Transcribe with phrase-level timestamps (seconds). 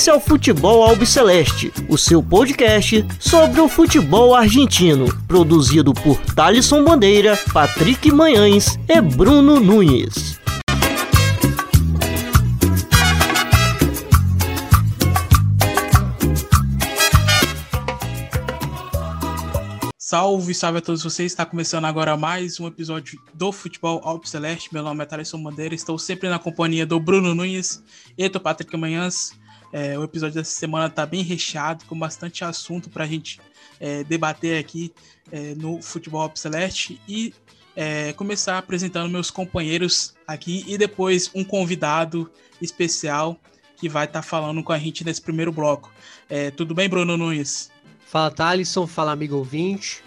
[0.00, 6.82] Esse é o Futebol Albiceleste, o seu podcast sobre o futebol argentino, produzido por Thalisson
[6.82, 10.40] Bandeira, Patrick Manhães e Bruno Nunes.
[19.98, 21.30] Salve, salve a todos vocês.
[21.30, 24.72] Está começando agora mais um episódio do Futebol Alpe Celeste.
[24.72, 25.74] Meu nome é Thaleson Bandeira.
[25.74, 27.84] Estou sempre na companhia do Bruno Nunes
[28.16, 29.38] e do Patrick Manhãs.
[29.72, 33.40] É, o episódio dessa semana está bem recheado, com bastante assunto para a gente
[33.78, 34.92] é, debater aqui
[35.30, 37.00] é, no Futebol Alpe Celeste.
[37.08, 37.32] E
[37.76, 43.38] é, começar apresentando meus companheiros aqui e depois um convidado especial
[43.76, 45.90] que vai estar tá falando com a gente nesse primeiro bloco.
[46.28, 47.70] É, tudo bem, Bruno Nunes?
[48.04, 50.02] Fala Thalisson, fala amigo ouvinte,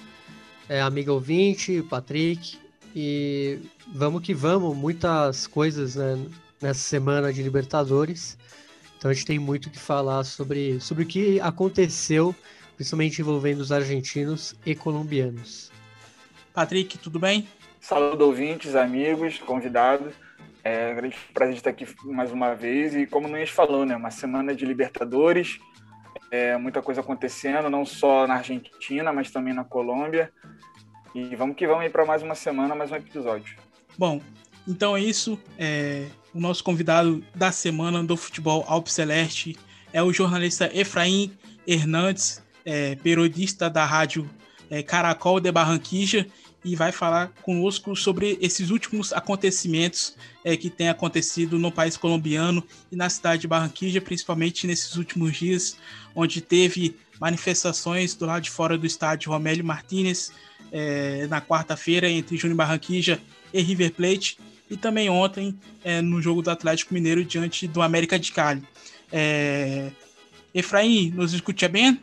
[0.70, 2.58] é, amigo ouvinte, Patrick,
[2.96, 6.20] e vamos que vamos, muitas coisas né,
[6.62, 8.38] nessa semana de Libertadores,
[9.04, 12.34] então a gente tem muito que falar sobre, sobre o que aconteceu,
[12.78, 15.70] principalmente envolvendo os argentinos e colombianos.
[16.54, 17.46] Patrick, tudo bem?
[17.82, 20.14] Saludo ouvintes, amigos, convidados.
[20.64, 22.96] É um grande prazer estar aqui mais uma vez.
[22.96, 25.60] E como o Nunes falou, né, uma semana de Libertadores,
[26.32, 30.32] é, muita coisa acontecendo, não só na Argentina, mas também na Colômbia.
[31.14, 33.58] E vamos que vamos aí para mais uma semana, mais um episódio.
[33.98, 34.22] Bom,
[34.66, 35.38] então é isso.
[35.60, 39.56] É, o nosso convidado da semana do futebol Alpe Celeste
[39.92, 41.32] é o jornalista Efraim
[41.68, 44.30] Hernandes, é, periodista da rádio
[44.70, 46.26] é, Caracol de Barranquilla
[46.66, 52.64] e vai falar conosco sobre esses últimos acontecimentos é, que têm acontecido no país colombiano
[52.92, 55.78] e na cidade de Barranquilla, principalmente nesses últimos dias,
[56.16, 60.32] onde teve manifestações do lado de fora do estádio Romélio Martínez
[60.72, 63.20] é, na quarta-feira entre Júnior Barranquilla
[63.54, 64.38] e River Plate
[64.70, 68.64] e também ontem é, no jogo do Atlético Mineiro diante do América de Cali.
[69.12, 69.92] É...
[70.54, 72.00] Efraim, nos escuta bem?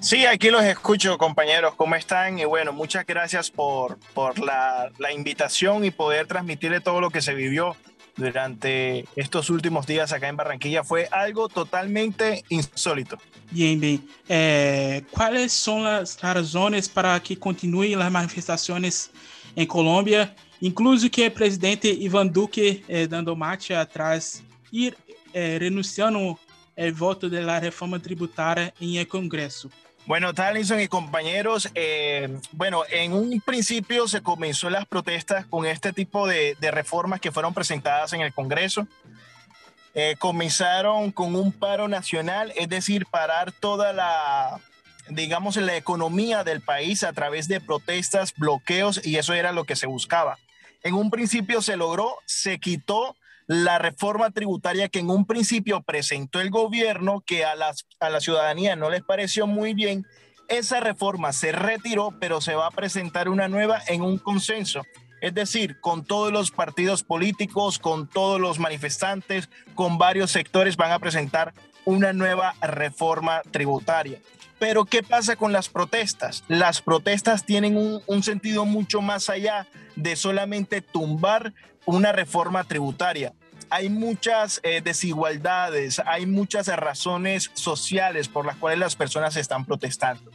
[0.00, 1.74] Sí, aquí los escucho, compañeros.
[1.76, 2.38] ¿Cómo están?
[2.38, 7.20] Y bueno, muchas gracias por, por la, la, invitación y poder transmitirle todo lo que
[7.20, 7.76] se vivió
[8.16, 10.82] durante estos últimos días acá en Barranquilla.
[10.82, 13.18] Fue algo totalmente insólito.
[13.50, 14.08] Bien, bien.
[14.28, 19.10] Eh, ¿Cuáles son las razones para que continúen las manifestaciones
[19.54, 20.34] en Colombia?
[20.60, 24.92] Incluso que el presidente Iván Duque eh, dando marcha atrás y
[25.32, 26.38] eh, renunciando
[26.76, 29.70] el voto de la reforma tributaria en el Congreso.
[30.06, 35.92] Bueno, Talinson y compañeros, eh, bueno, en un principio se comenzó las protestas con este
[35.92, 38.86] tipo de, de reformas que fueron presentadas en el Congreso.
[39.92, 44.60] Eh, comenzaron con un paro nacional, es decir, parar toda la,
[45.08, 49.74] digamos, la economía del país a través de protestas, bloqueos, y eso era lo que
[49.74, 50.38] se buscaba.
[50.82, 56.40] En un principio se logró, se quitó la reforma tributaria que en un principio presentó
[56.40, 60.06] el gobierno, que a, las, a la ciudadanía no les pareció muy bien,
[60.48, 64.82] esa reforma se retiró, pero se va a presentar una nueva en un consenso.
[65.20, 70.92] Es decir, con todos los partidos políticos, con todos los manifestantes, con varios sectores van
[70.92, 71.52] a presentar
[71.84, 74.18] una nueva reforma tributaria.
[74.60, 76.44] Pero ¿qué pasa con las protestas?
[76.46, 79.66] Las protestas tienen un, sentido mucho más allá
[79.96, 81.54] de solamente tumbar
[81.86, 83.32] una reforma tributaria
[83.72, 90.32] hay muchas eh, desigualdades, hay muchas razones sociales por las cuales las personas están protestando.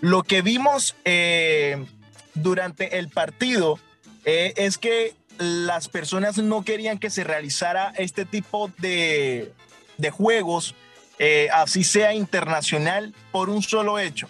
[0.00, 1.84] Lo que vimos eh,
[2.32, 3.78] durante el partido
[4.24, 9.52] eh, es que las personas no querían que se realizara este tipo de
[10.10, 10.74] juegos,
[11.52, 14.28] así sea internacional, por un solo hecho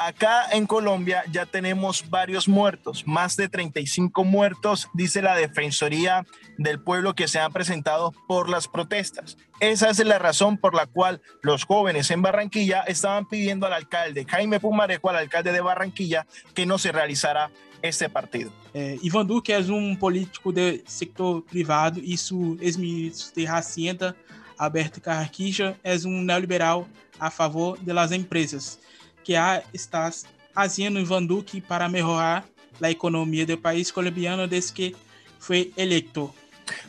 [0.00, 6.26] acá en Colombia ya tenemos varios muertos, más de 35 muertos, dice la Defensoría
[6.56, 9.36] del Pueblo que se han presentado por las protestas.
[9.60, 14.24] Esa es la razón por la cual los jóvenes en Barranquilla estaban pidiendo al alcalde
[14.24, 17.50] Jaime Pumarejo, al alcalde de Barranquilla, que no se realizara
[17.82, 18.50] este partido.
[18.72, 24.16] Eh, Duque es un político del sector privado y su ex-ministro de Hacienda,
[24.60, 26.84] Alberto Carquija, es un neoliberal
[27.18, 28.78] a favor de las empresas.
[29.24, 29.38] que
[29.72, 30.10] está
[30.52, 32.44] fazendo Ivan Duque para mejorar
[32.78, 34.96] la economía del país colombiano desde que
[35.38, 36.34] fue electo?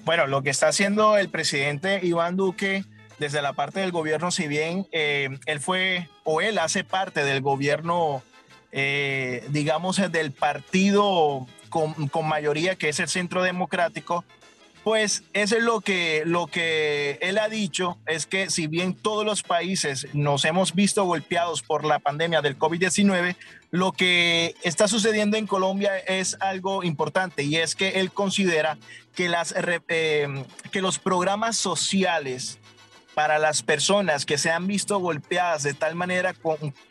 [0.04, 2.84] Bueno, lo que está haciendo el presidente Iván Duque
[3.20, 7.42] desde la parte del gobierno, si bien eh, él fue o él hace parte del
[7.42, 8.22] gobierno,
[8.72, 14.26] eh, digamos, del partido con, mayoría que es el Centro Democrático,
[14.84, 19.26] pues eso es lo que, lo que él ha dicho, es que si bien todos
[19.26, 23.36] los países nos hemos visto golpeados por la pandemia del COVID-19,
[23.70, 28.78] lo que está sucediendo en Colombia es algo importante y es que él considera
[29.16, 29.54] que, las,
[29.88, 30.28] eh,
[30.72, 32.60] que los programas sociales
[33.14, 36.34] para las personas que se han visto golpeadas de tal manera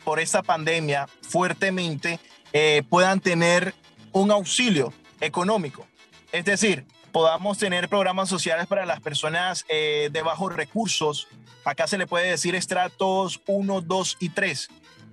[0.05, 2.21] por esta pandemia fuertemente
[2.53, 3.75] eh, puedan tener
[4.13, 5.87] un auxilio económico.
[6.33, 11.29] Es decir, podamos tener programas sociales para las personas eh, de bajos recursos.
[11.65, 14.69] Acá se le puede decir estratos 1, 2 y 3.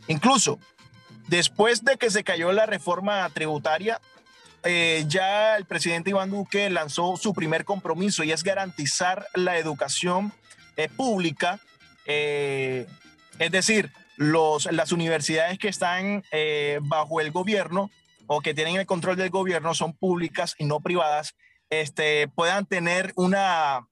[0.07, 0.59] Incluso
[1.27, 3.99] después de que se cayó la reforma tributaria,
[4.63, 10.33] eh, ya el presidente Iván Duque lanzó su primer compromiso y es garantizar la educación
[10.75, 11.59] eh, pública,
[12.05, 12.85] eh,
[13.39, 16.23] es decir, los, las universidades que están
[16.81, 17.91] bajo el gobierno
[18.25, 21.35] o que tienen el control del gobierno son públicas y no privadas,
[21.69, 23.87] este, puedan tener una,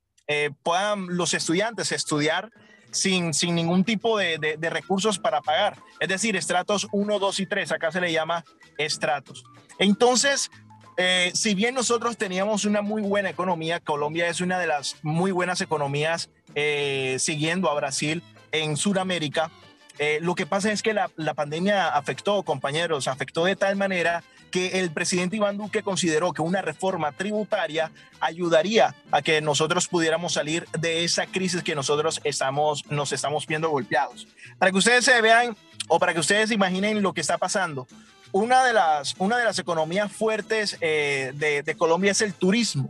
[0.64, 2.52] puedan los estudiantes estudiar
[2.92, 5.78] sin, sin ningún tipo de, de, recursos para pagar.
[6.00, 8.44] Es decir, estratos 1, 2 y 3, acá se le llama
[8.78, 9.44] estratos.
[9.80, 10.50] Entonces,
[10.98, 15.32] eh, si bien nosotros teníamos una muy buena economía, Colombia es una de las muy
[15.32, 19.52] buenas economías eh, siguiendo a Brasil en Sudamérica.
[20.00, 24.24] Eh, lo que pasa es que la, la, pandemia afectó, compañeros, afectó de tal manera
[24.56, 27.92] que el presidente Iván Duque consideró que una reforma tributaria
[28.22, 33.70] ayudaría a que nosotros pudiéramos salir de esa crisis que nosotros estamos, nos estamos viendo
[33.70, 34.30] golpeados.
[34.58, 35.58] Para que ustedes se vean
[35.90, 37.86] o para que ustedes imaginen lo que está pasando,
[38.32, 42.90] una de las, una de las economías fuertes eh, de, Colombia es el turismo.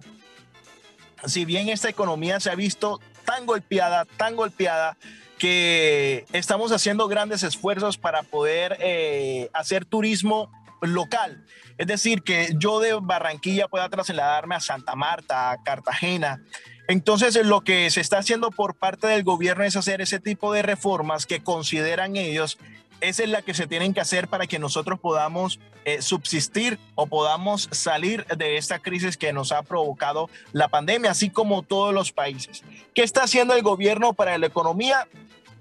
[1.25, 4.97] Si bien esta economía se ha visto tan golpeada, tan golpeada,
[5.39, 11.45] que estamos haciendo grandes esfuerzos para poder eh, hacer turismo local.
[11.77, 16.41] Es decir, que yo de Barranquilla pueda trasladarme a Santa Marta, a Cartagena.
[16.87, 20.61] Entonces, lo que se está haciendo por parte del gobierno es hacer ese tipo de
[20.61, 22.57] reformas que consideran ellos
[23.01, 27.07] esa es la que se tienen que hacer para que nosotros podamos eh, subsistir o
[27.07, 32.11] podamos salir de esta crisis que nos ha provocado la pandemia, así como todos los
[32.11, 32.63] países.
[32.93, 35.07] ¿Qué está haciendo el gobierno para la economía?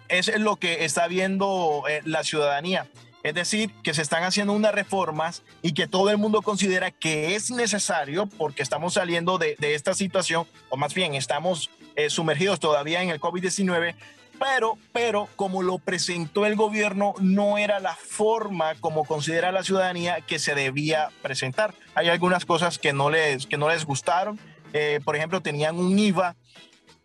[0.09, 2.87] Es lo que está viendo eh, la ciudadanía.
[3.25, 7.35] Es decir, que se están haciendo unas reformas y que todo el mundo considera que
[7.35, 13.03] es necesario porque estamos saliendo de, esta situación, o más bien estamos eh, sumergidos todavía
[13.03, 13.95] en el COVID-19,
[14.39, 20.21] pero, pero como lo presentó el gobierno, no era la forma como considera la ciudadanía
[20.21, 21.75] que se debía presentar.
[21.95, 24.39] Hay algunas cosas que no les, que no les gustaron.
[24.75, 26.37] Eh, por ejemplo, tenían un IVA,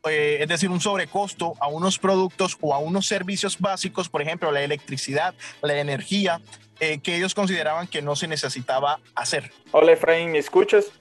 [0.08, 4.52] eh, es decir, un sobrecosto a unos productos o a unos servicios básicos, por ejemplo,
[4.52, 6.42] la electricidad, la energía,
[6.80, 9.52] eh, que ellos consideraban que no se necesitaba hacer.
[9.72, 10.92] Hola Efraín, ¿me escuchas?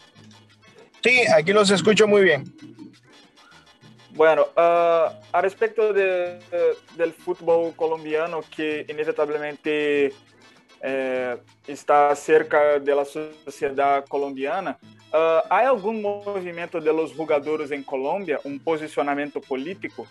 [1.02, 2.52] Sí, aquí los escucho muy bien.
[4.10, 10.12] Bueno, uh, a respecto de, de, del fútbol colombiano que inevitablemente
[10.80, 11.36] eh,
[11.66, 14.78] está cerca de la sociedad colombiana,
[15.12, 20.06] uh, ¿hay algún movimiento de los jugadores en Colombia, un posicionamiento político?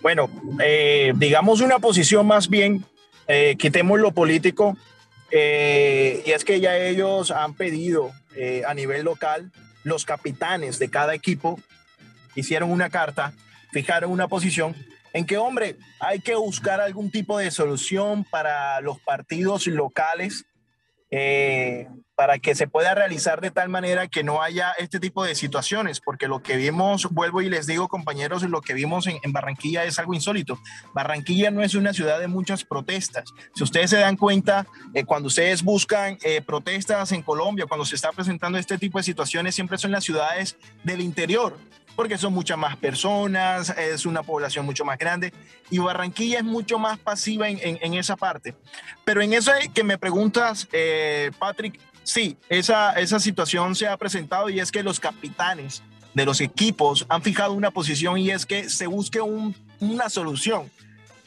[0.00, 0.30] Bueno,
[0.60, 2.84] eh, digamos una posición más bien,
[3.26, 4.76] eh, quitemos lo político,
[5.30, 8.12] eh, y es que ya ellos han pedido
[8.66, 9.50] a nivel local
[9.82, 11.58] los capitanes de cada equipo
[12.36, 13.32] hicieron una carta,
[13.72, 14.76] fijaron una posición
[15.12, 20.44] en que, hombre, hay que buscar algún tipo de solución para los partidos locales,
[21.10, 25.36] eh, para que se pueda realizar de tal manera que no haya este tipo de
[25.36, 29.84] situaciones, porque lo que vimos, vuelvo y les digo, compañeros, lo que vimos en, Barranquilla
[29.84, 30.58] es algo insólito.
[30.94, 33.32] Barranquilla no es una ciudad de muchas protestas.
[33.54, 37.94] Si ustedes se dan cuenta, eh, cuando ustedes buscan eh, protestas en Colombia, cuando se
[37.94, 41.56] está presentando este tipo de situaciones, siempre son las ciudades del interior,
[41.98, 45.32] porque son muchas más personas, es una población mucho más grande
[45.68, 48.54] y Barranquilla es mucho más pasiva en, en, en esa parte.
[49.04, 54.48] Pero en eso que me preguntas, eh, Patrick, sí, esa, esa situación se ha presentado
[54.48, 55.82] y es que los capitanes
[56.14, 60.70] de los equipos han fijado una posición y es que se busque un, una solución.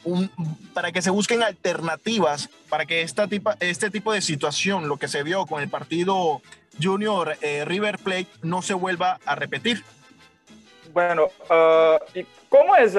[0.04, 0.30] Un,
[0.72, 5.08] para que se busquen alternativas para que esta tipo, este tipo de situación, lo que
[5.08, 6.40] se vio con el partido
[6.82, 9.84] Junior eh, River Plate, no se vuelva a repetir.
[10.92, 12.94] Bueno, uh, ¿y cómo es?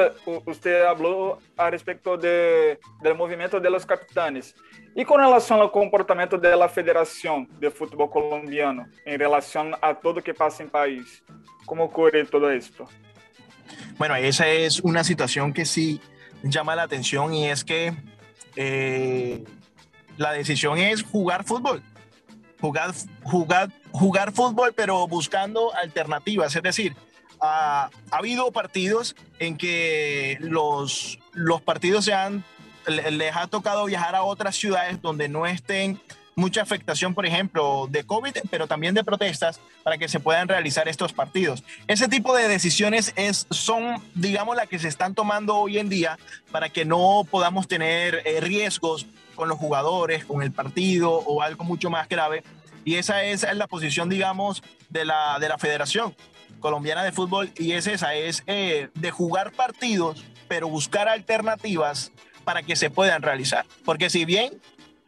[0.45, 4.55] Usted habló a respecto de, del movimiento de los capitanes.
[4.95, 10.13] ¿Y con relación al comportamiento de la Federación de Fútbol Colombiano en relación a todo
[10.13, 11.23] lo que pasa en país?
[11.65, 12.87] ¿Cómo ocurre todo esto?
[13.97, 16.01] Bueno, esa es una situación que sí
[16.41, 17.93] llama la atención y es que
[18.55, 19.43] eh,
[20.17, 21.83] la decisión es jugar fútbol.
[22.59, 22.91] Jugar,
[23.23, 26.55] jugar, jugar fútbol, pero buscando alternativas.
[26.55, 26.95] Es decir,
[27.43, 32.43] ha, ha, habido partidos en que los, los partidos se han,
[32.87, 35.99] les ha tocado viajar a otras ciudades donde no estén
[36.35, 40.87] mucha afectación, por ejemplo, de COVID, pero también de protestas para que se puedan realizar
[40.87, 41.63] estos partidos.
[41.87, 46.17] Ese tipo de decisiones es, son, digamos, las que se están tomando hoy en día
[46.51, 51.63] para que no podamos tener eh, riesgos con los jugadores, con el partido o algo
[51.63, 52.43] mucho más grave.
[52.85, 56.15] Y esa es la posición, digamos, de la, de la Federación
[56.63, 62.13] Colombiana de Fútbol y es esa, es eh, de jugar partidos, pero buscar alternativas
[62.45, 63.65] para que se puedan realizar.
[63.83, 64.61] Porque si bien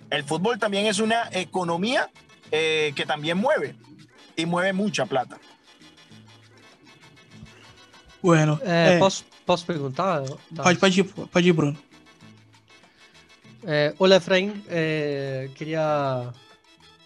[0.10, 2.12] el fútbol también es una economía
[2.52, 3.74] eh, que también mueve
[4.36, 5.38] y mueve mucha plata.
[8.22, 10.24] Bueno, é, é, posso, posso perguntar?
[10.62, 11.78] Pode, pode, ir, pode ir, Bruno.
[13.98, 14.62] Hola, Efraín.
[15.56, 16.34] quería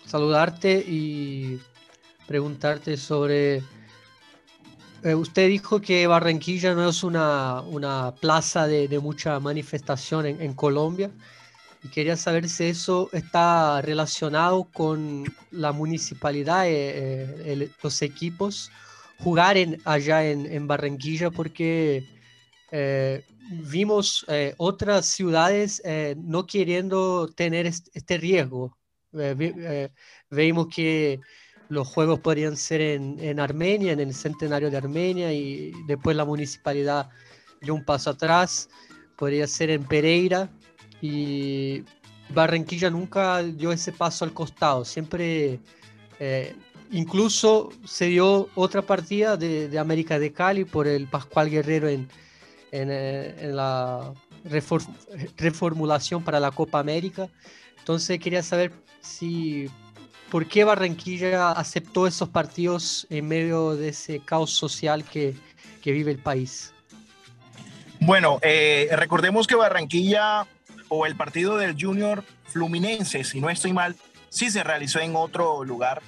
[0.06, 1.60] saludarte y
[2.25, 3.62] preguntarte sobre...
[5.03, 11.12] usted dijo que Barranquilla no es una, una plaza de, mucha manifestación en, Colombia
[11.84, 18.72] y quería saber si eso está relacionado con la municipalidad, eh, eh, los equipos,
[19.20, 22.03] jugar en, allá en, Barranquilla, porque
[22.72, 24.25] eh, vimos
[24.58, 25.82] otras ciudades
[26.18, 28.77] no queriendo tener este, riesgo.
[30.29, 31.20] vimos que
[31.70, 36.26] los juegos podrían ser en, en, Armenia, en el centenario de Armenia, y después la
[36.26, 37.10] municipalidad
[37.62, 38.70] dio un paso atrás,
[39.16, 40.50] podría ser en Pereira,
[41.02, 41.84] y
[42.30, 45.60] Barranquilla nunca dio ese paso al costado, siempre,
[46.20, 46.56] eh,
[46.92, 52.10] incluso se dio otra partida de, América de Cali por el Pascual Guerrero en,
[52.72, 54.14] en, eh, la
[55.38, 57.28] reformulación para la Copa América.
[57.78, 58.72] Entonces quería saber
[59.02, 59.70] si
[60.30, 65.36] por qué Barranquilla aceptó esos partidos en medio de ese caos social que,
[65.84, 66.72] vive el país.
[68.00, 70.46] Bueno, eh, recordemos que Barranquilla
[70.88, 73.96] o el partido del Junior Fluminense, si no estoy mal,
[74.30, 76.04] sí se realizó en otro lugar,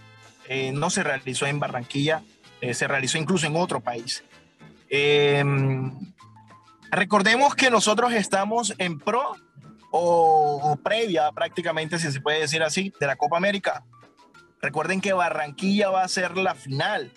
[0.48, 2.22] eh, no se realizó en Barranquilla,
[2.62, 4.24] eh, se realizó incluso en otro país.
[4.88, 5.92] Em,
[6.92, 9.36] recordemos que nosotros estamos en pro
[9.92, 13.84] o, previa prácticamente, si se puede decir así, de la Copa América.
[14.62, 17.12] Recuerden que Barranquilla va a ser la final.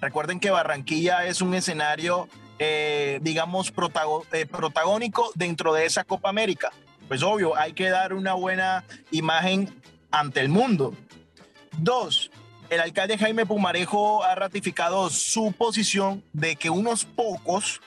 [0.00, 6.70] Recuerden que Barranquilla es un escenario, eh, digamos, protagónico dentro de esa Copa América
[7.12, 9.68] pues obvio, hay que dar una buena imagen
[10.10, 10.94] ante el mundo.
[11.76, 12.30] Dos,
[12.70, 17.82] el alcalde Jaime Pumarejo ha ratificado su posición de que unos pocos,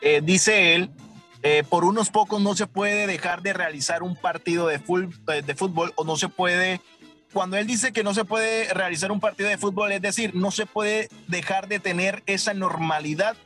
[0.00, 0.90] eh, dice él,
[1.44, 4.80] eh, por unos pocos no se puede dejar de realizar un partido de,
[5.28, 6.80] eh, de fútbol o no se puede,
[7.32, 10.50] cuando él dice que no se puede realizar un partido de fútbol, es decir, no
[10.50, 13.36] se puede dejar de tener esa normalidad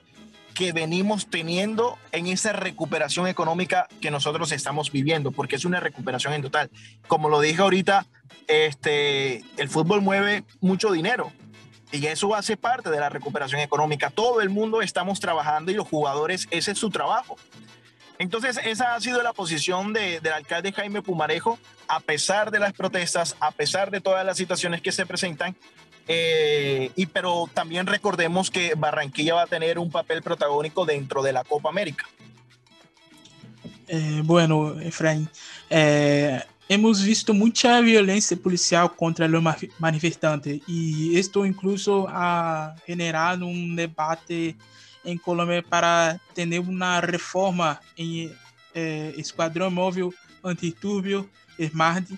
[0.54, 6.34] que venimos teniendo en esa recuperación económica que nosotros estamos viviendo, porque es una recuperación
[6.34, 6.70] en total.
[7.06, 8.06] Como lo dije ahorita,
[8.48, 11.32] este, el fútbol mueve mucho dinero
[11.90, 14.10] y eso hace parte de la recuperación económica.
[14.10, 17.36] Todo el mundo estamos trabajando y los jugadores, ese es su trabajo.
[18.22, 22.72] Entonces, esa ha sido la posición de, del alcalde Jaime Pumarejo, a pesar de las
[22.72, 25.56] protestas, a pesar de todas las situaciones que se presentan,
[26.06, 31.32] eh, y pero también recordemos que Barranquilla va a tener un papel protagónico dentro de
[31.32, 32.06] la Copa América.
[33.88, 35.28] Eh, bueno, Efraín,
[35.68, 39.42] eh, hemos visto mucha violencia policial contra los
[39.80, 44.54] manifestantes y esto incluso ha generado un debate
[45.04, 48.36] en Colombia para tener una reforma en
[48.74, 50.10] eh, Escuadrón Móvil
[50.42, 51.28] Antiturbio,
[51.58, 52.08] SMART.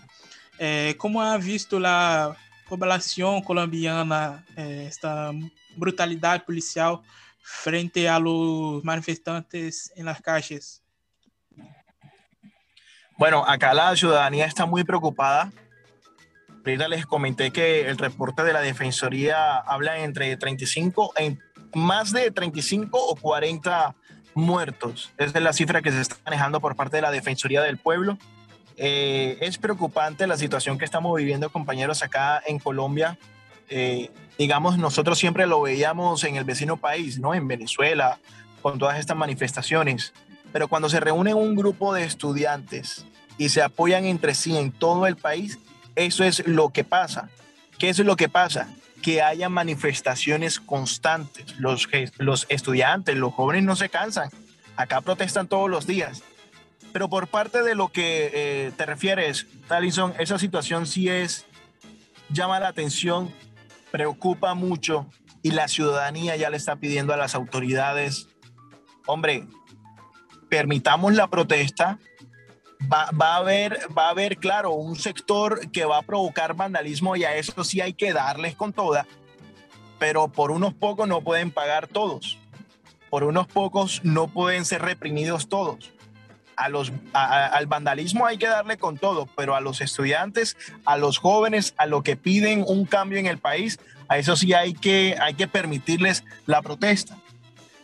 [0.59, 2.37] Eh, ¿Cómo ha visto la
[2.69, 5.33] población colombiana eh, esta
[5.77, 7.01] brutalidad policial
[7.43, 10.83] frente a los manifestantes en las calles?
[13.17, 15.53] Bueno, acá la ciudadanía está muy preocupada.
[16.65, 21.39] Ahorita les comenté que el reporte de la Defensoría habla entre 35, en
[21.75, 23.95] más de 35 o 40
[24.35, 25.13] muertos.
[25.19, 28.19] Esa es la cifra que se está manejando por parte de la Defensoría del Pueblo.
[28.77, 33.19] Eh, es preocupante la situación que estamos viviendo, compañeros, acá en Colombia.
[33.69, 37.35] Eh, digamos, nosotros siempre lo veíamos en el vecino país, ¿no?
[37.35, 38.19] En Venezuela,
[38.63, 40.13] con todas estas manifestaciones.
[40.53, 43.07] Pero cuando se reúne un grupo de estudiantes
[43.39, 45.59] y se apoyan entre sí en todo el país,
[45.95, 47.29] eso es lo que pasa.
[47.79, 48.69] ¿Qué es lo que pasa?
[49.05, 51.61] Que haya manifestaciones constantes.
[51.61, 54.31] Los, los estudiantes, los jóvenes no se cansan.
[54.75, 56.25] Acá protestan todos los días
[56.95, 61.45] pero por parte de lo que eh, te refieres, Talison, esa situación sí es,
[62.29, 63.35] llama la atención,
[63.91, 65.11] preocupa mucho
[65.43, 68.29] y la ciudadanía ya le está pidiendo a las autoridades,
[69.07, 69.49] hombre,
[70.49, 71.99] permitamos la protesta,
[72.91, 77.17] va, va, a haber, va a haber, claro, un sector que va a provocar vandalismo
[77.17, 79.07] y a eso sí hay que darles con toda,
[79.99, 82.39] pero por unos pocos no pueden pagar todos,
[83.11, 85.91] por unos pocos no pueden ser reprimidos todos.
[86.57, 91.19] A los, al vandalismo hay que darle con todo, pero a los estudiantes, a los
[91.19, 95.17] jóvenes, a los que piden un cambio en el país, a eso sí hay que,
[95.21, 97.17] hay que permitirles la protesta.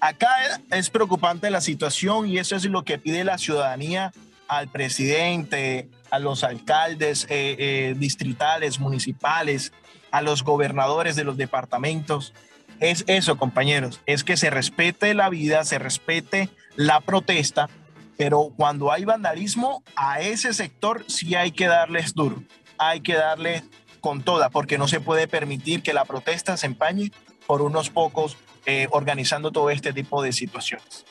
[0.00, 0.30] Acá
[0.70, 4.12] es preocupante la situación y eso es lo que pide la ciudadanía
[4.50, 9.72] al presidente, a los alcaldes eh, eh, distritales, municipales,
[10.10, 12.34] a los gobernadores de los departamentos.
[12.80, 17.70] Es eso, compañeros, es que se respete la vida, se respete la protesta,
[18.16, 22.42] pero cuando hay vandalismo, a ese sector sí hay que darles duro,
[22.76, 23.62] hay que darle
[24.00, 27.12] con toda, porque no se puede permitir que la protesta se empañe
[27.46, 31.04] por unos pocos eh, organizando todo este tipo de situaciones.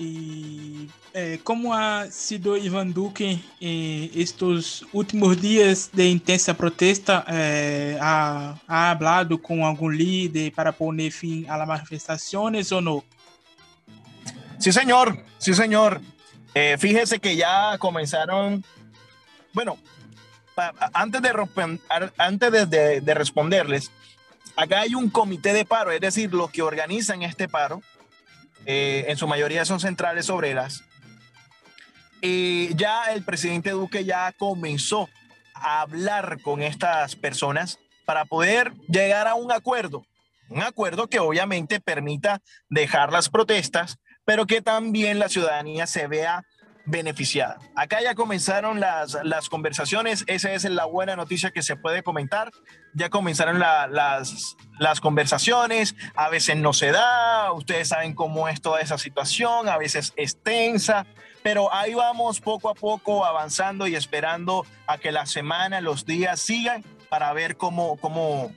[0.00, 7.98] E é, como ha sido Ivan Duque em estes últimos dias de intensa protesta, é,
[8.00, 13.02] ha, ha hablado com algum líder para poner fim a las manifestaciones ou não?
[14.60, 16.00] Sí, señor, sí, señor.
[16.54, 18.64] Eh, fíjese que ya comenzaron,
[19.52, 19.78] bueno,
[20.92, 21.82] antes, de,
[22.16, 23.90] antes de responderles,
[24.54, 27.82] acá hay un comité de paro, es decir, los que organizan este paro,
[28.70, 30.84] eh, en su mayoría son centrales obreras.
[32.20, 35.08] Y ya el presidente Duque ya comenzó
[35.54, 40.04] a hablar con estas personas para poder llegar a un acuerdo,
[40.50, 43.96] un acuerdo que obviamente permita dejar las protestas,
[44.26, 46.44] pero que también la ciudadanía se vea
[46.88, 47.58] beneficiada.
[47.74, 52.50] Acá ya comenzaron las, las conversaciones, esa es la buena noticia que se puede comentar.
[52.94, 58.60] Ya comenzaron la, las, las conversaciones, a veces no se da, ustedes saben cómo es
[58.60, 61.06] toda esa situación, a veces es tensa,
[61.42, 66.40] pero ahí vamos poco a poco avanzando y esperando a que la semana, los días
[66.40, 68.50] sigan para ver cómo, cómo,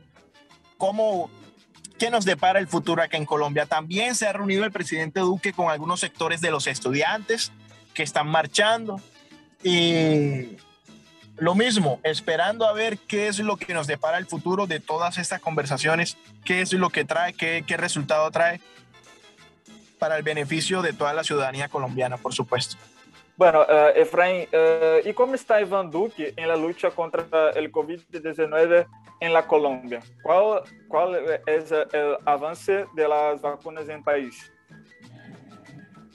[0.77, 1.29] cómo,
[1.99, 3.65] qué nos depara el futuro acá en Colombia.
[3.65, 7.51] También se ha reunido el presidente Duque con algunos sectores de los estudiantes
[7.93, 8.99] que están marchando
[9.63, 10.57] y
[11.37, 15.17] lo mismo, esperando a ver qué es lo que nos depara el futuro de todas
[15.17, 18.61] estas conversaciones, qué es lo que trae, qué, qué resultado trae
[19.97, 22.77] para el beneficio de toda la ciudadanía colombiana, por supuesto.
[23.37, 28.85] Bueno, uh, Efraín, uh, ¿y cómo está Iván Duque en la lucha contra el COVID-19
[29.19, 30.01] en la Colombia?
[30.21, 34.50] ¿Cuál, ¿Cuál es el avance de las vacunas en el país?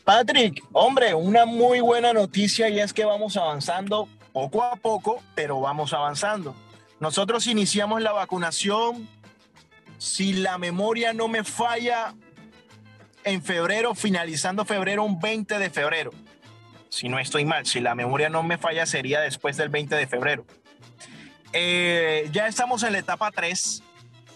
[0.06, 5.60] Patrick, hombre, una muy buena noticia y es que vamos avanzando poco a poco, pero
[5.60, 6.54] vamos avanzando.
[7.00, 9.08] Nosotros iniciamos la vacunación,
[9.98, 12.14] si la memoria no me falla,
[13.24, 16.12] en febrero, finalizando febrero, un 20 de febrero.
[16.88, 20.06] Si no estoy mal, si la memoria no me falla, sería después del 20 de
[20.06, 20.46] febrero.
[21.52, 23.82] Eh, ya estamos en la etapa 3,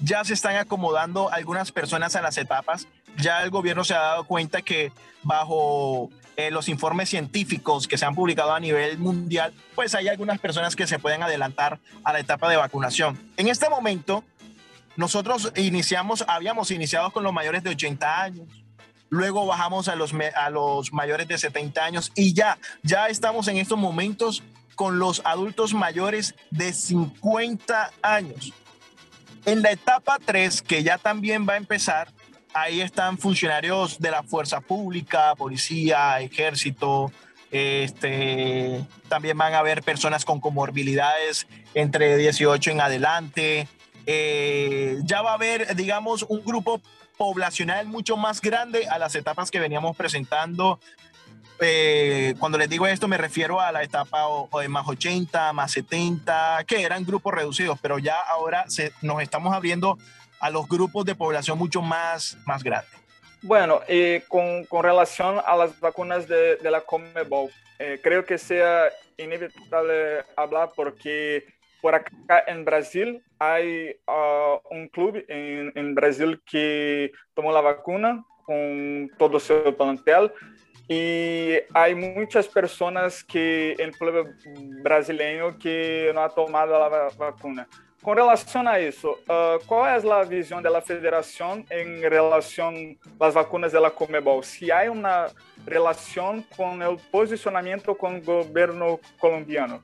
[0.00, 2.88] ya se están acomodando algunas personas a las etapas
[3.20, 8.06] ya el gobierno se ha dado cuenta que bajo eh, los informes científicos que se
[8.06, 12.20] han publicado a nivel mundial, pues hay algunas personas que se pueden adelantar a la
[12.20, 13.18] etapa de vacunación.
[13.36, 14.24] En este momento,
[14.96, 18.48] nosotros iniciamos, habíamos iniciado con los mayores de 80 años,
[19.10, 23.58] luego bajamos a los, a los mayores de 70 años y ya, ya estamos en
[23.58, 24.42] estos momentos
[24.76, 28.54] con los adultos mayores de 50 años.
[29.44, 32.08] En la etapa 3, que ya también va a empezar,
[32.54, 37.12] ahí están funcionarios de la fuerza pública, policía, ejército,
[37.50, 43.68] este, también van a haber personas con comorbilidades entre 18 en adelante.
[44.06, 46.80] Eh, ya va a haber, digamos, un grupo
[47.16, 50.80] poblacional mucho más grande a las etapas que veníamos presentando.
[51.62, 54.22] Eh, cuando les digo esto me refiero a la etapa
[54.58, 59.54] de más 80, más 70, que eran grupos reducidos, pero ya ahora se, nos estamos
[59.54, 59.98] abriendo
[60.40, 62.90] a los grupos de población mucho más, más grandes.
[63.42, 68.36] Bueno, y con, con relación a las vacunas de, de la Comebol, eh, creo que
[68.36, 71.46] sea inevitable hablar porque
[71.80, 78.22] por acá en Brasil hay uh, un club en, en, Brasil que tomó la vacuna
[78.44, 80.30] con todo su plantel
[80.88, 84.28] y hay muchas personas que en el club
[84.82, 87.68] brasileño que no ha tomado la vacuna.
[88.02, 92.72] Com relação a isso, uh, qual é a visão da federação em relação
[93.20, 94.42] às vacunas da Comebol?
[94.42, 95.30] Se há uma
[95.68, 99.82] relação com o posicionamento com o governo colombiano?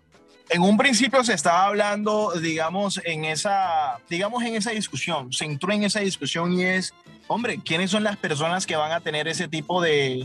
[0.48, 5.72] En un principio se estaba hablando, digamos, en esa, digamos, en esa discusión, se entró
[5.72, 6.94] en esa discusión y es,
[7.26, 10.24] hombre, ¿quiénes son las personas que van a tener ese tipo de,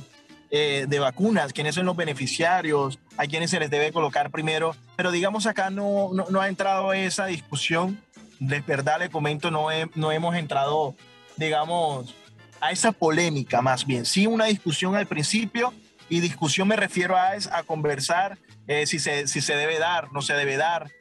[0.52, 1.52] eh, de vacunas?
[1.52, 3.00] ¿Quiénes son los beneficiarios?
[3.18, 7.26] A quienes se les debe colocar primero, pero digamos acá no, no, ha entrado esa
[7.26, 8.02] discusión,
[8.40, 10.96] de verdad le comento, no, no hemos entrado,
[11.38, 12.16] digamos,
[12.60, 15.74] a esa polémica más bien, sí una discusión al principio,
[16.10, 20.22] y discusión me refiero a, a conversar eh, si, se, si se debe dar, no
[20.22, 20.92] se debe dar.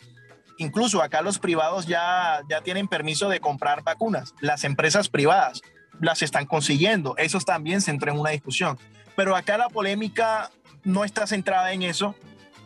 [0.57, 5.62] Incluso acá los privados ya, ya tienen permiso de comprar vacunas, las empresas privadas
[6.01, 8.79] las están consiguiendo, eso también se entra en una discusión.
[9.16, 10.51] Pero acá la polémica
[10.85, 12.14] no está centrada en eso,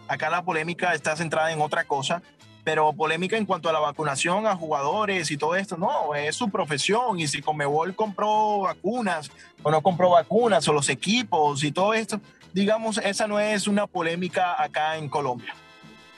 [0.08, 2.22] acá la polémica está centrada en otra cosa,
[2.64, 6.48] pero polémica en cuanto a la vacunación a jugadores y todo esto, no, es su
[6.48, 9.30] profesión y si Comebol compró vacunas
[9.62, 12.20] o no compró vacunas o los equipos y todo esto,
[12.54, 15.54] digamos, esa no es una polémica acá en Colombia.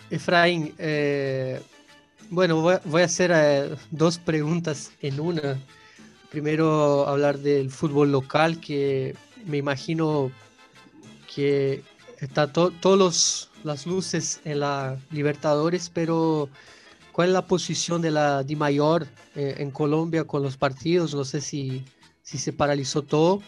[0.08, 1.60] Efraín, eh,
[2.30, 5.58] bueno, voy, a hacer eh, dos preguntas en una.
[6.30, 10.30] Primero hablar del fútbol local, que me imagino
[11.36, 11.82] que
[12.18, 16.48] está todas las luces en la Libertadores, pero
[17.12, 21.14] ¿cuál es la posición de la Di Mayor eh, en Colombia con los partidos?
[21.14, 21.84] No sé si,
[22.22, 23.42] si se paralizó todo.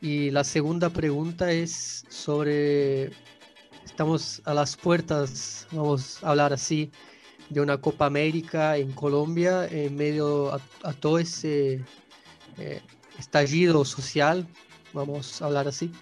[0.00, 3.12] Y la segunda pregunta es sobre,
[3.84, 6.90] estamos a las puertas, vamos a hablar así,
[7.50, 11.84] de una Copa América en Colombia en medio a, todo ese
[12.58, 12.82] eh,
[13.16, 14.48] estallido social,
[14.92, 15.92] vamos a hablar así.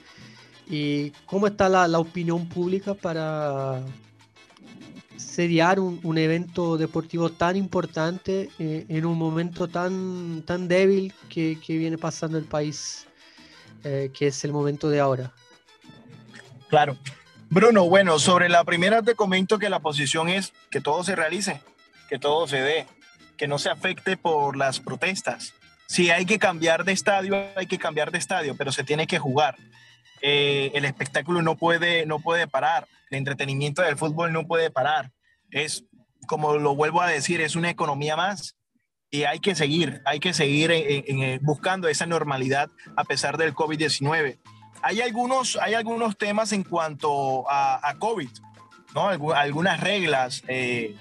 [0.70, 3.82] ¿Y cómo está la, opinión pública para
[5.16, 11.96] seriar un, evento deportivo tan importante eh, en un momento tan, tan débil que, viene
[11.96, 13.06] pasando el país,
[13.82, 15.32] eh, que es el momento de ahora?
[16.68, 16.96] Claro.
[17.50, 21.62] Bruno, bueno, sobre la primera te comento que la posición es que todo se realice,
[22.10, 22.86] que todo se dé,
[23.38, 25.54] que no se afecte por las protestas.
[25.86, 29.18] Si hay que cambiar de estadio, hay que cambiar de estadio, pero se tiene que
[29.18, 29.56] jugar.
[30.22, 35.12] Eh, el espectáculo no puede, no puede parar, el entretenimiento del fútbol no puede parar.
[35.50, 35.84] Es,
[36.26, 38.56] como lo vuelvo a decir, es una economía más
[39.10, 44.38] y hay que seguir, hay que seguir en, buscando esa normalidad a pesar del COVID-19.
[44.82, 48.28] Hay algunos, hay algunos temas en cuanto a, COVID,
[48.94, 49.08] ¿no?
[49.34, 50.44] algunas reglas.
[50.46, 50.94] Eh,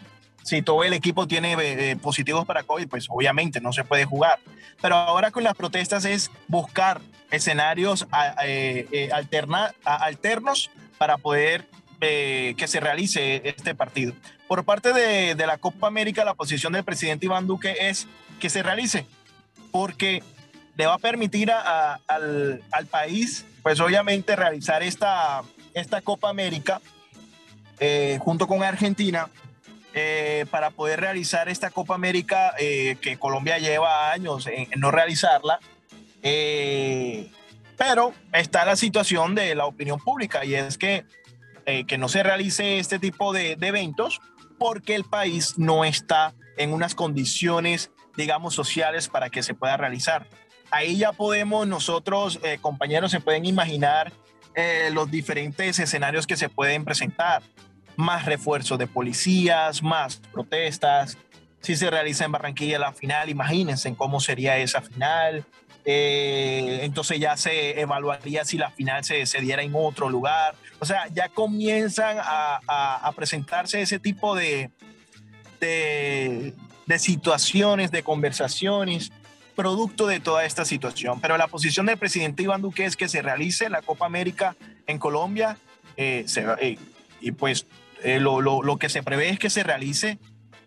[0.43, 4.39] si todo el equipo tiene eh, positivos para COVID, pues obviamente no se puede jugar.
[4.82, 8.07] Pero ahora con las protestas es buscar escenarios
[8.43, 11.65] eh, eh, alternos para poder
[12.01, 14.13] eh, que se realice este partido.
[14.47, 18.07] Por parte de, la Copa América, la posición del presidente Iván Duque es
[18.39, 19.05] que se realice,
[19.71, 20.23] porque
[20.75, 25.41] le va a permitir al, país, pues obviamente, realizar esta,
[25.73, 26.81] esta Copa América
[28.19, 29.29] junto con Argentina.
[30.51, 35.59] para poder realizar esta Copa América que Colombia lleva años en no realizarla,
[36.23, 37.32] eh,
[37.77, 41.06] pero está la situación de la opinión pública y es que,
[41.65, 44.19] eh, que no se realice este tipo de, eventos
[44.58, 50.27] porque el país no está en unas condiciones, digamos, sociales para que se pueda realizar.
[50.71, 54.12] Ahí ya podemos nosotros, eh, compañeros, se pueden imaginar
[54.91, 57.43] los diferentes escenarios que se pueden presentar.
[57.95, 61.15] Más refuerzos de policías, más protestas.
[61.62, 65.45] Si se realiza en Barranquilla la final, imagínense cómo sería esa final.
[65.89, 70.54] Eh, entonces ya se evaluaría si la final se, se, diera en otro lugar.
[70.80, 72.60] O sea, ya comienzan a,
[73.02, 74.69] a, presentarse ese tipo de,
[75.62, 76.54] de,
[76.88, 79.13] de, situaciones, de conversaciones,
[79.56, 81.21] producto de toda esta situación.
[81.21, 85.00] Pero la posición del presidente Iván Duque es que se realice la Copa América en
[85.00, 85.58] Colombia
[85.95, 86.26] eh,
[86.60, 86.78] eh,
[87.21, 87.65] y pues
[88.04, 90.19] lo, lo, lo que se prevé es que se realice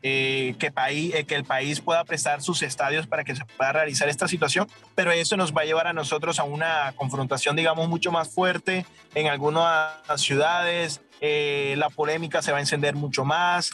[0.03, 3.73] eh, que, país, eh, que el país pueda prestar sus estadios para que se pueda
[3.73, 7.89] realizar esta situación, pero eso nos va a llevar a nosotros a una confrontación, digamos,
[7.89, 13.73] mucho más fuerte en algunas ciudades, eh, la polémica se va a encender mucho más,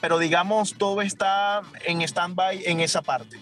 [0.00, 3.38] pero digamos, todo está en stand-by en esa parte.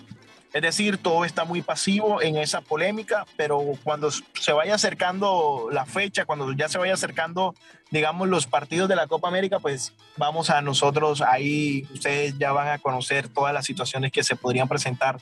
[0.52, 5.84] Es decir, todo está muy pasivo en esa polémica, pero cuando se vaya acercando la
[5.84, 7.54] fecha, cuando ya se vaya acercando,
[7.90, 12.68] digamos, los partidos de la Copa América, pues vamos a nosotros ahí, ustedes ya van
[12.68, 15.20] a conocer todas las situaciones que se podrían presentar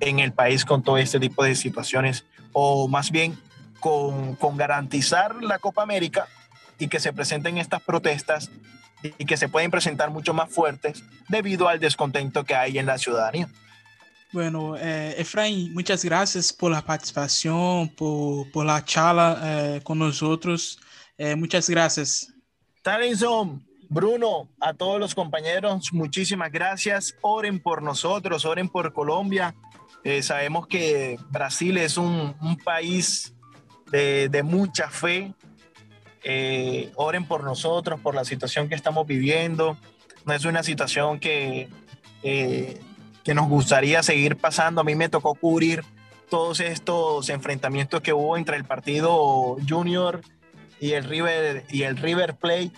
[0.00, 3.38] en el país con todo este tipo de situaciones, o más bien
[3.78, 6.26] con, con garantizar la Copa América
[6.80, 8.50] y que se presenten estas protestas
[9.18, 12.98] y que se pueden presentar mucho más fuertes debido al descontento que hay en la
[12.98, 13.48] ciudadanía.
[14.34, 20.76] Bueno, eh, Efraín, muchas gracias por la participación, por, por la charla eh, con nosotros.
[21.16, 22.34] Eh, muchas gracias.
[22.82, 27.14] Talinson, Bruno, a todos los compañeros, muchísimas gracias.
[27.20, 29.54] Oren por nosotros, oren por Colombia.
[30.02, 33.32] Eh, sabemos que Brasil es un, un país
[33.92, 35.32] de, de, mucha fe.
[36.24, 39.78] eh, oren por nosotros, por la situación que estamos viviendo.
[40.24, 41.68] No es una situación que,
[42.24, 42.80] eh,
[43.24, 44.82] que nos gustaría seguir pasando.
[44.82, 45.82] A mí me tocó cubrir
[46.28, 50.20] todos estos enfrentamientos que hubo entre el partido Junior
[50.78, 52.70] y el River, y el River Plate.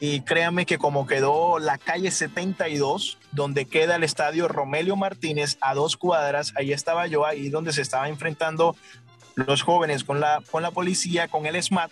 [0.00, 5.72] Y créanme que como quedó la calle 72, donde queda el estadio Romelio Martínez a
[5.74, 8.76] dos cuadras, ahí estaba yo, ahí donde se estaba enfrentando
[9.34, 11.90] los jóvenes con la, con la policía, con el SMAT,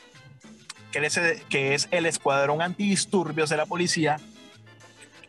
[0.90, 4.18] que es, que es el escuadrón antidisturbios de la policía.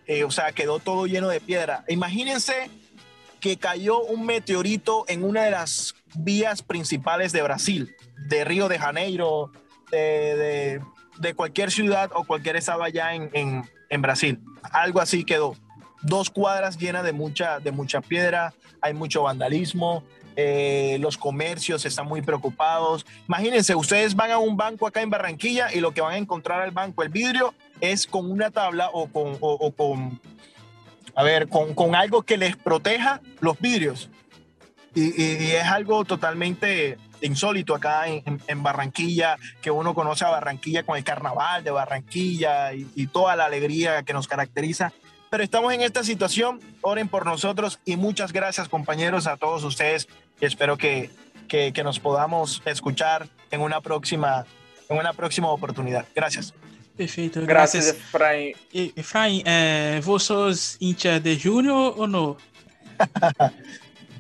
[0.08, 1.86] Eh, o sea, quedó todo lleno de piedra.
[1.88, 2.70] Imagínense
[3.40, 7.96] que cayó un meteorito en una de las vías principales de Brasil,
[8.30, 9.52] de Río de Janeiro,
[9.92, 10.82] de,
[11.20, 14.40] de, cualquier ciudad o cualquier estado allá en, en, Brasil.
[14.72, 15.56] Algo así quedó.
[16.02, 20.04] Dos cuadras llenas de mucha, de mucha piedra, hay mucho vandalismo,
[20.36, 23.06] eh, los comercios están muy preocupados.
[23.28, 26.62] Imagínense, ustedes van a un banco acá en Barranquilla y lo que van a encontrar
[26.62, 30.22] al banco, el vidrio, es con una tabla o con, con
[31.16, 34.10] a ver, con, con, algo que les proteja los vidrios.
[34.96, 41.04] Y, es algo totalmente insólito acá en, Barranquilla, que uno conoce a Barranquilla con el
[41.04, 44.92] carnaval de Barranquilla y, toda la alegría que nos caracteriza
[45.30, 46.60] pero estamos en esta situación.
[46.82, 50.08] Oren por nosotros y muchas gracias compañeros a todos ustedes
[50.40, 51.10] espero que,
[51.48, 54.46] que, que nos podamos escuchar en una próxima,
[54.90, 56.06] en una próxima oportunidad.
[56.14, 56.54] Gracias.
[56.96, 58.02] Perfeito, Graças, graças.
[58.02, 58.54] Efraim.
[58.74, 62.38] E- Efraim, é, você sos hincha de Júnior ou não?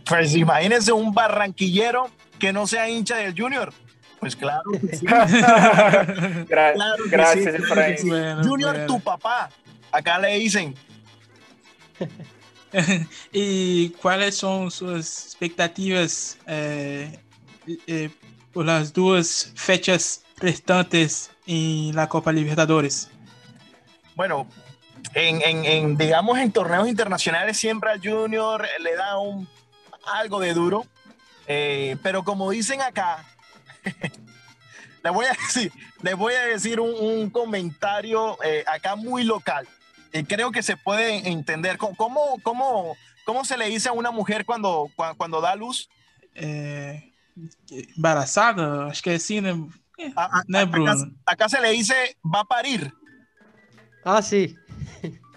[0.05, 3.73] Pues imagínense un barranquillero que no sea hincha del Junior.
[4.19, 5.05] Pues claro que sí.
[6.49, 7.97] Gra- Claro que Graças, sí, claro que Efraim.
[7.97, 8.09] sí.
[8.09, 8.88] Bueno, Junior, bueno.
[8.88, 9.49] tu papá.
[9.93, 10.73] Acá le dicen,
[13.33, 17.07] e quais são suas expectativas é,
[17.88, 18.09] é,
[18.51, 23.10] por as duas fechas restantes em la Copa Libertadores?
[24.15, 24.47] bueno,
[25.15, 29.47] en, en- en, digamos, en torneos internacionales siempre al Junior le da un,
[30.06, 30.86] algo de duro.
[31.47, 33.25] Eh, pero como dicen acá,
[35.03, 39.67] le voy a decir, les voy a decir un, un comentario eh, acá muy local.
[40.13, 41.77] Y creo que se puede entender.
[41.77, 45.89] ¿Cómo, cómo, cómo, se le dice a una mujer cuando, cua- cuando da luz?
[46.36, 47.01] É,
[47.97, 48.88] embaraçada?
[48.88, 49.53] Acho que assim, né?
[50.15, 50.69] A- a- Né,
[51.25, 52.93] acá, se le dice va a parir.
[54.03, 54.56] Ah, sim.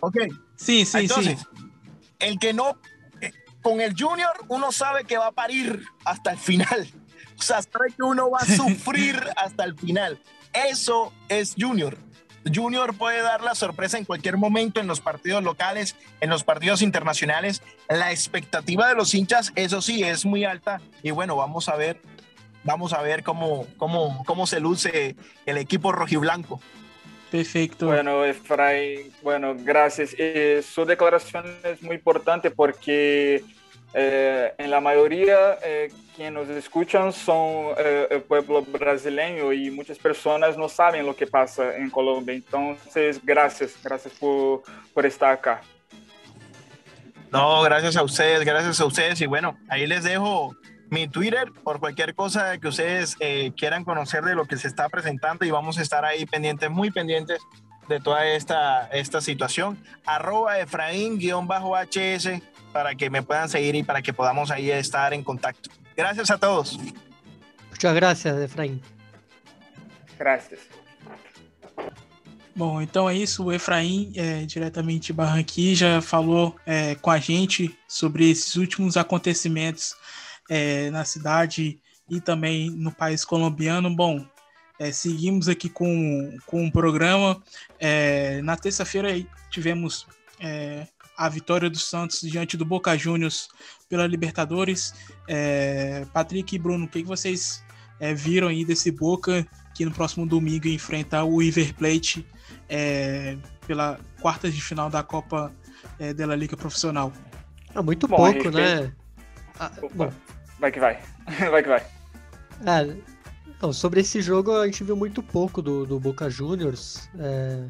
[0.00, 0.16] Ok.
[0.56, 1.70] Sim, Entonces, sim.
[2.18, 2.78] el que no,
[3.20, 6.88] eh, con el Junior uno sabe que va a parir hasta el final.
[7.38, 10.20] O sea, sabe que uno va a sufrir hasta el final.
[10.52, 11.98] Eso es Junior.
[12.54, 16.80] Junior puede dar la sorpresa en cualquier momento en los partidos locales, en los partidos
[16.80, 17.60] internacionales.
[17.88, 20.80] La expectativa de los hinchas, eso sí, es muy alta.
[21.02, 22.00] Y bueno, vamos a ver,
[22.66, 26.60] vamos a ver cómo, cómo, cómo se luce el equipo rojiblanco.
[27.30, 27.86] Perfeito.
[27.86, 30.14] Bueno, Efraín, bueno, gracias.
[30.18, 33.42] Eh, su declaración es muy importante porque
[33.94, 39.98] eh, en la mayoría eh, quienes nos escuchan son eh, el pueblo brasileño y muchas
[39.98, 42.34] personas no saben lo que pasa en Colombia.
[42.34, 45.62] Entonces, gracias, gracias por, por estar acá.
[47.30, 49.20] No, gracias a ustedes, gracias a ustedes.
[49.20, 50.54] Y bueno, ahí les dejo
[50.90, 54.88] mi Twitter por cualquier cosa que ustedes eh, quieran conocer de lo que se está
[54.88, 57.40] presentando y vamos a estar ahí pendientes, muy pendientes
[57.88, 59.78] de toda esta, esta situación.
[60.04, 65.70] Arroba Efraín-HS para que me puedan seguir y para que podamos ahí estar en contacto.
[65.96, 66.78] Gracias a todos.
[67.70, 68.80] Muchas gracias, Efraim.
[70.18, 70.60] Gracias.
[72.54, 73.44] Bom, então é isso.
[73.44, 79.94] O Efraim, é, diretamente de Barranquilla, falou é, com a gente sobre esses últimos acontecimentos
[80.48, 83.94] é, na cidade e também no país colombiano.
[83.94, 84.24] Bom,
[84.78, 87.42] é, seguimos aqui com, com o programa.
[87.78, 89.08] É, na terça-feira
[89.50, 90.06] tivemos
[90.40, 93.48] é, a vitória do Santos diante do Boca Juniors
[93.88, 94.94] pela Libertadores.
[95.28, 97.64] É, Patrick e Bruno, o que, que vocês
[97.98, 102.26] é, viram aí desse Boca que no próximo domingo enfrenta o River Plate
[102.68, 105.52] é, pela quartas de final da Copa
[105.98, 107.12] é, da Liga Profissional.
[107.74, 108.92] Ah, muito Bom, pouco, né?
[109.58, 110.10] Ah, bom,
[110.58, 111.00] vai que vai.
[111.50, 111.84] Vai que vai.
[112.64, 112.96] é,
[113.60, 117.08] não, sobre esse jogo a gente viu muito pouco do, do Boca Juniors.
[117.18, 117.66] é,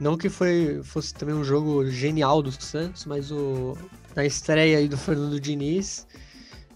[0.00, 3.76] não que foi, fosse também um jogo genial do Santos, mas o,
[4.14, 6.06] na estreia aí do Fernando Diniz,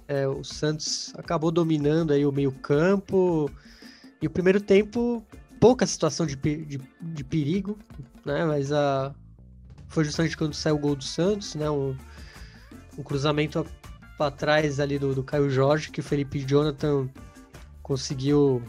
[0.08, 3.50] é, o Santos acabou dominando aí o meio campo.
[4.20, 5.24] E o primeiro tempo,
[5.60, 7.78] pouca situação de, de, de perigo,
[8.24, 8.44] né?
[8.44, 9.14] Mas a,
[9.88, 11.70] foi justamente quando saiu o gol do Santos, né?
[11.70, 11.96] Um,
[12.98, 13.64] um cruzamento
[14.16, 17.08] para trás ali do, do Caio Jorge, que o Felipe Jonathan
[17.82, 18.62] conseguiu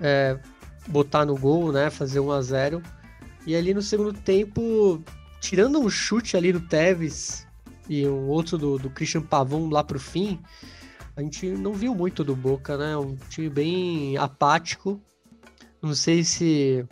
[0.00, 0.38] é,
[0.88, 1.90] botar no gol, né?
[1.90, 2.82] Fazer 1 a 0
[3.46, 5.02] E ali no segundo tempo,
[5.40, 7.46] tirando um chute ali do Tevez
[7.88, 10.40] e um outro do, do Christian Pavon lá pro fim,
[11.16, 12.96] a gente não viu muito do Boca, né?
[12.96, 15.00] Um time bem apático.
[15.80, 16.84] Não sei se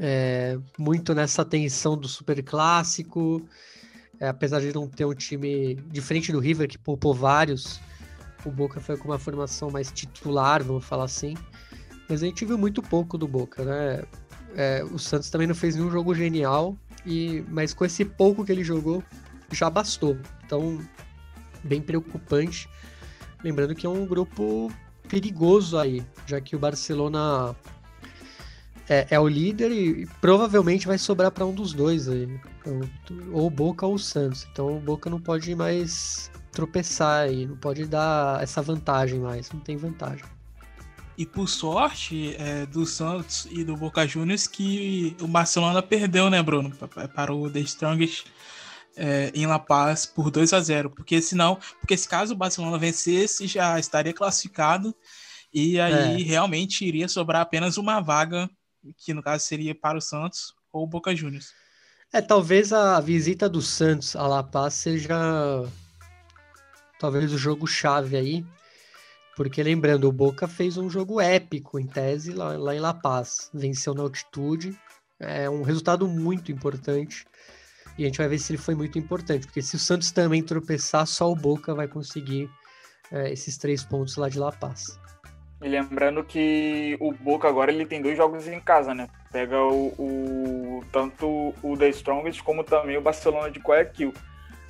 [0.00, 3.42] é, muito nessa tensão do super clássico,
[4.20, 7.80] é, apesar de não ter um time diferente do River, que poupou vários,
[8.44, 11.36] o Boca foi com uma formação mais titular, vamos falar assim.
[12.08, 14.02] Mas a gente viu muito pouco do Boca, né?
[14.54, 18.52] É, o Santos também não fez nenhum jogo genial, e mas com esse pouco que
[18.52, 19.02] ele jogou,
[19.52, 20.16] já bastou.
[20.44, 20.80] Então,
[21.62, 22.68] bem preocupante.
[23.44, 24.72] Lembrando que é um grupo
[25.08, 27.54] perigoso aí, já que o Barcelona
[28.88, 32.50] é, é o líder e, e, provavelmente vai sobrar para um dos dois aí, então,
[33.32, 34.46] ou Boca ou Santos.
[34.52, 39.60] Então o Boca não pode mais tropeçar aí, não pode dar essa vantagem mais, não
[39.60, 40.24] tem vantagem.
[41.16, 46.40] E por sorte é, do Santos e do Boca Juniors que o Barcelona perdeu, né,
[46.42, 46.70] Bruno?
[47.14, 48.26] Para o The Strongest
[48.96, 52.78] é, em La Paz por 2 a 0 Porque senão, porque se caso o Barcelona
[52.78, 54.94] vencesse, já estaria classificado
[55.52, 56.24] e aí é.
[56.24, 58.48] realmente iria sobrar apenas uma vaga,
[58.98, 61.52] que no caso seria para o Santos ou o Boca Juniors.
[62.10, 65.14] É, talvez a visita do Santos a La Paz seja
[66.98, 68.46] talvez o jogo chave aí,
[69.36, 73.50] porque lembrando, o Boca fez um jogo épico em tese lá, lá em La Paz,
[73.52, 74.74] venceu na altitude,
[75.20, 77.26] é um resultado muito importante.
[77.98, 80.42] E a gente vai ver se ele foi muito importante, porque se o Santos também
[80.42, 82.48] tropeçar, só o Boca vai conseguir
[83.12, 84.98] é, esses três pontos lá de La Paz.
[85.60, 89.08] E lembrando que o Boca agora ele tem dois jogos em casa, né?
[89.32, 94.14] Pega o, o tanto o The Strongest como também o Barcelona de Guayaquil,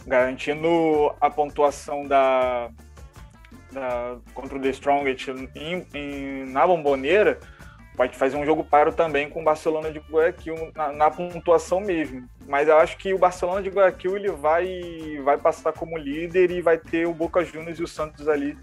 [0.07, 2.71] garantindo a pontuação da,
[3.71, 7.39] da contra o The Strongest em, em, na bomboneira
[7.99, 12.29] pode fazer um jogo paro também com o Barcelona de Guayaquil na, na, pontuação mesmo.
[12.47, 16.63] Mas eu acho que o Barcelona de Guayaquil ele vai, vai passar como líder e
[16.63, 18.57] vai ter o Boca Juniors e o Santos ali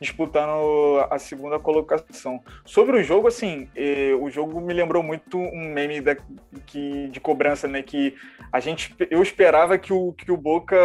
[0.00, 2.42] disputando a segunda colocação.
[2.64, 6.16] Sobre o jogo, assim, eh, o jogo me lembrou muito um meme da,
[6.66, 7.82] que, de cobrança, né?
[7.82, 8.14] Que
[8.52, 10.76] a gente, eu esperava que o, que o Boca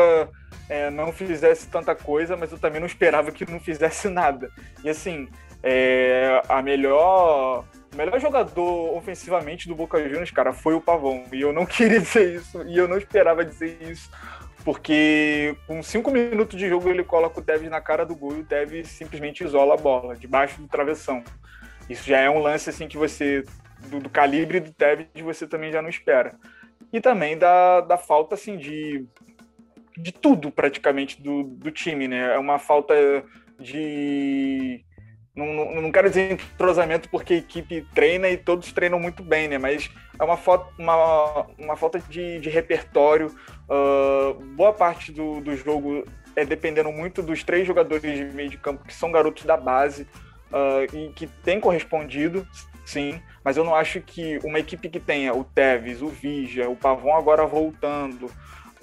[0.70, 4.50] eh, não fizesse tanta coisa, mas eu também não esperava que não fizesse nada.
[4.84, 5.28] E assim,
[5.62, 11.24] eh, a melhor o melhor jogador ofensivamente do Boca Juniors, cara, foi o Pavão.
[11.32, 14.10] E eu não queria dizer isso, e eu não esperava dizer isso,
[14.64, 18.42] porque com cinco minutos de jogo ele coloca o Tevez na cara do gol e
[18.42, 21.24] o Tevez simplesmente isola a bola, debaixo do travessão.
[21.90, 23.44] Isso já é um lance assim que você,
[23.90, 26.36] do, do calibre do Tevez, você também já não espera.
[26.92, 29.06] E também da, da falta assim de,
[29.98, 32.34] de tudo praticamente do, do time, né?
[32.34, 32.94] É uma falta
[33.60, 34.84] de
[35.36, 39.48] não, não, não, quero dizer entrosamento porque a equipe treina e todos treinam muito bem,
[39.48, 39.58] né?
[39.58, 43.34] Mas é uma, falta, uma, uma falta de, de repertório.
[43.68, 48.58] Uh, boa parte do, do jogo é dependendo muito dos três jogadores de meio de
[48.58, 50.04] campo que são garotos da base
[50.52, 52.48] uh, e que têm correspondido,
[52.86, 53.20] sim.
[53.44, 57.16] Mas eu não acho que uma equipe que tenha o Tevez, o Vija, o Pavon
[57.16, 58.30] agora voltando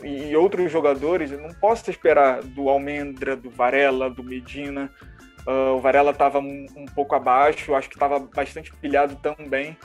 [0.03, 4.91] e outros jogadores, eu não posso esperar do Almendra, do Varela, do Medina.
[5.47, 9.77] Uh, o Varela estava um, um, pouco abaixo, acho que estava bastante pilhado também,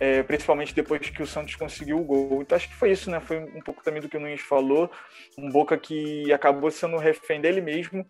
[0.00, 2.42] é, principalmente depois que o Santos conseguiu o gol.
[2.42, 3.20] Então acho que foi isso, né?
[3.20, 4.90] Foi um pouco também do que o Nunes falou.
[5.38, 8.04] Um Boca que acabou sendo refém dele mesmo,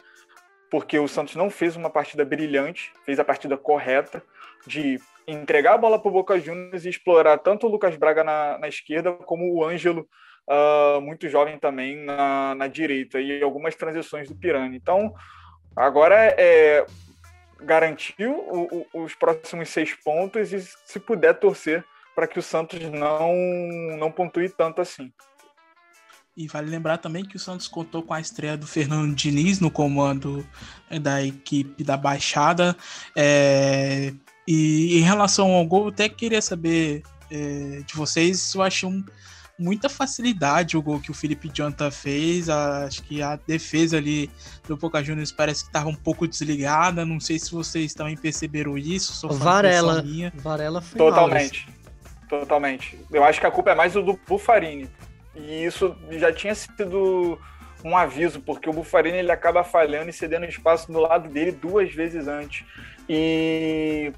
[0.71, 4.23] porque o Santos não fez uma partida brilhante, fez a partida correta
[4.67, 8.59] de entregar a bola para o Boca Juniors e explorar tanto o Lucas Braga na,
[8.59, 10.09] na esquerda como o Ângelo,
[10.49, 14.77] uh, muito jovem também, na, na direita, e algumas transições do Pirani.
[14.77, 15.15] Então
[15.77, 16.87] Agora é
[17.61, 21.85] garantir o, o, os próximos seis pontos e, se puder, torcer
[22.15, 23.33] para que o Santos não,
[23.99, 25.13] não pontue tanto assim.
[26.37, 29.71] E vale lembrar também que o Santos contou com a estreia do Fernando Diniz no
[29.71, 30.47] comando
[30.91, 32.77] é, da equipe da Baixada.
[33.17, 34.13] É,
[34.47, 39.05] e em relação ao gol, eu até queria saber é, de vocês, eu achei um,
[39.59, 42.49] muita facilidade o gol que o Felipe Jonathan fez.
[42.49, 44.31] Acho que a defesa ali
[44.67, 47.05] do Boca Juniors parece que estava um pouco desligada.
[47.05, 49.29] Não sei se vocês também perceberam isso.
[49.29, 50.03] Varela.
[50.03, 50.33] Minha.
[50.37, 51.67] Varela foi Totalmente.
[51.67, 52.99] Mal, Totalmente.
[53.13, 54.91] Eu acho que a culpa é mais do Bufarini.
[55.35, 57.39] E isso já tinha sido
[57.85, 61.93] um aviso, porque o Bufarini ele acaba falhando e cedendo espaço do lado dele duas
[61.93, 62.65] vezes antes.
[63.09, 64.13] E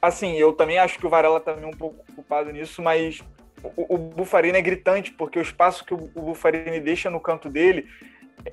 [0.00, 3.20] assim, eu também acho que o Varela também é um pouco culpado nisso, mas
[3.62, 7.48] o, o Bufarini é gritante, porque o espaço que o, o Bufarini deixa no canto
[7.48, 7.86] dele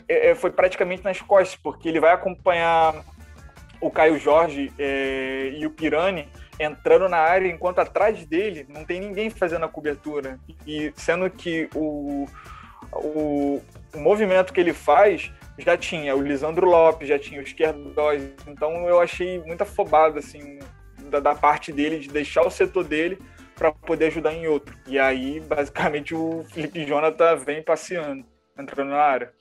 [0.07, 3.03] é, é, foi praticamente nas costas, porque ele vai acompanhar
[3.79, 6.27] o Caio Jorge é, e o Pirani,
[6.59, 10.39] entrando na área, enquanto atrás dele não tem ninguém fazendo a cobertura.
[10.65, 12.25] E sendo que o,
[12.91, 13.61] o,
[13.93, 18.31] o movimento que ele faz já tinha o Lisandro Lopes, já tinha o Esquerdóis.
[18.47, 20.59] Então eu achei muito afobado, assim,
[21.09, 23.19] da, da parte dele, de deixar o setor dele
[23.57, 24.77] para poder ajudar em outro.
[24.85, 28.23] E aí, basicamente, o Felipe Jonathan vem passeando,
[28.57, 29.33] entrando na área.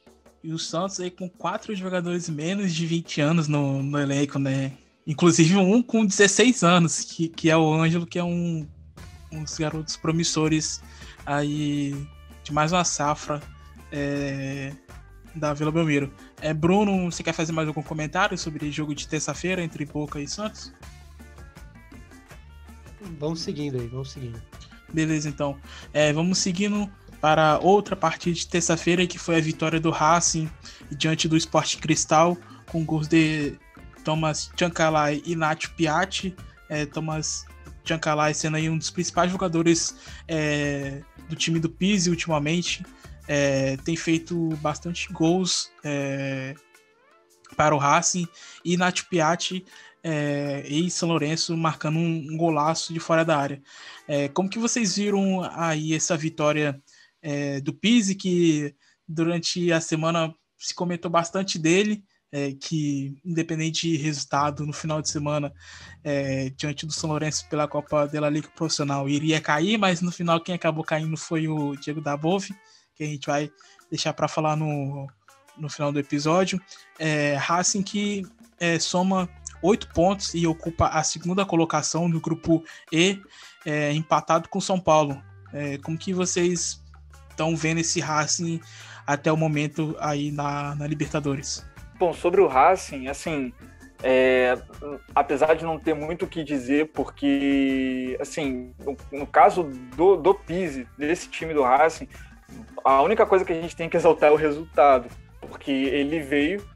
[0.42, 4.72] E o Santos aí com quatro jogadores menos de 20 anos no, no elenco, né?
[5.06, 8.66] Inclusive um com 16 anos, que, que é o Ângelo, que é um,
[9.30, 10.82] um dos garotos promissores
[11.24, 11.94] aí
[12.42, 13.40] de mais uma safra
[13.92, 14.72] é,
[15.34, 16.12] da Vila Belmiro.
[16.40, 20.20] É, Bruno, você quer fazer mais algum comentário sobre o jogo de terça-feira entre Boca
[20.20, 20.72] e Santos?
[23.18, 24.40] Vamos seguindo aí, vamos seguindo.
[24.92, 25.56] Beleza, então.
[25.92, 26.90] É, vamos seguindo
[27.20, 30.48] para outra partida de terça-feira, que foi a vitória do Racing
[30.90, 32.36] diante do Sport Cristal,
[32.66, 33.58] com gols de
[34.04, 36.34] Thomas Chancalay e Nath Piatti.
[36.68, 37.44] É, Thomas
[37.84, 39.96] Chancalay sendo aí um dos principais jogadores
[40.28, 42.84] é, do time do Pise ultimamente.
[43.28, 46.54] É, tem feito bastante gols é,
[47.56, 48.28] para o Racing
[48.64, 49.64] e Nath Piatti
[50.08, 53.60] é, e São Lourenço marcando um, golaço de fora da área.
[54.06, 56.80] É, como que vocês viram aí essa vitória
[57.20, 58.72] é, do Pise, que
[59.08, 65.10] durante a semana se comentou bastante dele, é, que independente de resultado no final de
[65.10, 65.52] semana
[66.04, 70.40] é, diante do São Lourenço pela Copa da Liga Profissional iria cair, mas no final
[70.40, 72.54] quem acabou caindo foi o Diego Dabove,
[72.94, 73.50] que a gente vai
[73.90, 75.08] deixar para falar no,
[75.58, 76.60] no final do episódio.
[76.96, 78.22] É, Racing que
[78.60, 79.28] é, soma
[79.66, 83.20] oito pontos e ocupa a segunda colocação no grupo E,
[83.64, 85.20] é, empatado com São Paulo.
[85.52, 86.82] É, como que vocês
[87.30, 88.60] estão vendo esse Racing
[89.06, 91.66] até o momento aí na, na Libertadores?
[91.98, 93.52] Bom, sobre o Racing, assim,
[94.02, 94.56] é,
[95.14, 99.64] apesar de não ter muito o que dizer, porque, assim, no, no caso
[99.96, 102.08] do, do Pise, desse time do Racing,
[102.84, 105.08] a única coisa que a gente tem que exaltar é o resultado,
[105.40, 106.75] porque ele veio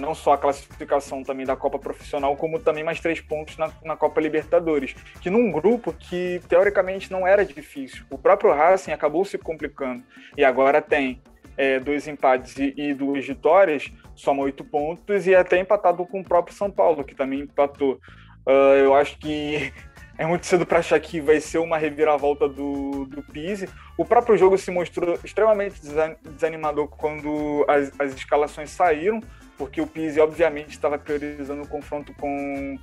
[0.00, 3.96] não só a classificação também da Copa Profissional, como também mais três pontos na, na,
[3.96, 8.04] Copa Libertadores, que num grupo que teoricamente não era difícil.
[8.10, 10.02] O próprio Racing acabou se complicando
[10.36, 11.20] e agora tem
[11.56, 16.20] é, dois empates e, e, duas vitórias, soma oito pontos e é até empatado com
[16.20, 18.00] o próprio São Paulo, que também empatou.
[18.46, 19.70] Uh, eu acho que
[20.16, 23.68] é muito cedo para achar que vai ser uma reviravolta do, do Pise.
[23.98, 25.80] O próprio jogo se mostrou extremamente
[26.22, 29.20] desanimador quando as, as escalações saíram
[29.60, 32.78] porque o Pise, obviamente, estava priorizando o confronto com,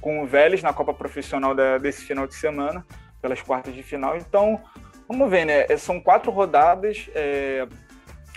[0.00, 2.82] com o Vélez na Copa Profissional da, desse final de semana,
[3.20, 4.16] pelas quartas de final.
[4.16, 4.58] Então,
[5.06, 5.66] vamos ver, né?
[5.68, 7.68] É, são quatro rodadas, é,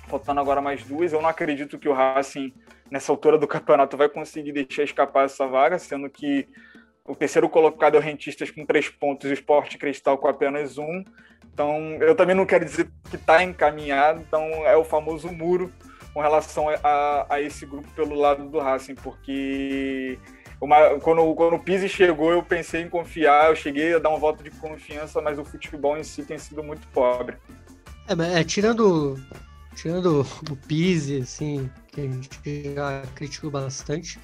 [0.10, 1.14] faltando agora mais duas.
[1.14, 2.54] Eu não acredito que o Racing,
[2.92, 6.46] nessa altura do campeonato, vai conseguir deixar escapar essa vaga, sendo que
[7.06, 10.78] o terceiro colocado é o Rentistas com três pontos e o Sport Cristal com apenas
[10.78, 11.06] um.
[11.54, 15.72] Então, eu também não quero dizer que está encaminhado, então é o famoso muro
[16.18, 20.18] com relação a, a, esse grupo pelo lado do Racing, porque
[20.60, 24.18] uma, quando, quando o Pizzi chegou, eu pensei em confiar, eu cheguei a dar um
[24.18, 27.38] voto de confiança, mas o futebol em si tem sido muito pobre.
[28.08, 29.16] É, é tirando,
[29.76, 34.20] tirando o Pizzi, assim, que a gente já criticou bastante,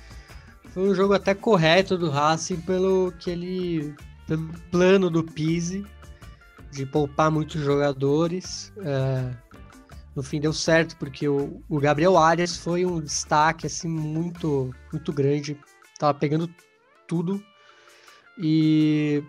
[0.70, 3.96] foi um jogo até correto do Racing pelo que ele
[4.28, 5.86] pelo plano do Pizzi
[6.72, 8.74] de poupar muitos jogadores.
[8.80, 9.43] É,
[10.16, 15.12] no fim deu certo, porque o, o Gabriel Arias foi um destaque assim muito, muito
[15.12, 15.60] grande.
[15.98, 16.54] Tava pegando
[17.08, 17.44] tudo.
[18.38, 19.24] E,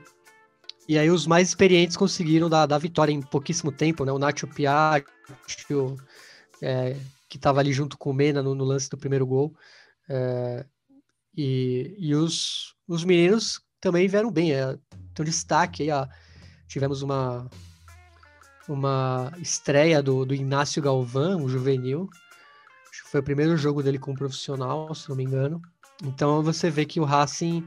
[0.89, 4.13] e aí os mais experientes conseguiram dar, dar vitória em pouquíssimo tempo, né?
[4.13, 5.07] O Nacho Piatti,
[6.63, 6.97] é,
[7.29, 9.55] que estava ali junto com o Mena no, no lance do primeiro gol.
[10.09, 10.67] É,
[11.37, 14.53] e e os, os meninos também vieram bem.
[14.53, 14.77] É,
[15.15, 16.09] tem um destaque aí,
[16.69, 17.49] tivemos uma,
[18.69, 22.09] uma estreia do, do Inácio Galvão, o juvenil.
[22.91, 25.61] Acho que foi o primeiro jogo dele como profissional, se não me engano.
[26.03, 27.67] Então você vê que o Racing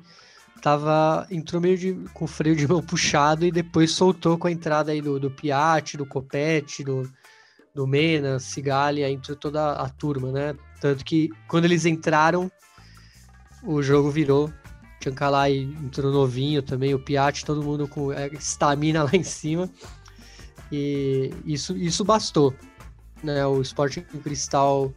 [0.61, 4.51] tava, entrou meio de, com o freio de mão puxado e depois soltou com a
[4.51, 7.09] entrada aí do, do Piatti, do Copete, do,
[7.73, 10.55] do Mena, Cigalia, entrou toda a turma, né?
[10.81, 12.51] Tanto que quando eles entraram,
[13.63, 14.51] o jogo virou.
[14.99, 19.69] Tchancalai entrou novinho também, o Piatti, todo mundo com é, estamina lá em cima.
[20.71, 22.53] E isso, isso bastou.
[23.23, 23.45] Né?
[23.45, 24.93] O Sporting Cristal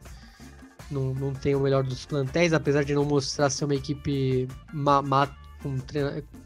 [0.91, 5.01] não, não tem o melhor dos plantéis, apesar de não mostrar ser uma equipe ma,
[5.01, 5.27] ma,
[5.63, 5.77] com,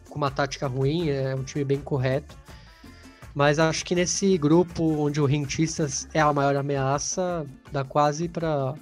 [0.09, 2.37] com uma tática ruim, é um time bem correto.
[3.35, 8.77] Mas acho que nesse grupo onde o Rentistas é a maior ameaça, dá quase para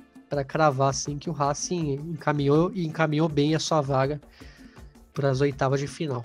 [0.46, 4.20] cravar assim, que o Racing encaminhou e encaminhou bem a sua vaga
[5.14, 6.22] para as oitavas de final.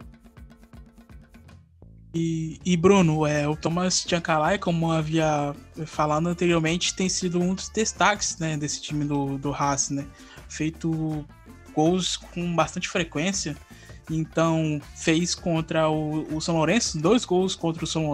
[2.20, 5.56] E, e, Bruno, é, o Thomas Giancalai, como havia
[5.86, 10.08] falado anteriormente, tem sido um dos destaques né, desse time do, do Haas, né?
[10.50, 11.24] Feito
[11.76, 13.56] gols com bastante frequência.
[14.10, 18.14] Então, fez contra o, o São Lourenço, dois gols contra o São,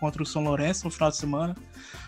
[0.00, 1.54] contra o São Lourenço no final de semana.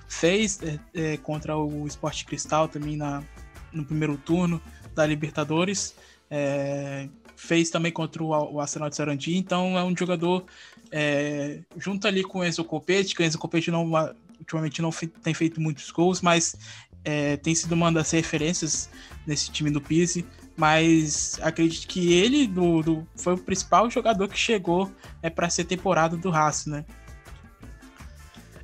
[0.09, 3.23] Fez é, é, contra o Esporte Cristal também na,
[3.71, 4.63] no primeiro turno
[4.95, 5.95] da Libertadores.
[6.31, 7.07] É,
[7.37, 9.37] fez também contra o, o Arsenal de Sarandi.
[9.37, 10.47] Então, é um jogador
[10.91, 13.91] é, junto ali com o Enzo Copete, que o Enzo Copete não,
[14.39, 14.91] ultimamente não
[15.23, 16.57] tem feito muitos gols, mas
[17.05, 18.89] é, tem sido uma das referências
[19.27, 20.25] nesse time do Pise
[20.59, 24.91] mas acredito que ele do, do, foi o principal jogador que chegou
[25.23, 26.85] é, para ser temporada do Haas, né?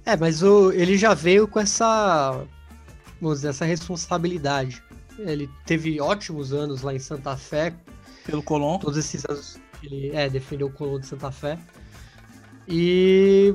[0.05, 2.45] É, mas o, ele já veio com essa,
[3.22, 4.83] dizer, essa responsabilidade.
[5.16, 7.72] Ele teve ótimos anos lá em Santa Fé.
[8.27, 8.79] Pelo Colón.
[8.81, 11.57] Todos esses anos ele é, defendeu o Colón de Santa Fé.
[12.67, 13.55] E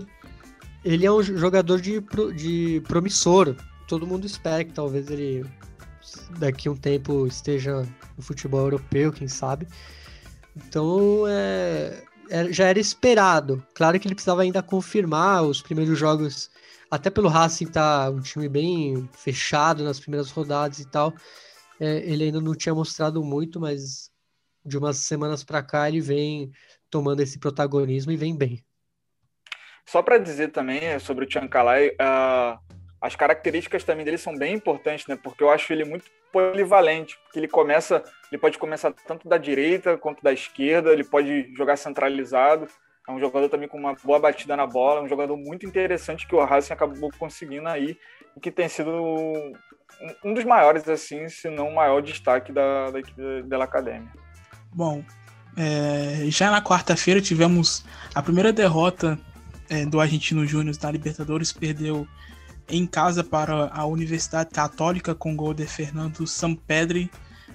[0.84, 2.01] ele é um jogador de,
[2.36, 3.55] de promissor.
[3.88, 5.45] Todo mundo espera que talvez ele
[6.38, 9.68] daqui um tempo esteja no futebol europeu, quem sabe.
[10.55, 13.66] Então, é, é, já era esperado.
[13.74, 16.49] Claro que ele precisava ainda confirmar os primeiros jogos,
[16.89, 21.14] até pelo Racing tá um time bem fechado nas primeiras rodadas e tal.
[21.80, 24.12] É, ele ainda não tinha mostrado muito, mas
[24.66, 26.51] de umas semanas para cá ele vem
[26.89, 28.64] tomando esse protagonismo e vem bem.
[29.89, 32.59] Só para dizer também sobre o Tchancalay, uh,
[33.01, 35.17] as características também dele são bem importantes, né?
[35.21, 39.97] Porque eu acho ele muito polivalente, porque ele começa, ele pode começar tanto da direita
[39.97, 42.67] quanto da esquerda, ele pode jogar centralizado.
[43.07, 46.35] É um jogador também com uma boa batida na bola, um jogador muito interessante que
[46.35, 47.97] o Racing acabou conseguindo aí
[48.37, 48.91] e que tem sido
[50.23, 54.11] um dos maiores, assim, se não o maior destaque da, da equipe da Academia.
[54.71, 55.03] Bom,
[55.57, 57.83] é, já na quarta-feira tivemos
[58.13, 59.17] a primeira derrota
[59.70, 62.07] é, do Argentino Júnior na Libertadores, perdeu
[62.67, 67.09] em casa para a Universidade Católica com gol de Fernando Sampedri.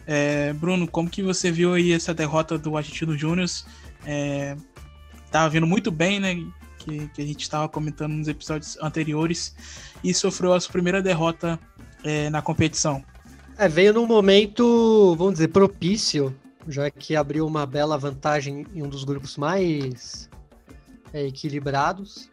[0.07, 3.49] É, Bruno, como que você viu aí essa derrota do Argentino Júnior?
[4.05, 4.57] É,
[5.31, 6.35] tava vindo muito bem, né?
[6.79, 9.55] Que, que a gente estava comentando nos episódios anteriores
[10.03, 11.59] e sofreu a sua primeira derrota
[12.03, 13.03] é, na competição.
[13.57, 16.35] É, veio num momento, vamos dizer, propício,
[16.69, 20.29] já que abriu uma bela vantagem em um dos grupos mais
[21.15, 22.29] é, equilibrados.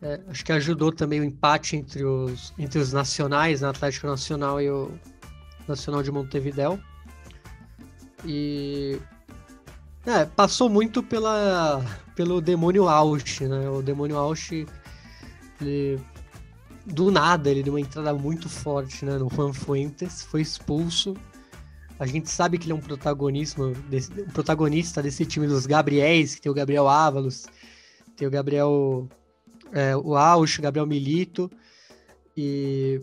[0.00, 4.58] É, acho que ajudou também o empate entre os, entre os nacionais, né, Atlético Nacional
[4.58, 4.90] e o
[5.68, 6.80] Nacional de Montevidéu.
[8.24, 8.98] E
[10.06, 11.84] é, passou muito pela,
[12.14, 13.68] pelo demônio Ausch, né?
[13.68, 14.52] O demônio Ausch,
[15.60, 16.00] ele,
[16.86, 21.14] do nada, ele deu uma entrada muito forte né, no Juan Fuentes, foi expulso.
[21.98, 26.34] A gente sabe que ele é um protagonismo, desse, um protagonista desse time dos Gabriéis,
[26.34, 27.46] que tem o Gabriel Ávalos,
[28.20, 29.08] tem o Gabriel
[29.72, 31.50] é, o Ausch, Gabriel Milito.
[32.36, 33.00] E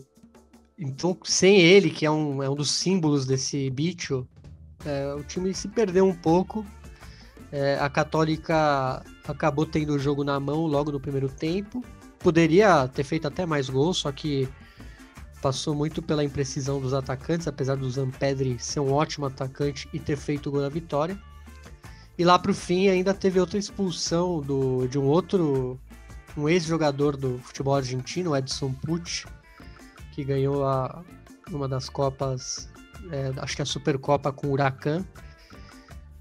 [0.78, 4.24] então, sem ele, que é um, é um dos símbolos desse bicho,
[4.84, 6.64] é, o time se perdeu um pouco.
[7.50, 11.82] É, a Católica acabou tendo o jogo na mão logo no primeiro tempo.
[12.20, 14.48] Poderia ter feito até mais gols, só que
[15.42, 20.16] passou muito pela imprecisão dos atacantes, apesar do Zampedri ser um ótimo atacante e ter
[20.16, 21.18] feito o gol da vitória.
[22.18, 25.78] E lá para o fim ainda teve outra expulsão do, de um outro
[26.36, 29.26] um ex-jogador do futebol argentino, Edson Pucci,
[30.12, 31.04] que ganhou a,
[31.50, 32.68] uma das Copas,
[33.10, 35.04] é, acho que a Supercopa com o Huracan.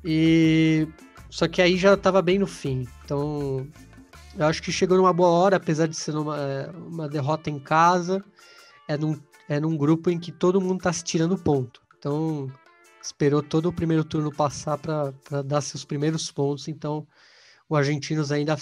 [0.03, 0.87] E
[1.29, 2.87] só que aí já estava bem no fim.
[3.03, 3.67] Então,
[4.37, 7.59] eu acho que chegou numa boa hora, apesar de ser uma, é, uma derrota em
[7.59, 8.23] casa.
[8.87, 9.19] É num,
[9.49, 11.81] é num grupo em que todo mundo está se tirando ponto.
[11.97, 12.51] Então,
[13.07, 16.67] esperou todo o primeiro turno passar para dar seus primeiros pontos.
[16.67, 17.07] Então,
[17.67, 18.55] o Argentinos ainda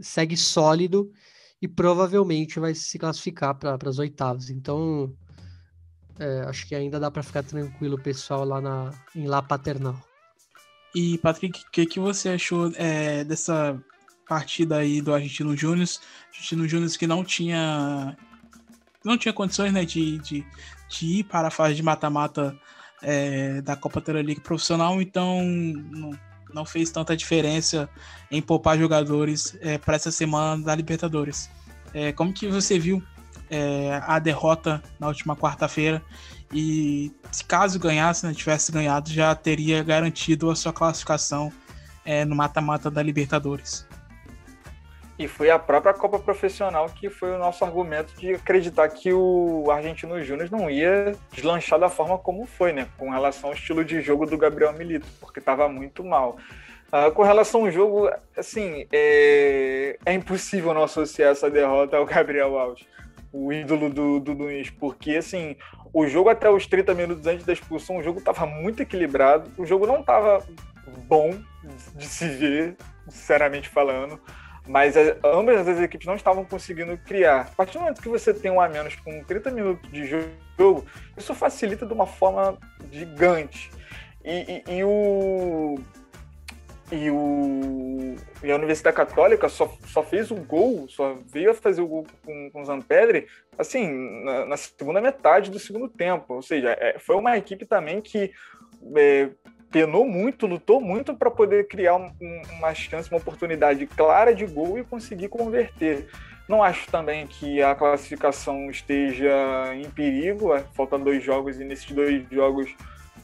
[0.00, 1.10] segue sólido
[1.60, 4.48] e provavelmente vai se classificar para as oitavas.
[4.50, 5.12] Então,
[6.18, 10.00] é, acho que ainda dá para ficar tranquilo pessoal lá na, em La Paternal.
[10.94, 13.80] E, Patrick, o que, que você achou é, dessa
[14.28, 15.88] partida aí do Argentino Júnior?
[16.28, 18.16] Argentino Júnior que não tinha
[19.04, 20.46] não tinha condições né, de, de,
[20.88, 22.58] de ir para a fase de mata-mata
[23.04, 26.10] é, da Copa League profissional, então não,
[26.52, 27.88] não fez tanta diferença
[28.30, 31.50] em poupar jogadores é, para essa semana da Libertadores.
[31.92, 33.02] É, como que você viu
[33.50, 36.02] é, a derrota na última quarta-feira
[36.52, 41.52] e se caso ganhasse, né, tivesse ganhado, já teria garantido a sua classificação
[42.04, 43.86] é, no mata-mata da Libertadores?
[45.18, 49.70] E foi a própria Copa Profissional que foi o nosso argumento de acreditar que o
[49.70, 52.88] Argentino Júnior não ia deslanchar da forma como foi, né?
[52.98, 56.36] Com relação ao estilo de jogo do Gabriel Milito, porque estava muito mal.
[56.96, 62.56] Ah, com relação ao jogo, assim, é, é impossível não associar essa derrota ao Gabriel
[62.56, 62.86] Alves,
[63.32, 65.56] o ídolo do, do Nunes, porque, assim,
[65.92, 69.66] o jogo até os 30 minutos antes da expulsão, o jogo estava muito equilibrado, o
[69.66, 70.46] jogo não estava
[71.08, 71.36] bom
[71.96, 72.76] de se ver,
[73.08, 74.20] sinceramente falando,
[74.66, 77.42] mas as, ambas as equipes não estavam conseguindo criar.
[77.42, 80.84] A partir do momento que você tem um a menos com 30 minutos de jogo,
[81.16, 82.58] isso facilita de uma forma
[82.90, 83.70] gigante.
[84.24, 85.76] E, e, e o
[86.92, 91.80] e, o, e a Universidade Católica só, só fez o gol, só veio a fazer
[91.80, 93.26] o gol com, com o Zampedre,
[93.58, 93.90] assim,
[94.22, 96.34] na, na, segunda metade do segundo tempo.
[96.34, 98.32] Ou seja, é, foi uma equipe também que
[98.96, 99.30] é,
[99.74, 102.12] penou muito, lutou muito para poder criar um,
[102.52, 106.08] uma chance, uma oportunidade clara de gol e conseguir converter.
[106.48, 109.34] Não acho também que a classificação esteja
[109.74, 112.72] em perigo, é, faltando dois jogos e nesses dois jogos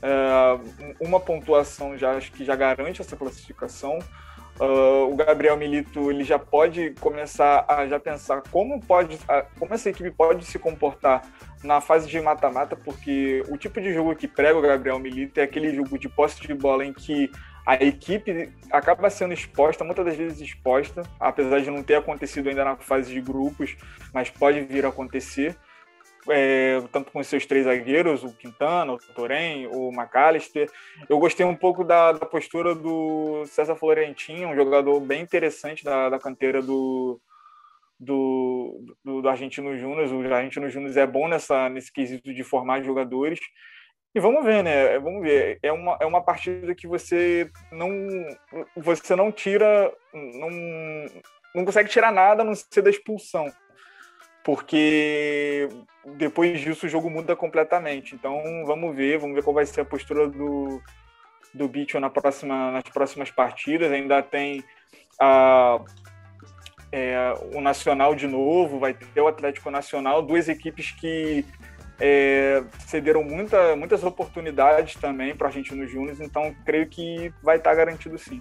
[0.01, 3.99] Uh, uma pontuação já acho que já garante essa classificação.
[4.59, 9.19] Uh, o Gabriel Milito ele já pode começar a já pensar como pode,
[9.59, 11.23] como essa equipe pode se comportar
[11.63, 15.43] na fase de mata-mata, porque o tipo de jogo que prega o Gabriel Milito é
[15.43, 17.31] aquele jogo de posse de bola em que
[17.67, 22.65] a equipe acaba sendo exposta, muitas das vezes exposta, apesar de não ter acontecido ainda
[22.65, 23.77] na fase de grupos,
[24.13, 25.57] mas pode vir a acontecer
[26.29, 30.71] é, tanto com seus três zagueiros, o Quintana, o Torém, o McAllister.
[31.09, 36.09] Eu gostei um pouco da, da postura do César Florentino, um jogador bem interessante da,
[36.09, 37.21] da canteira do,
[38.01, 40.11] do, do, do Argentino Júnior.
[40.13, 43.39] O Argentino Júnior é bom nessa, nesse quesito de formar jogadores.
[44.15, 44.99] E vamos ver, né?
[44.99, 45.59] Vamos ver.
[45.63, 47.91] É uma, é uma partida que você não
[48.77, 50.51] você não tira, não,
[51.55, 53.47] não consegue tirar nada a não ser da expulsão
[54.45, 55.69] porque
[56.17, 58.15] depois disso o jogo muda completamente.
[58.15, 60.81] Então vamos ver, vamos ver qual vai ser a postura do,
[61.53, 63.93] do Bicho na próxima, nas próximas partidas.
[63.93, 64.65] Ainda tem
[65.21, 65.79] a,
[66.93, 71.45] é, o Nacional de novo, vai ter o Atlético Nacional, duas equipes que
[72.01, 77.59] é, cederam muita, muitas oportunidades também para a gente nos Júnior, então creio que vai
[77.59, 78.41] estar garantido sim.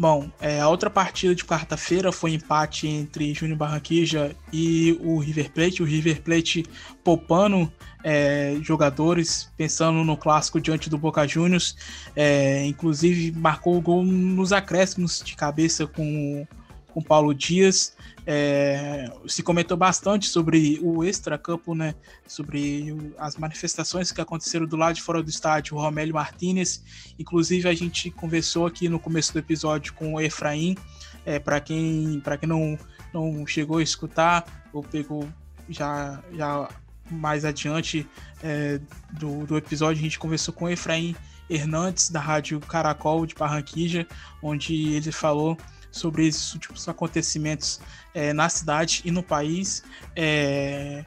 [0.00, 5.52] Bom, é, a outra partida de quarta-feira foi empate entre Júnior Barranquija e o River
[5.52, 5.82] Plate.
[5.82, 6.64] O River Plate
[7.04, 7.70] poupando
[8.02, 11.76] é, jogadores, pensando no clássico diante do Boca Juniors.
[12.16, 16.46] É, inclusive marcou o gol nos acréscimos de cabeça com
[16.90, 17.96] com Paulo Dias.
[18.26, 21.94] É, se comentou bastante sobre o extracampo, né?
[22.26, 26.82] Sobre as manifestações que aconteceram do lado de fora do estádio, Romélio Martinez.
[27.18, 30.76] Inclusive, a gente conversou aqui no começo do episódio com o Efraim.
[31.24, 32.78] É, para quem, quem não,
[33.12, 35.28] não chegou a escutar ou pegou
[35.68, 36.68] já, já
[37.10, 38.06] mais adiante
[38.42, 38.80] é,
[39.12, 41.16] do, do episódio, a gente conversou com o Efraim
[41.48, 44.06] Hernandes, da Rádio Caracol de Barranquija,
[44.40, 45.58] onde ele falou
[45.90, 47.80] sobre esses últimos acontecimentos
[48.14, 49.82] é, na cidade e no país.
[50.14, 51.04] É,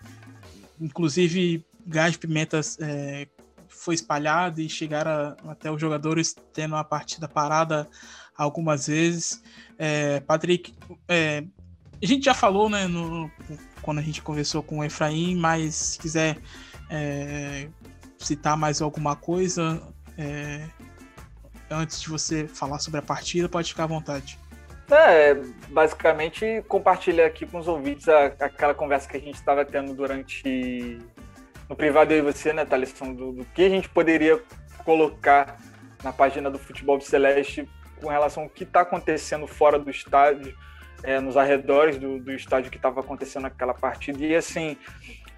[0.79, 3.27] inclusive, gás de pimentas é,
[3.67, 7.89] foi espalhado e chegaram até os jogadores tendo a partida parada
[8.35, 9.41] algumas vezes.
[9.77, 10.73] É, Patrick,
[11.07, 11.43] é,
[12.01, 13.31] a gente já falou né, no,
[13.81, 16.37] quando a gente conversou com o Efraim, mas se quiser
[16.89, 17.67] é,
[18.17, 19.81] citar mais alguma coisa
[21.73, 24.37] antes de você falar sobre a partida, pode ficar à vontade.
[24.91, 25.35] É,
[25.69, 30.99] basicamente compartilha aqui com os ouvintes a, aquela conversa que a gente estava tendo durante
[31.69, 34.39] no privado eu e você, né, Thaleson, do, do que a gente poderia
[34.83, 35.57] colocar
[36.03, 37.67] na página do Futebol Celeste
[38.01, 40.53] com relação ao que está acontecendo fora do estádio,
[41.03, 44.23] é, nos arredores do, do estádio que estava acontecendo naquela partida.
[44.23, 44.77] E assim,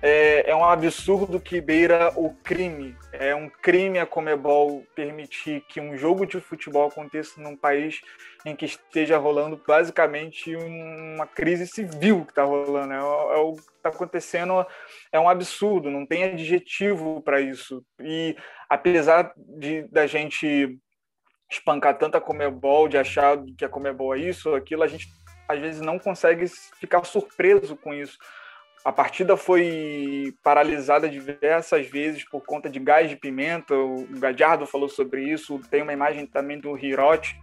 [0.01, 2.95] é, é, um absurdo que beira o crime.
[3.11, 8.01] É um crime a Comebol permitir que um jogo de futebol aconteça num país
[8.45, 12.93] em que esteja rolando basicamente uma crise civil que está rolando.
[12.93, 14.65] É, é, o que está acontecendo
[15.11, 17.83] é um absurdo, não tem adjetivo para isso.
[17.99, 18.35] E
[18.69, 20.77] apesar de da gente
[21.49, 25.07] espancar tanta Comebol, de achar que a Comebol é isso ou aquilo, a gente
[25.47, 26.45] às vezes não consegue
[26.79, 28.17] ficar surpreso com isso
[28.85, 33.73] a partida foi paralisada diversas vezes por conta de gás de pimenta.
[33.73, 35.59] O Gadiardo falou sobre isso.
[35.71, 37.35] Tem uma imagem também do Hirote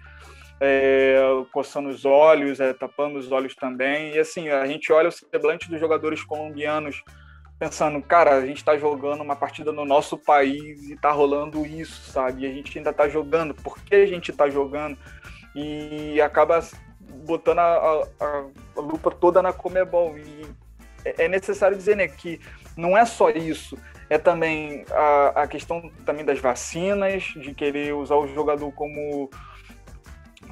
[0.61, 1.21] é,
[1.51, 4.15] coçando os olhos, é, tapando os olhos também.
[4.15, 7.03] E assim, a gente olha o semblante dos jogadores colombianos
[7.59, 12.09] pensando, cara, a gente está jogando uma partida no nosso país e está rolando isso,
[12.13, 12.43] sabe?
[12.43, 13.53] E a gente ainda está jogando.
[13.53, 14.97] Por que a gente está jogando?
[15.57, 16.61] E acaba
[17.27, 18.45] botando a, a,
[18.77, 20.17] a lupa toda na Comebol.
[20.17, 20.62] E
[21.05, 22.41] é, é necessário dizer né, que
[22.77, 23.77] não é só isso,
[24.09, 29.31] é também a, a questão também das vacinas, de querer usar o jogador como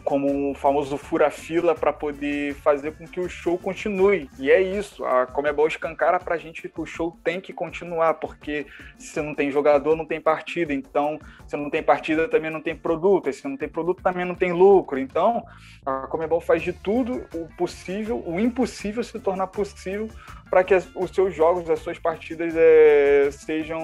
[0.04, 4.28] como o famoso fura-fila para poder fazer com que o show continue.
[4.38, 8.14] E é isso, a Comebol escancara para a gente que o show tem que continuar,
[8.14, 8.66] porque
[8.98, 10.72] se não tem jogador, não tem partida.
[10.72, 13.28] Então, se não tem partida, também não tem produto.
[13.28, 14.98] E se não tem produto, também não tem lucro.
[14.98, 15.44] Então,
[15.84, 20.08] a Comebol faz de tudo o possível, o impossível se tornar possível
[20.50, 23.80] para que os seus jogos, as suas partidas é, sejam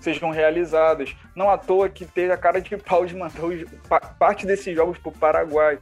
[0.00, 1.14] sejam realizadas.
[1.34, 3.40] Não à toa que teve a cara de pau de mandar
[4.18, 5.78] parte desses jogos para o Paraguai.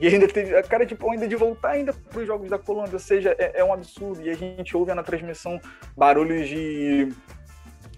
[0.00, 2.58] E ainda teve a cara de pau ainda de voltar ainda para os jogos da
[2.58, 2.94] Colômbia.
[2.94, 4.22] Ou seja, é, é, um absurdo.
[4.22, 5.60] E a gente ouve na transmissão
[5.96, 7.12] barulhos de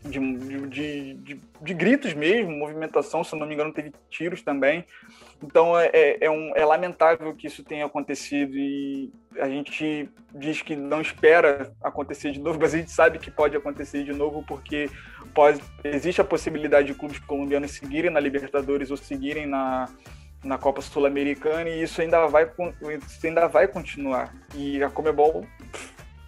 [0.04, 0.18] de,
[0.68, 4.84] de, de, de, gritos mesmo, movimentação, se não me engano, teve tiros também.
[5.42, 10.60] Então é, é, é, um, é lamentável que isso tenha acontecido e a gente diz
[10.60, 14.44] que não espera acontecer de novo, mas a gente sabe que pode acontecer de novo
[14.46, 14.90] porque
[15.32, 19.88] pode, existe a possibilidade de clubes colombianos seguirem na Libertadores ou seguirem na,
[20.44, 22.50] na Copa Sul-Americana e isso ainda vai,
[23.08, 24.34] isso ainda vai continuar.
[24.54, 25.46] E a Comebol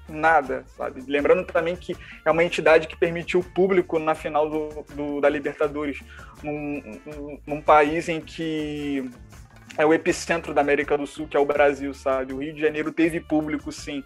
[0.09, 1.02] nada, sabe?
[1.07, 5.28] Lembrando também que é uma entidade que permitiu o público na final do, do da
[5.28, 6.00] Libertadores,
[6.42, 9.11] num, num, num, país em que
[9.76, 12.32] é o epicentro da América do Sul, que é o Brasil, sabe?
[12.32, 14.05] O Rio de Janeiro teve público, sim,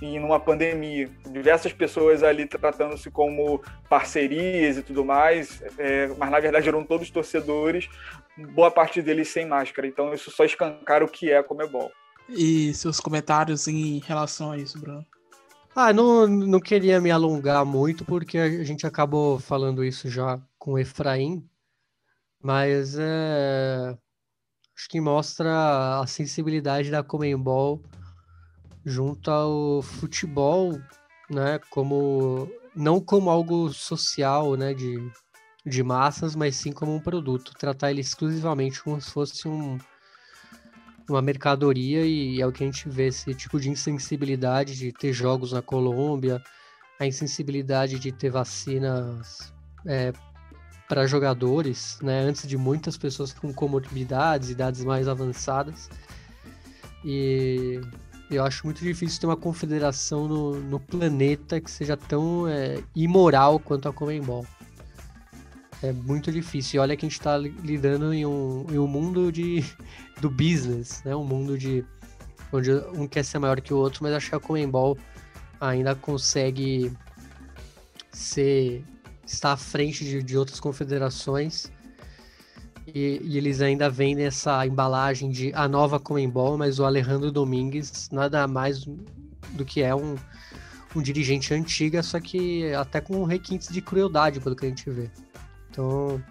[0.00, 6.38] e numa pandemia, diversas pessoas ali tratando-se como parcerias e tudo mais, é, mas na
[6.38, 7.88] verdade eram todos torcedores,
[8.54, 9.88] boa parte deles sem máscara.
[9.88, 11.90] Então isso só escancara o que é a Comebol.
[12.28, 15.04] E seus comentários em relação a isso, Bruno?
[15.74, 20.72] Ah, não, não queria me alongar muito, porque a gente acabou falando isso já com
[20.72, 21.48] o Efraim,
[22.42, 23.96] mas é,
[24.76, 27.80] acho que mostra a sensibilidade da Comembol
[28.84, 30.80] junto ao futebol,
[31.30, 34.96] né, como não como algo social, né, de,
[35.64, 39.78] de massas, mas sim como um produto, tratar ele exclusivamente como se fosse um,
[41.08, 45.12] uma mercadoria e é o que a gente vê, esse tipo de insensibilidade de ter
[45.12, 46.42] jogos na Colômbia,
[46.98, 49.52] a insensibilidade de ter vacinas
[49.86, 50.12] é,
[50.88, 55.88] para jogadores, né, antes de muitas pessoas com comorbidades, idades mais avançadas.
[57.04, 57.80] E
[58.30, 63.58] eu acho muito difícil ter uma confederação no, no planeta que seja tão é, imoral
[63.58, 64.46] quanto a Comembol.
[65.82, 66.78] É muito difícil.
[66.78, 69.64] E olha que a gente está lidando em um, em um mundo de,
[70.20, 71.14] do business, né?
[71.14, 71.84] Um mundo de
[72.52, 74.96] onde um quer ser maior que o outro, mas acho que a Comembol
[75.60, 76.92] ainda consegue
[78.10, 78.84] ser
[79.26, 81.70] estar à frente de, de outras confederações
[82.94, 88.08] e, e, eles ainda vendem essa embalagem de a nova Comembol, mas o Alejandro Domingues
[88.10, 88.86] nada mais
[89.52, 90.16] do que é um,
[90.96, 95.10] um dirigente antiga, só que até com requintes de crueldade, pelo que a gente vê.
[95.70, 96.22] Então,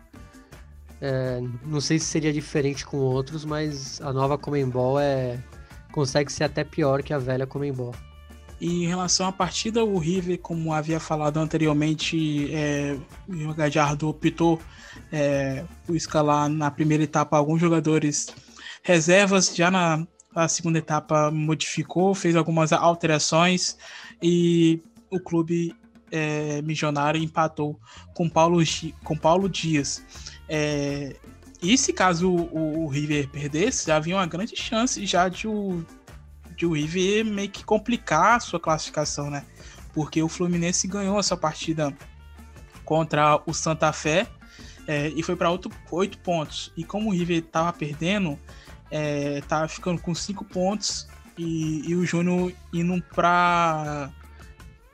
[1.01, 5.39] é, não sei se seria diferente com outros, mas a nova Comembol é,
[5.91, 7.93] consegue ser até pior que a velha Comembol.
[8.59, 12.97] E em relação à partida, o River, como havia falado anteriormente, é,
[13.29, 14.59] o Gajardo optou
[15.11, 18.27] é, por escalar na primeira etapa alguns jogadores
[18.81, 20.07] reservas, já na
[20.47, 23.77] segunda etapa modificou, fez algumas alterações
[24.21, 24.81] e
[25.11, 25.75] o clube
[26.11, 27.79] é, Missionário empatou
[28.13, 28.63] com Paulo,
[29.03, 30.03] com Paulo Dias.
[30.47, 31.15] É,
[31.61, 35.83] e se caso o, o, River perdesse, já havia uma grande chance já de o,
[36.55, 39.43] de o River meio que complicar a sua classificação, né?
[39.93, 41.95] Porque o Fluminense ganhou essa partida
[42.85, 44.27] contra o Santa Fé
[44.87, 46.71] é, e foi para oito pontos.
[46.77, 48.39] E como o River estava perdendo,
[48.91, 54.09] estava é, ficando com cinco pontos e, e o Júnior indo para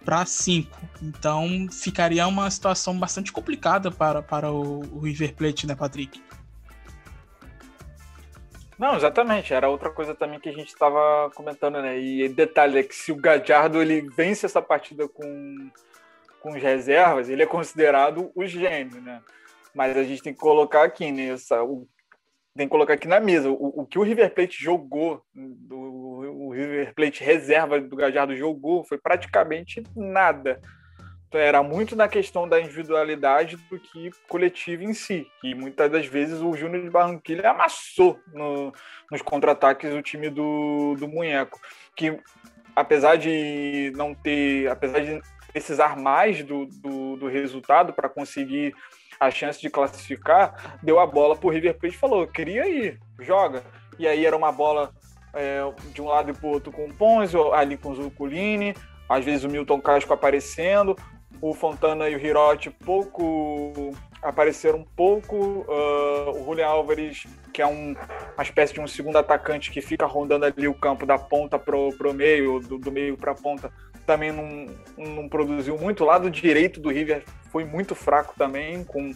[0.04, 0.70] para 5.
[1.01, 6.22] Então ficaria uma situação bastante complicada para, para o, River Plate, né, Patrick?
[8.78, 9.54] Não, exatamente.
[9.54, 11.97] Era outra coisa também que a gente estava comentando, né?
[11.99, 15.70] E detalhe é que se o Gadiardo ele vence essa partida com,
[16.41, 19.22] com as reservas, ele é considerado o gênio, né?
[19.74, 21.36] Mas a gente tem que colocar aqui, né?
[21.64, 21.88] O,
[22.56, 26.93] tem que colocar aqui na mesa o, o que o River Plate jogou do, River
[26.93, 30.60] Plate reserva do Gajardo jogou foi praticamente nada.
[31.28, 35.26] Então, era muito na questão da individualidade do que coletivo em si.
[35.43, 38.72] E muitas das vezes o Júnior de Barranquilla amassou no,
[39.12, 41.60] nos contra-ataques o time do, do Munheco.
[41.95, 42.20] Que
[42.76, 44.70] apesar de não ter.
[44.70, 45.20] apesar de
[45.51, 48.76] precisar mais do, do, do resultado para conseguir
[49.20, 52.99] a chance de classificar, deu a bola para o River Plate e falou: queria ir,
[53.20, 53.64] joga.
[53.97, 54.91] E aí era uma bola
[55.34, 55.61] é,
[55.93, 58.76] de um lado e para o outro com o Ponzio, ali com o Zuculini,
[59.07, 60.95] às vezes o Milton Casco aparecendo,
[61.41, 63.93] o Fontana e o Hirote pouco
[64.24, 65.36] apareceram um pouco.
[65.36, 67.95] Uh, o Julian Álvares, que é um,
[68.34, 71.91] uma espécie de um segundo atacante que fica rondando ali o campo da ponta pro,
[71.97, 73.72] pro meio, do, do meio para ponta,
[74.06, 76.04] também não, não produziu muito.
[76.04, 79.14] O lado direito do River foi muito fraco também, com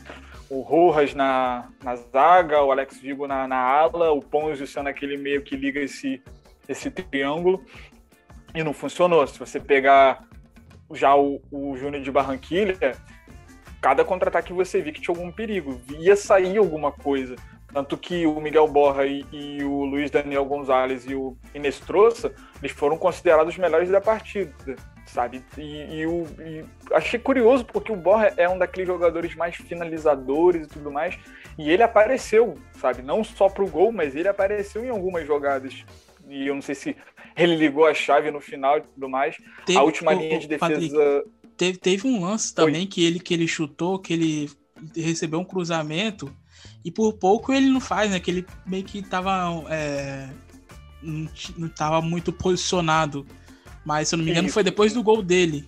[0.50, 5.18] o Rojas na, na zaga, o Alex Vigo na, na ala, o Ponzio sendo aquele
[5.18, 6.22] meio que liga esse,
[6.68, 7.64] esse triângulo.
[8.56, 9.26] E não funcionou.
[9.28, 10.24] Se você pegar
[10.94, 12.78] já o, o Júnior de Barranquilha,
[13.82, 17.36] cada contra-ataque você via que tinha algum perigo, ia sair alguma coisa.
[17.78, 22.72] Tanto que o Miguel Borra e, e o Luiz Daniel Gonzalez e o Inestrosa, eles
[22.72, 24.52] foram considerados os melhores da partida,
[25.06, 25.46] sabe?
[25.56, 30.66] E, e, o, e achei curioso porque o Borra é um daqueles jogadores mais finalizadores
[30.66, 31.20] e tudo mais,
[31.56, 33.04] e ele apareceu, sabe?
[33.04, 35.86] Não só pro gol, mas ele apareceu em algumas jogadas.
[36.28, 36.98] E eu não sei se
[37.36, 39.38] ele ligou a chave no final e tudo mais.
[39.68, 40.74] Teve, a última o, linha de defesa.
[40.74, 44.50] Patrick, teve, teve um lance também que ele, que ele chutou, que ele
[44.96, 46.36] recebeu um cruzamento
[46.84, 48.20] e por pouco ele não faz, né?
[48.20, 49.64] Que ele meio que tava.
[49.70, 50.30] É,
[51.02, 53.26] não, não tava muito posicionado.
[53.86, 54.54] Mas, se eu não me engano, Isso.
[54.54, 55.66] foi depois do gol dele.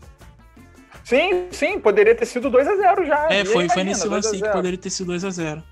[1.04, 3.28] Sim, sim, poderia ter sido 2 a 0 já.
[3.32, 5.64] É, foi, imagina, foi nesse lance que poderia ter sido 2 a 0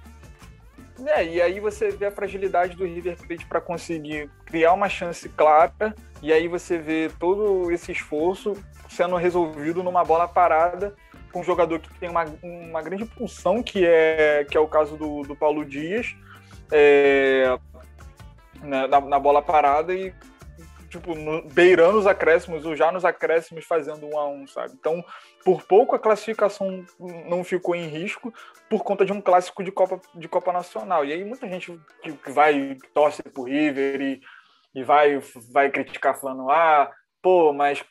[1.05, 5.29] é, e aí você vê a fragilidade do River Plate para conseguir criar uma chance
[5.29, 8.57] clara, e aí você vê todo esse esforço
[8.89, 10.95] sendo resolvido numa bola parada
[11.36, 15.23] um jogador que tem uma, uma grande função, que é, que é o caso do,
[15.23, 16.15] do Paulo Dias,
[16.71, 17.57] é,
[18.61, 20.13] na, na, bola parada e
[20.89, 24.73] tipo, no, beirando os acréscimos, ou já nos acréscimos fazendo um a um, sabe?
[24.80, 25.03] Então,
[25.43, 26.86] por pouco a classificação
[27.28, 28.34] não ficou em risco
[28.69, 31.05] por conta de um clássico de Copa, de Copa Nacional.
[31.05, 34.21] E aí muita gente que, que vai, torce pro River e,
[34.73, 35.19] e vai,
[35.51, 36.91] vai criticar falando, ah,
[37.28, 37.84] pô, mas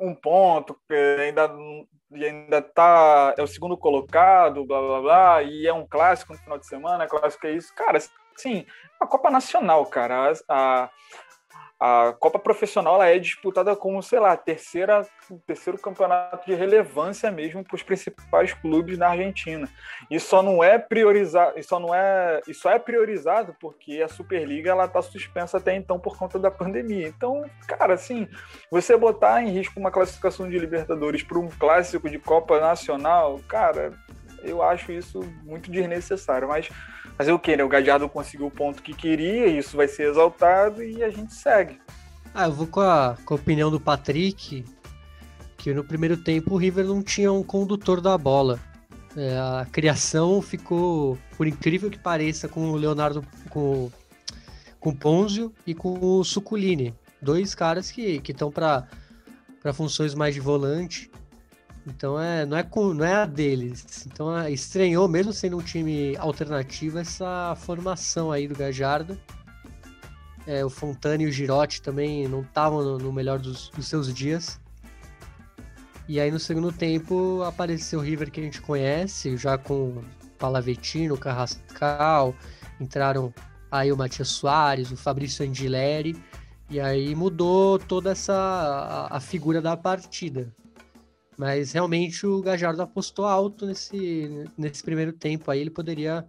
[0.00, 0.76] um ponto,
[1.20, 1.48] ainda,
[2.12, 6.58] ainda tá, é o segundo colocado, blá blá blá, e é um clássico no final
[6.58, 7.72] de semana, clássico é isso.
[7.76, 8.00] Cara,
[8.36, 8.66] sim,
[8.98, 10.90] a Copa Nacional, cara, a
[12.18, 15.06] Copa Profissional ela é disputada como, sei lá, terceira,
[15.46, 19.66] terceiro campeonato de relevância mesmo para os principais clubes na Argentina.
[20.10, 24.70] E só não é priorizado, só não é, e só é priorizado porque a Superliga
[24.70, 27.08] ela está suspensa até então por conta da pandemia.
[27.08, 28.28] Então, cara, assim,
[28.70, 33.92] você botar em risco uma classificação de Libertadores para um clássico de Copa Nacional, cara,
[34.42, 36.68] eu acho isso muito desnecessário, mas
[37.16, 37.64] fazer o quê, né?
[37.64, 41.78] O Gadiardo conseguiu o ponto que queria, isso vai ser exaltado e a gente segue.
[42.34, 44.64] Ah, eu vou com a, com a opinião do Patrick,
[45.56, 48.58] que no primeiro tempo o River não tinha um condutor da bola.
[49.16, 53.90] É, a criação ficou, por incrível que pareça, com o Leonardo, com,
[54.78, 56.94] com o Ponzio e com o Suculini.
[57.20, 58.86] Dois caras que estão para
[59.74, 61.10] funções mais de volante.
[61.86, 64.06] Então é, não, é com, não é a deles.
[64.06, 69.18] Então é, estranhou, mesmo sendo um time alternativo, essa formação aí do Gajardo.
[70.46, 74.12] É, o Fontana e o Girotti também não estavam no, no, melhor dos, dos, seus
[74.12, 74.58] dias.
[76.08, 80.02] E aí no segundo tempo apareceu o River que a gente conhece, já com
[80.38, 82.34] Palavetino, Carrascal,
[82.80, 83.32] entraram
[83.70, 86.16] aí o Matias Soares, o Fabrício Angileri,
[86.68, 90.52] e aí mudou toda essa a, a figura da partida.
[91.40, 95.50] Mas realmente o Gajardo apostou alto nesse, nesse primeiro tempo.
[95.50, 96.22] Aí ele poderia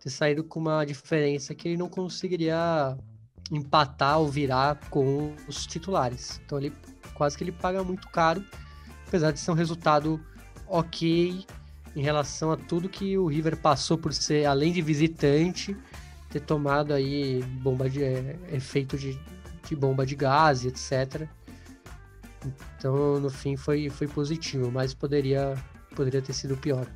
[0.00, 2.98] ter saído com uma diferença que ele não conseguiria
[3.52, 6.40] empatar ou virar com os titulares.
[6.44, 6.72] Então ele
[7.14, 8.44] quase que ele paga muito caro,
[9.06, 10.20] apesar de ser um resultado
[10.66, 11.46] ok
[11.94, 15.76] em relação a tudo que o River passou por ser, além de visitante,
[16.28, 19.16] ter tomado aí bomba de é, efeito de,
[19.68, 21.28] de bomba de gás, etc.
[22.78, 25.54] Então, no fim, foi, foi positivo, mas poderia,
[25.94, 26.86] poderia ter sido pior.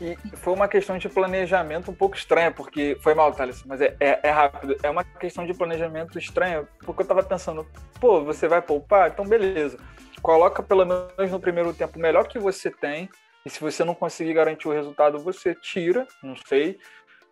[0.00, 2.98] E foi uma questão de planejamento um pouco estranha, porque.
[3.00, 4.76] Foi mal, Thales, mas é, é, é, rápido.
[4.82, 7.66] É uma questão de planejamento estranha, porque eu tava pensando,
[7.98, 9.10] pô, você vai poupar?
[9.10, 9.78] Então, beleza.
[10.20, 13.08] Coloca pelo menos no primeiro tempo o melhor que você tem,
[13.44, 16.78] e se você não conseguir garantir o resultado, você tira, não sei.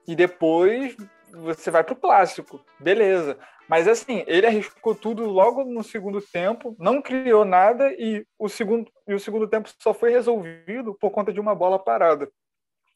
[0.08, 0.96] E depois
[1.32, 2.64] você vai pro clássico.
[2.80, 3.36] Beleza.
[3.68, 8.90] Mas assim, ele arriscou tudo logo no segundo tempo, não criou nada e o segundo,
[9.08, 12.28] e o segundo tempo só foi resolvido por conta de uma bola parada.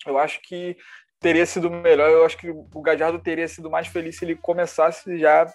[0.06, 0.76] Eu acho que
[1.20, 5.18] teria sido melhor, eu acho que o Gadiardo teria sido mais feliz se ele começasse
[5.18, 5.46] já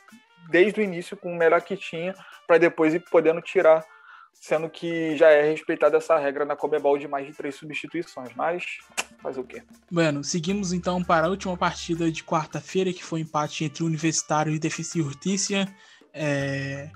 [0.50, 2.14] desde o início com o melhor que tinha,
[2.46, 3.86] para depois ir podendo tirar
[4.34, 8.30] sendo que já é respeitada essa regra na Comebol de mais de três substituições.
[8.36, 8.80] Mas
[9.22, 9.64] fazer o quê?
[9.90, 13.84] Bueno, seguimos então para a última partida de quarta-feira, que foi o um empate entre
[13.84, 15.74] Universitário e Defensa e Urtícia.
[16.14, 16.90] É...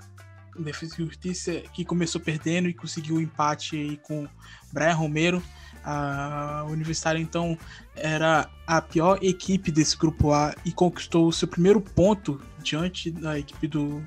[0.58, 4.26] Defesa e que começou perdendo e conseguiu o um empate com
[4.72, 5.42] Brian Romero.
[5.84, 7.56] A Universitária, então,
[7.94, 13.38] era a pior equipe desse grupo A e conquistou o seu primeiro ponto diante da
[13.38, 14.02] equipe do,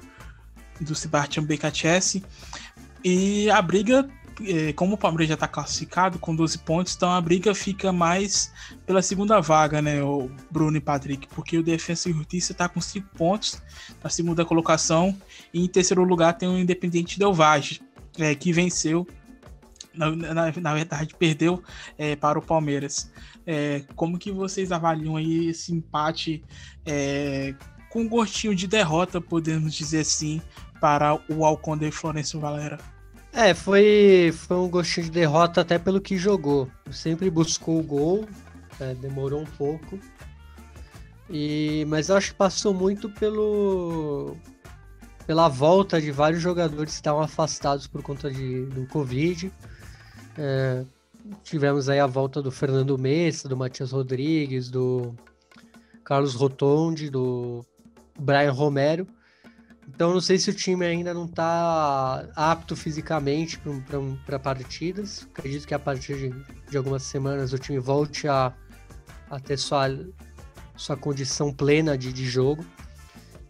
[0.80, 2.22] do Sebastian BKTS.
[3.04, 4.08] E a briga
[4.46, 8.52] é, como o Palmeiras já está classificado com 12 pontos, então a briga fica mais
[8.86, 12.82] pela segunda vaga, né, o Bruno e Patrick, porque o Defensa e Justiça está com
[12.82, 13.62] 5 pontos
[14.04, 15.16] na segunda colocação,
[15.54, 17.82] e em terceiro lugar tem o Independente Del Valle,
[18.18, 19.08] é, que venceu,
[19.94, 21.62] na, na, na verdade perdeu
[21.98, 23.12] é, para o Palmeiras.
[23.46, 26.44] É, como que vocês avaliam aí esse empate
[26.86, 27.54] é,
[27.90, 30.42] com um gostinho de derrota, podemos dizer assim,
[30.80, 32.80] para o Alconde Florencio Valera?
[33.34, 36.70] É, foi, foi um gostinho de derrota até pelo que jogou.
[36.92, 38.28] Sempre buscou o gol,
[38.80, 39.98] é, demorou um pouco.
[41.30, 44.36] E, mas eu acho que passou muito pelo,
[45.26, 49.50] pela volta de vários jogadores que estavam afastados por conta de, do Covid.
[50.38, 50.84] É,
[51.42, 55.16] tivemos aí a volta do Fernando Messa, do Matias Rodrigues, do
[56.04, 57.66] Carlos Rotondi, do
[58.20, 59.08] Brian Romero.
[59.94, 63.62] Então não sei se o time ainda não está apto fisicamente
[64.26, 65.28] para partidas.
[65.38, 68.54] Acredito que a partir de, de, algumas semanas o time volte a,
[69.30, 69.90] a ter sua,
[70.76, 72.66] sua condição plena de, de jogo.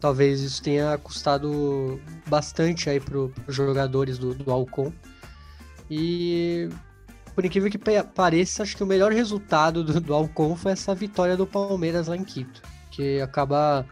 [0.00, 4.92] Talvez isso tenha custado bastante aí para os jogadores do, do Alcon.
[5.88, 6.68] E
[7.36, 11.36] por incrível que pareça, acho que o melhor resultado do, do Alcon foi essa vitória
[11.36, 13.86] do Palmeiras lá em Quito, que acaba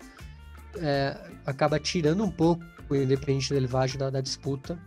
[0.78, 4.78] é, acaba tirando um pouco o Independente Del Valle da, da, disputa.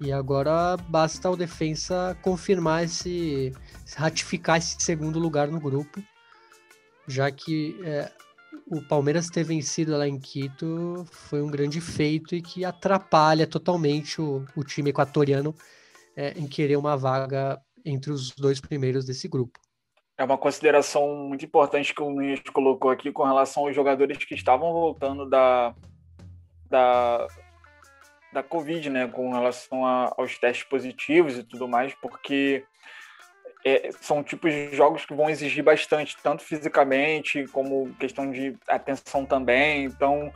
[0.00, 3.52] E agora basta o defensa confirmar esse,
[3.96, 6.02] ratificar esse segundo lugar no grupo,
[7.06, 8.10] já que é,
[8.66, 14.20] o Palmeiras ter vencido lá em Quito foi um grande feito e que atrapalha totalmente
[14.20, 15.54] o, o time equatoriano
[16.16, 19.60] é, em querer uma vaga entre os dois primeiros desse grupo
[20.16, 24.34] é uma consideração muito importante que o Nunes colocou aqui com relação aos jogadores que
[24.34, 25.74] estavam voltando da,
[26.68, 27.26] da,
[28.32, 32.64] da Covid, né, com relação a, aos testes positivos e tudo mais, porque
[33.64, 39.24] é, são tipos de jogos que vão exigir bastante, tanto fisicamente como questão de atenção
[39.24, 39.84] também.
[39.84, 40.32] Então,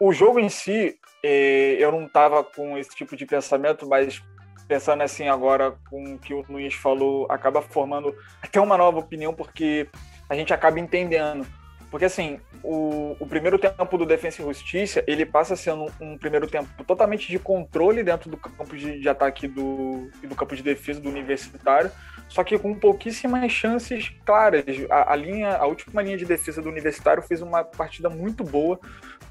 [0.00, 4.22] o jogo em si, é, eu não estava com esse tipo de pensamento, mas
[4.68, 9.32] pensando assim agora com o que o Luiz falou, acaba formando até uma nova opinião,
[9.32, 9.88] porque
[10.28, 11.46] a gente acaba entendendo.
[11.90, 16.46] Porque assim, o, o primeiro tempo do Defensa e Justiça, ele passa sendo um, primeiro
[16.46, 21.00] tempo totalmente de controle dentro do campo de, de ataque do, do campo de defesa
[21.00, 21.90] do Universitário,
[22.28, 24.64] só que com pouquíssimas chances claras.
[24.90, 28.78] A, a, linha, a última linha de defesa do Universitário fez uma partida muito boa,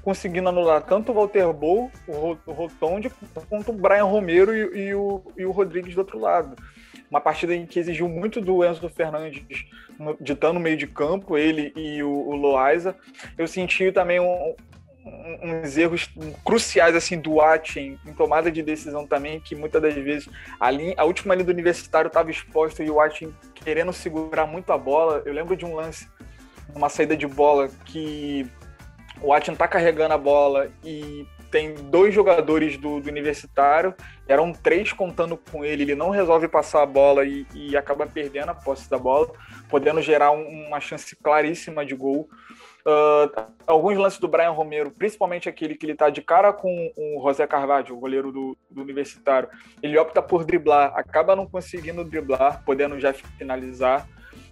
[0.08, 3.12] conseguindo anular tanto o Walter Bow, o, o Rotondi,
[3.46, 6.56] quanto o Brian Romero e, e, o, e o Rodrigues do outro lado.
[7.10, 9.44] Uma partida em que exigiu muito do Enzo Fernandes
[10.18, 12.96] de estar no meio de campo, ele e o, o Loaiza.
[13.36, 14.54] Eu senti também um,
[15.42, 16.08] uns erros
[16.42, 20.26] cruciais assim do Atin em tomada de decisão também, que muitas das vezes
[20.58, 24.72] a, linha, a última linha do universitário estava exposta e o Atin querendo segurar muito
[24.72, 25.22] a bola.
[25.26, 26.08] Eu lembro de um lance,
[26.74, 28.50] uma saída de bola que
[29.22, 33.94] o Atin tá carregando a bola e tem dois jogadores do, do, universitário,
[34.26, 38.50] eram três contando com ele, ele não resolve passar a bola e, e acaba perdendo
[38.50, 39.30] a posse da bola,
[39.68, 42.28] podendo gerar um, uma chance claríssima de gol.
[42.86, 47.22] Uh, alguns lances do Brian Romero, principalmente aquele que ele está de cara com o
[47.22, 49.48] José Carvalho, o goleiro do, do, Universitário,
[49.82, 54.08] ele opta por driblar, acaba não conseguindo driblar, podendo já finalizar.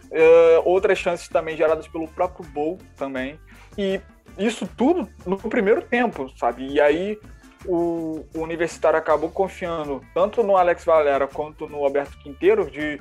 [0.06, 3.40] Uh, outras chances também geradas pelo próprio Bol também.
[3.76, 4.00] E
[4.38, 6.66] isso tudo no primeiro tempo, sabe?
[6.66, 7.18] E aí
[7.64, 13.00] o, o Universitário acabou confiando tanto no Alex Valera quanto no Alberto Quinteiro de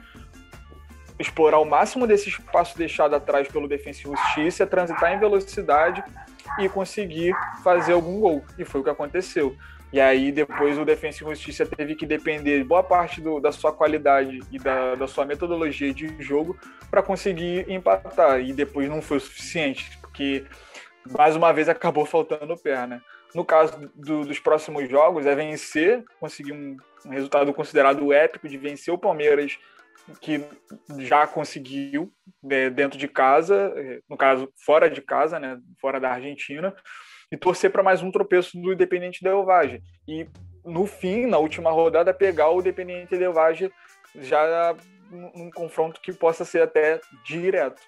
[1.20, 6.04] explorar o máximo desse espaço deixado atrás pelo Defensa e Justiça, transitar em velocidade
[6.60, 7.34] e conseguir
[7.64, 8.44] fazer algum gol.
[8.58, 9.56] E foi o que aconteceu.
[9.94, 13.72] E aí depois o Defensa e Justiça teve que depender boa parte do, da sua
[13.72, 16.58] qualidade e da, da sua metodologia de jogo
[16.92, 18.42] para conseguir empatar.
[18.42, 20.44] E depois não foi o suficiente, porque
[21.18, 23.03] mais uma vez acabou faltando perna.
[23.34, 28.58] No caso do, dos próximos jogos, é vencer, conseguir um, um resultado considerado épico de
[28.58, 29.58] vencer o Palmeiras
[30.22, 30.43] que
[30.99, 36.12] já conseguiu né, dentro de casa, eh, no caso fora de casa, né, fora da
[36.12, 36.76] Argentina,
[37.32, 39.82] e torcer para mais um tropeço do Independente Del Valle.
[40.08, 40.28] E
[40.64, 43.72] no fim, na última rodada, pegar o Independente Del Valle
[44.16, 44.76] já
[45.10, 47.82] num confronto que possa ser até direto,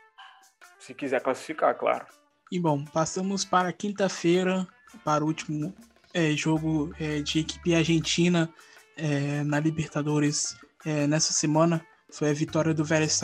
[0.79, 2.05] se quiser classificar, claro.
[2.51, 4.67] E bom, passamos para quinta-feira,
[5.03, 5.73] para o último
[6.13, 8.49] é, jogo é, de equipe argentina
[8.95, 13.19] é, na Libertadores é, nessa semana foi a vitória do Vélez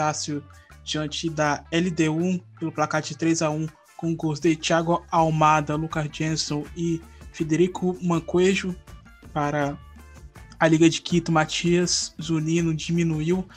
[0.84, 6.10] diante da LD1 pelo placar de 3 a 1 com gols de Thiago Almada, Lucas
[6.12, 7.02] Jenson e
[7.32, 8.76] Federico Manquejo
[9.32, 9.78] para
[10.60, 13.48] a Liga de Quito, Matias Zunino diminuiu.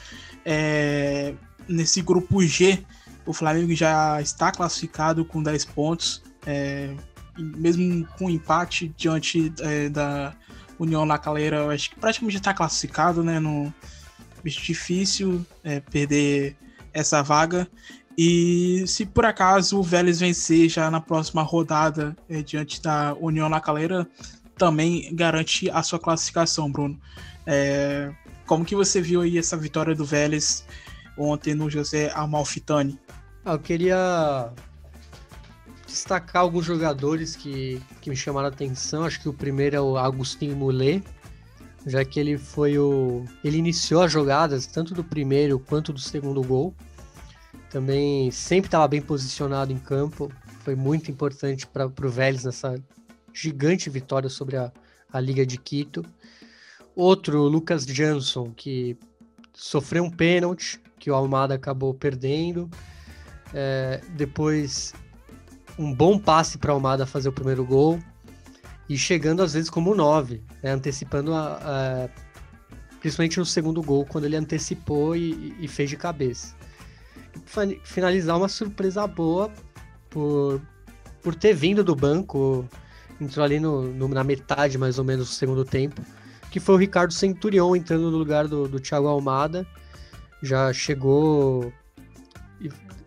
[0.45, 1.33] É,
[1.67, 2.85] nesse grupo G,
[3.27, 6.95] o Flamengo já está classificado com 10 pontos, é,
[7.37, 10.33] mesmo com empate diante é, da
[10.79, 13.39] União La Calera, acho que praticamente está classificado, né?
[13.39, 13.71] No,
[14.43, 16.55] difícil é, perder
[16.93, 17.67] essa vaga.
[18.17, 23.47] E se por acaso o Vélez vencer já na próxima rodada é, diante da União
[23.47, 24.07] La Calera,
[24.57, 26.99] também garante a sua classificação, Bruno.
[27.45, 28.11] É,
[28.45, 30.65] como que você viu aí essa vitória do Vélez
[31.17, 32.97] ontem no José Amalfitani?
[33.47, 34.51] Ah, eu queria
[35.85, 39.05] destacar alguns jogadores que, que me chamaram a atenção.
[39.05, 41.01] Acho que o primeiro é o Agustin Moulet,
[41.85, 43.23] já que ele foi o.
[43.45, 46.75] Ele iniciou as jogadas, tanto do primeiro quanto do segundo gol.
[47.69, 50.29] Também sempre estava bem posicionado em campo.
[50.65, 52.75] Foi muito importante para o Vélez nessa
[53.33, 54.69] gigante vitória sobre a,
[55.09, 56.03] a Liga de Quito.
[56.93, 58.97] Outro, Lucas Jansson, que
[59.53, 62.69] sofreu um pênalti que o Almada acabou perdendo.
[63.53, 64.93] É, depois,
[65.77, 67.99] um bom passe para Almada fazer o primeiro gol.
[68.89, 72.09] E chegando às vezes como nove, né, antecipando a, a,
[73.01, 76.55] principalmente no segundo gol, quando ele antecipou e, e fez de cabeça.
[77.35, 79.51] E finalizar uma surpresa boa
[80.09, 80.61] por,
[81.21, 82.67] por ter vindo do banco,
[83.19, 86.01] entrou ali no, no, na metade mais ou menos do segundo tempo,
[86.49, 89.67] que foi o Ricardo Centurion entrando no lugar do, do Thiago Almada.
[90.41, 91.73] Já chegou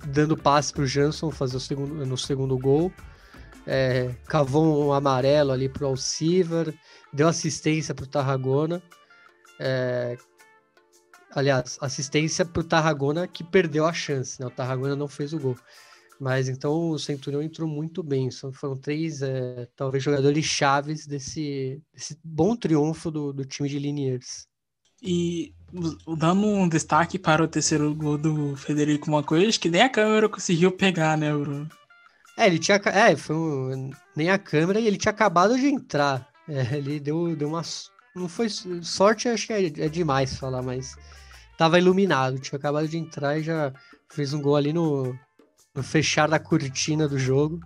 [0.07, 2.93] dando passe para o Jansson fazer o segundo, no segundo gol
[3.67, 6.73] é, cavou um amarelo ali pro Alcivar,
[7.13, 8.83] deu assistência pro Tarragona.
[9.59, 10.17] É,
[11.33, 14.47] aliás, assistência pro Tarragona que perdeu a chance, né?
[14.47, 15.57] O Tarragona não fez o gol.
[16.19, 18.29] Mas então o Centurião entrou muito bem.
[18.53, 24.50] Foram três, é, talvez, jogadores chaves desse, desse bom triunfo do, do time de Liniers.
[25.03, 25.53] E
[26.17, 30.73] dando um destaque para o terceiro gol do Federico Mancoes, que nem a câmera conseguiu
[30.73, 31.69] pegar, né, Bruno?
[32.37, 32.81] É, ele tinha.
[32.87, 36.27] É, foi um, nem a câmera e ele tinha acabado de entrar.
[36.49, 37.63] É, ele deu, deu uma.
[38.15, 38.49] Não foi
[38.83, 40.97] sorte, acho que é, é, demais falar, mas
[41.57, 42.39] tava iluminado.
[42.39, 43.73] Tinha acabado de entrar e já
[44.09, 45.17] fez um gol ali no,
[45.75, 47.61] no fechar da cortina do jogo.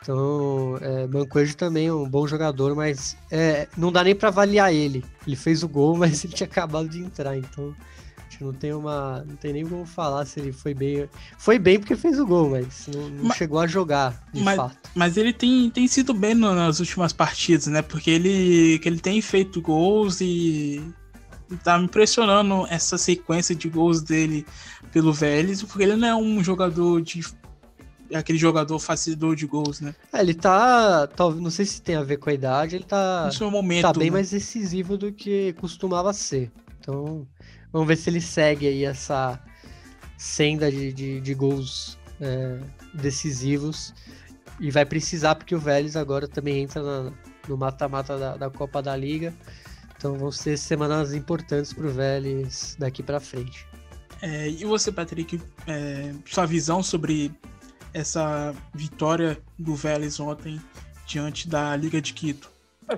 [0.00, 4.72] Então, é, Mancoejo também é um bom jogador, mas é, não dá nem para avaliar
[4.72, 5.04] ele.
[5.26, 7.74] Ele fez o gol, mas ele tinha acabado de entrar, então
[8.40, 9.24] não tem uma.
[9.26, 11.08] Não tem nem como falar se ele foi bem.
[11.36, 14.56] Foi bem porque fez o gol, mas não, não mas, chegou a jogar, de mas,
[14.56, 14.90] fato.
[14.94, 17.82] Mas ele tem, tem sido bem no, nas últimas partidas, né?
[17.82, 20.82] Porque ele, que ele tem feito gols e.
[21.64, 24.46] Tá me impressionando essa sequência de gols dele
[24.92, 27.20] pelo Vélez, porque ele não é um jogador de
[28.14, 29.94] aquele jogador facilitador de gols, né?
[30.12, 33.26] É, ele tá, talvez, não sei se tem a ver com a idade, ele tá,
[33.26, 34.14] no seu momento, tá bem né?
[34.14, 36.50] mais decisivo do que costumava ser.
[36.80, 37.26] Então,
[37.72, 39.40] Vamos ver se ele segue aí essa
[40.16, 42.58] senda de, de, de gols é,
[42.94, 43.94] decisivos.
[44.58, 47.12] E vai precisar, porque o Vélez agora também entra na,
[47.46, 49.32] no mata-mata da, da, Copa da Liga.
[49.96, 53.66] Então vão ser semanas importantes para o Vélez daqui para frente.
[54.20, 57.30] É, e você, Patrick, é, sua visão sobre
[57.92, 60.60] essa vitória do Vélez ontem
[61.06, 62.50] diante da Liga de Quito?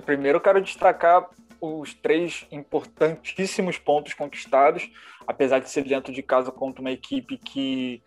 [0.05, 4.89] Primeiro, eu quero destacar os três importantíssimos pontos conquistados,
[5.27, 8.01] apesar de ser dentro de casa contra uma equipe que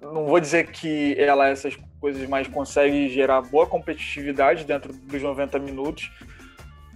[0.00, 5.58] não vou dizer que ela essas coisas, mas consegue gerar boa competitividade dentro dos 90
[5.60, 6.10] minutos,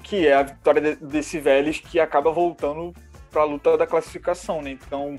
[0.02, 2.92] que é a vitória desse Vélez que acaba voltando
[3.30, 4.70] para a luta da classificação, né?
[4.70, 5.18] Então,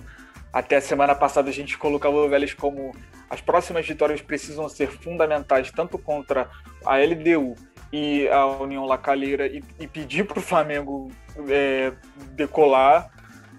[0.52, 2.94] até a semana passada a gente colocava o Vélez como
[3.30, 6.50] as próximas vitórias precisam ser fundamentais tanto contra
[6.86, 7.56] a LDU
[7.92, 11.12] e a União Lacalheira e, e pedir para o Flamengo
[11.50, 11.94] é,
[12.32, 13.10] decolar,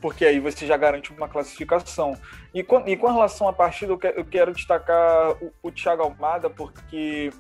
[0.01, 2.17] porque aí você já garante uma classificação.
[2.55, 6.03] E com, e com relação à partida, eu, que, eu quero destacar o, o Thiago
[6.03, 7.31] Almada, porque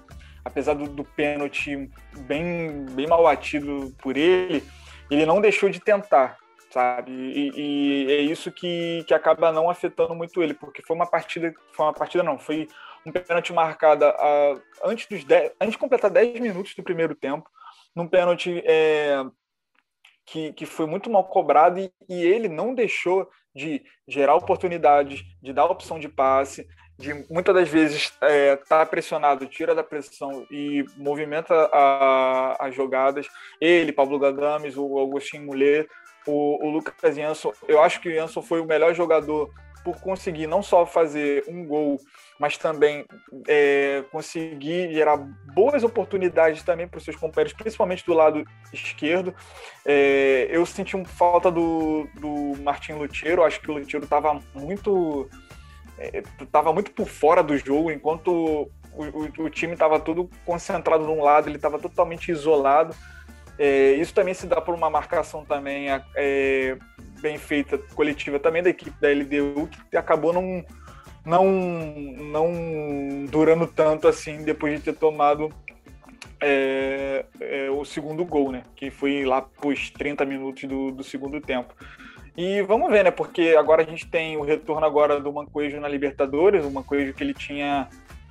[0.45, 1.91] apesar do, do pênalti
[2.21, 4.63] bem, bem mal batido por ele,
[5.11, 6.37] ele não deixou de tentar,
[6.71, 7.13] sabe?
[7.13, 11.53] E, e, é isso que, que acaba não afetando muito ele, porque foi uma partida,
[11.73, 12.69] foi uma partida não, foi
[13.07, 17.49] um pênalti marcado a, antes, dos dez, antes de completar 10 minutos do primeiro tempo,
[17.95, 19.25] num pênalti é,
[20.27, 25.53] que, que foi muito mal cobrado e, e, ele não deixou de gerar oportunidades, de
[25.53, 26.67] dar opção de passe.
[26.99, 31.71] de muitas das vezes é, tá pressionado, tira da pressão e movimenta
[32.61, 33.27] as jogadas.
[33.61, 35.89] Ele, Pablo Gadames, o Agostinho Mulher,
[36.29, 37.53] o, o Lucas Jansson.
[37.67, 39.51] Eu acho que o Jansson foi o melhor jogador
[39.83, 41.99] por conseguir não só fazer um gol,
[42.39, 43.07] mas também
[43.47, 45.17] é, conseguir gerar
[45.55, 49.35] boas oportunidades também para os seus companheiros, principalmente do lado esquerdo.
[49.87, 55.29] É, eu senti um falta do, do Martin Lutero, acho que o Lutero estava muito
[56.41, 61.05] estava é, muito por fora do jogo, enquanto o, o, o time estava todo concentrado
[61.05, 62.95] num lado, ele estava totalmente isolado.
[63.59, 66.79] É, isso também se dá por uma marcação também é,
[67.21, 70.65] bem feita, coletiva também da equipe da LDU, que acabou não,
[71.27, 75.53] não, não durando tanto assim depois de ter tomado
[76.41, 78.63] é, é, o segundo gol, né?
[78.77, 81.75] Que foi lá pros 30 minutos do, do segundo tempo.
[82.37, 83.11] E vamos ver, né?
[83.11, 87.25] Porque agora a gente tem o retorno agora do Mancoejo na Libertadores, o Mancoejo que
[87.25, 87.89] ele tinha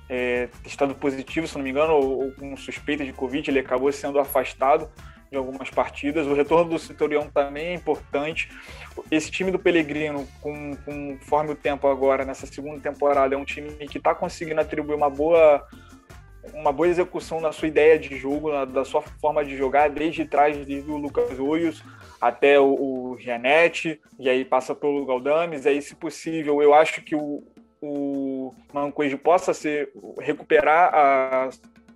[0.08, 3.92] é, testado positivo, se não me engano, ou, ou com suspeita de Covid, ele acabou
[3.92, 4.90] sendo afastado
[5.30, 6.26] de algumas partidas.
[6.26, 8.50] O retorno do Citorião também é importante.
[9.10, 13.70] Esse time do Pellegrino, com, conforme o tempo agora, nessa segunda temporada, é um time
[13.88, 15.66] que está conseguindo atribuir uma boa
[16.54, 20.24] uma boa execução na sua ideia de jogo, na, da sua forma de jogar, desde
[20.24, 21.82] trás, desde o Lucas Oios
[22.20, 27.14] até o, o Gianetti, e aí passa pelo Galdames, aí, se possível, eu acho que
[27.14, 27.44] o,
[27.80, 31.48] o Mancoejo possa ser, recuperar a,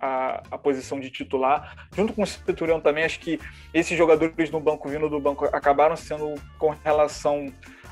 [0.03, 1.87] a, a, posição de titular.
[1.95, 3.39] Junto com o Centurião também, acho que
[3.73, 7.47] esses jogadores no banco, vindo do banco, acabaram sendo com relação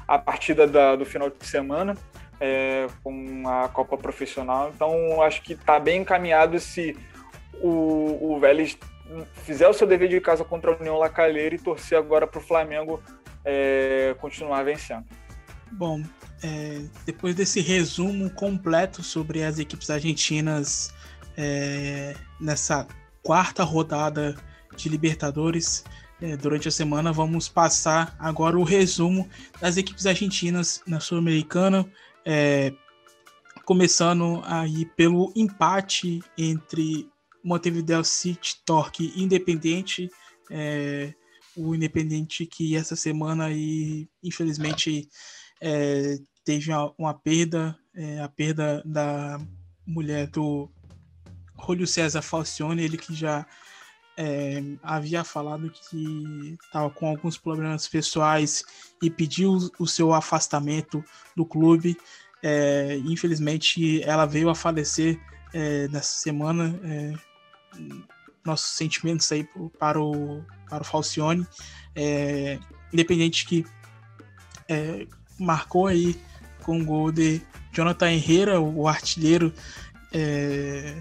[0.06, 1.96] à partida da, do final de semana,
[2.40, 4.72] é, com a Copa Profissional.
[4.76, 6.98] Então, acho que está bem encaminhado se
[7.62, 8.78] o, o Vélez
[9.44, 12.44] fizer o seu dever de casa contra a União Lacalheira e torcer agora para o
[12.44, 13.02] Flamengo
[13.46, 15.06] é, continuar vencendo.
[15.72, 16.04] Bom,
[16.44, 20.94] é, depois desse resumo completo sobre as equipes argentinas
[21.38, 22.88] é, nessa
[23.24, 24.36] quarta rodada
[24.76, 25.84] de Libertadores.
[26.22, 29.28] É, durante a semana, vamos passar agora o resumo
[29.60, 31.84] das equipes argentinas na Sul-Americana,
[32.24, 32.72] é,
[33.66, 37.10] começando aí pelo empate entre
[37.44, 40.12] Montevideo City, Torque e Independente.
[40.50, 41.14] É,
[41.56, 45.10] o Independente que essa semana aí, infelizmente
[45.60, 49.40] é, teve uma, uma perda, é, a perda da
[49.86, 50.70] mulher do
[51.66, 53.46] Julio César Falcione, ele que já
[54.18, 58.64] é, havia falado que estava com alguns problemas pessoais
[59.02, 61.04] e pediu o seu afastamento
[61.36, 61.98] do clube.
[62.44, 65.20] É, infelizmente, ela veio a falecer
[65.54, 66.80] é, nessa semana.
[66.84, 67.14] É,
[68.44, 69.48] nossos sentimentos aí
[69.78, 71.46] para o, para o Falcione,
[71.96, 72.60] é,
[72.92, 73.66] independente que
[74.68, 75.06] é,
[75.40, 76.20] marcou aí
[76.64, 79.54] com o gol de Jonathan Herrera, o artilheiro
[80.12, 80.96] é,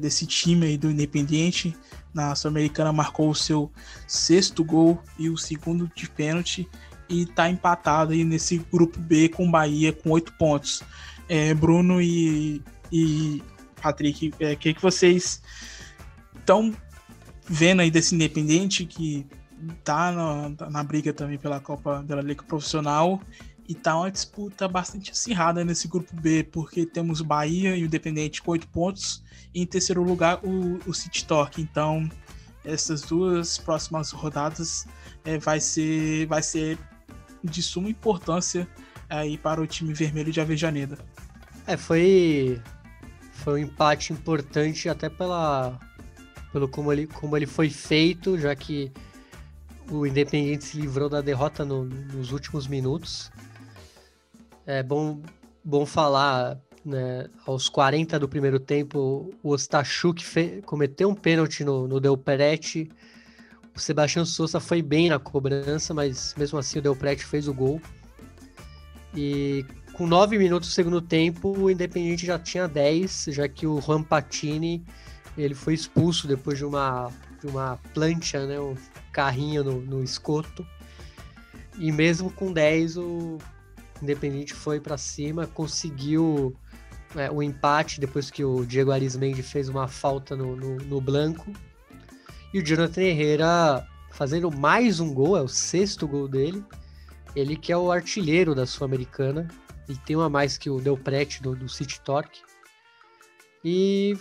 [0.00, 1.76] desse time aí do Independiente.
[2.14, 3.70] Na Sul-Americana marcou o seu
[4.06, 6.68] sexto gol e o segundo de pênalti
[7.08, 10.82] e está empatado aí nesse grupo B com Bahia com oito pontos.
[11.28, 13.42] É, Bruno e, e
[13.82, 15.42] Patrick, o é, que, que vocês
[16.38, 16.74] estão
[17.44, 19.26] vendo aí desse Independente que
[19.84, 23.20] tá na, na briga também pela Copa da Liga Profissional
[23.68, 28.42] e tá uma disputa bastante acirrada nesse grupo B, porque temos Bahia e o Independente
[28.42, 29.22] com oito pontos,
[29.54, 31.60] e em terceiro lugar o, o City Talk.
[31.60, 32.08] Então,
[32.64, 34.86] essas duas próximas rodadas
[35.24, 36.78] é, vai, ser, vai ser
[37.42, 38.68] de suma importância
[39.08, 40.98] aí para o time vermelho de Avejaneda.
[41.66, 42.60] É, foi,
[43.32, 45.78] foi um empate importante até pela,
[46.52, 48.92] pelo como ele, como ele foi feito, já que
[49.90, 53.30] o Independente se livrou da derrota no, nos últimos minutos.
[54.66, 55.22] É bom,
[55.62, 60.24] bom falar, né, aos 40 do primeiro tempo, o Ostachuk
[60.62, 62.90] cometeu um pênalti no, no Del Peretti.
[63.76, 67.54] O Sebastião Souza foi bem na cobrança, mas mesmo assim o Del Peretti fez o
[67.54, 67.80] gol.
[69.14, 73.80] E com 9 minutos do segundo tempo, o Independiente já tinha 10, já que o
[73.80, 74.84] Juan Patini
[75.38, 78.74] ele foi expulso depois de uma, de uma plancha, né, um
[79.12, 80.66] carrinho no, no escoto.
[81.78, 83.38] E mesmo com 10, o
[84.02, 86.54] Independente foi para cima, conseguiu
[87.14, 91.52] é, o empate depois que o Diego Arismendi fez uma falta no, no, no Blanco.
[92.52, 93.86] E o Jonathan Herrera
[94.16, 96.64] fazendo mais um gol, é o sexto gol dele.
[97.34, 99.46] Ele que é o artilheiro da Sul-Americana
[99.86, 102.40] e tem uma mais que o Del Prete do, do City Torque.
[103.62, 104.16] E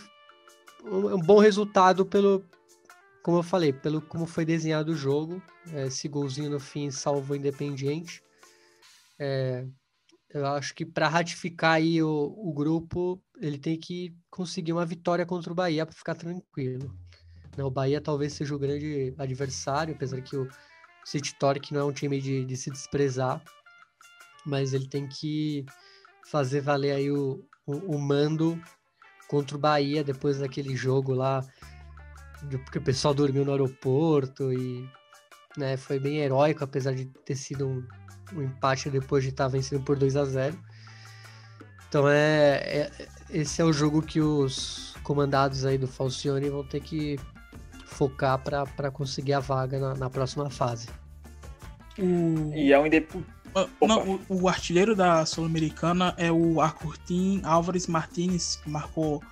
[0.83, 2.43] um, um, bom resultado pelo,
[3.23, 5.41] como eu falei, pelo como foi desenhado o jogo.
[5.73, 8.21] Esse golzinho no fim salvou o Independiente.
[9.19, 9.65] É,
[10.29, 15.25] eu acho que para ratificar aí o, o grupo, ele tem que conseguir uma vitória
[15.25, 16.93] contra o Bahia para ficar tranquilo.
[17.55, 20.47] Né, o Bahia talvez seja o grande adversário, apesar que o
[21.05, 23.41] City Torque não é um time de, de se desprezar,
[24.45, 25.65] mas ele tem que
[26.25, 28.61] fazer valer aí o, o, o mando
[29.27, 31.41] contra o Bahia depois daquele jogo lá,
[32.65, 34.87] porque o pessoal dormiu no aeroporto e
[35.57, 37.83] né, foi bem heróico, apesar de ter sido um,
[38.33, 40.57] um empate depois de estar vencendo por 2 a 0
[41.87, 42.91] Então é, é,
[43.29, 47.19] esse é o jogo que os comandados aí do Falcione vão ter que
[47.85, 50.87] focar para conseguir a vaga na, na próxima fase.
[51.97, 52.51] O...
[52.53, 52.87] E é um
[53.55, 59.23] ah, não, o, o, artilheiro da Sul-Americana é o Arcurtin Álvares Martinez, que marcou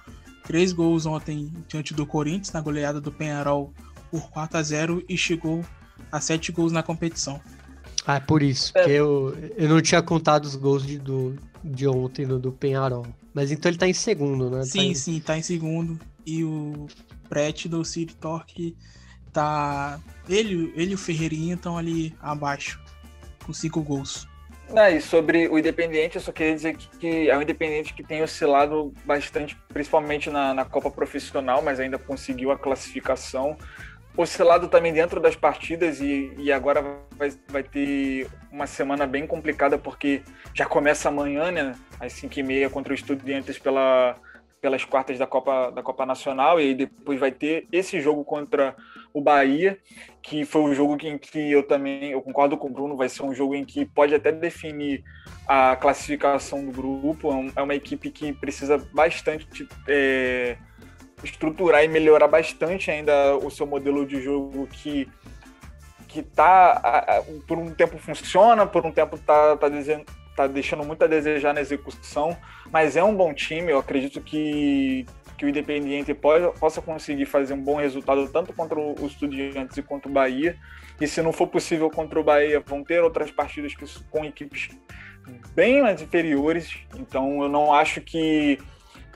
[0.44, 3.74] três gols ontem diante do Corinthians, na goleada do Penharol
[4.10, 5.62] por 4 a 0 e chegou
[6.12, 7.42] a sete gols na competição.
[8.06, 8.82] Ah, é por isso, é.
[8.82, 13.06] porque eu, eu não tinha contado os gols de, do, de ontem do, do Penharol.
[13.34, 14.64] Mas então ele tá em segundo, né?
[14.64, 14.96] Sim, tá em...
[14.96, 16.00] sim, tá em segundo.
[16.26, 16.88] E o
[17.30, 18.76] Pret do City Torque
[19.32, 20.00] tá.
[20.30, 22.80] Ele, ele e o Ferreirinha estão ali abaixo
[23.46, 24.28] com cinco gols.
[24.76, 28.04] Ah, e sobre o Independiente, eu só queria dizer que, que é um Independiente que
[28.04, 33.58] tem oscilado bastante, principalmente na, na Copa Profissional, mas ainda conseguiu a classificação.
[34.16, 36.84] Oscilado também dentro das partidas e, e agora
[37.18, 40.22] vai, vai ter uma semana bem complicada porque
[40.54, 41.76] já começa amanhã, né?
[42.00, 44.16] Às 5h30 contra o Estudiantes pela,
[44.62, 48.76] pelas quartas da Copa, da Copa Nacional e aí depois vai ter esse jogo contra
[49.14, 49.78] o Bahia,
[50.22, 53.24] que foi um jogo em que eu também eu concordo com o Bruno, vai ser
[53.24, 55.04] um jogo em que pode até definir
[55.48, 57.32] a classificação do grupo.
[57.32, 60.58] É, é uma equipe que precisa bastante é,
[61.24, 65.10] estruturar e melhorar bastante ainda o seu modelo de jogo que
[66.08, 70.06] que tá por um tempo funciona, por um tempo tá, tá dizendo
[70.36, 72.36] tá deixando muito a desejar na execução,
[72.72, 73.72] mas é um bom time.
[73.72, 75.06] Eu acredito que,
[75.38, 76.14] que o Independiente
[76.60, 80.58] possa conseguir fazer um bom resultado tanto contra os Estudiantes e contra o Bahia.
[81.00, 83.74] E se não for possível contra o Bahia, vão ter outras partidas
[84.10, 84.70] com equipes
[85.54, 86.78] bem mais inferiores.
[86.98, 88.60] Então eu não acho que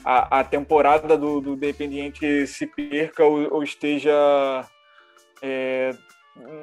[0.07, 4.13] a, a temporada do, do Independiente se perca ou, ou esteja.
[5.41, 5.93] É,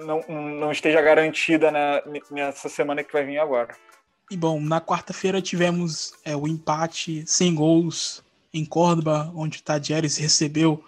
[0.07, 3.77] não, não esteja garantida na, nessa semana que vai vir agora.
[4.31, 10.16] E bom, na quarta-feira tivemos é, o empate sem gols em Córdoba, onde o Tadieres
[10.16, 10.83] recebeu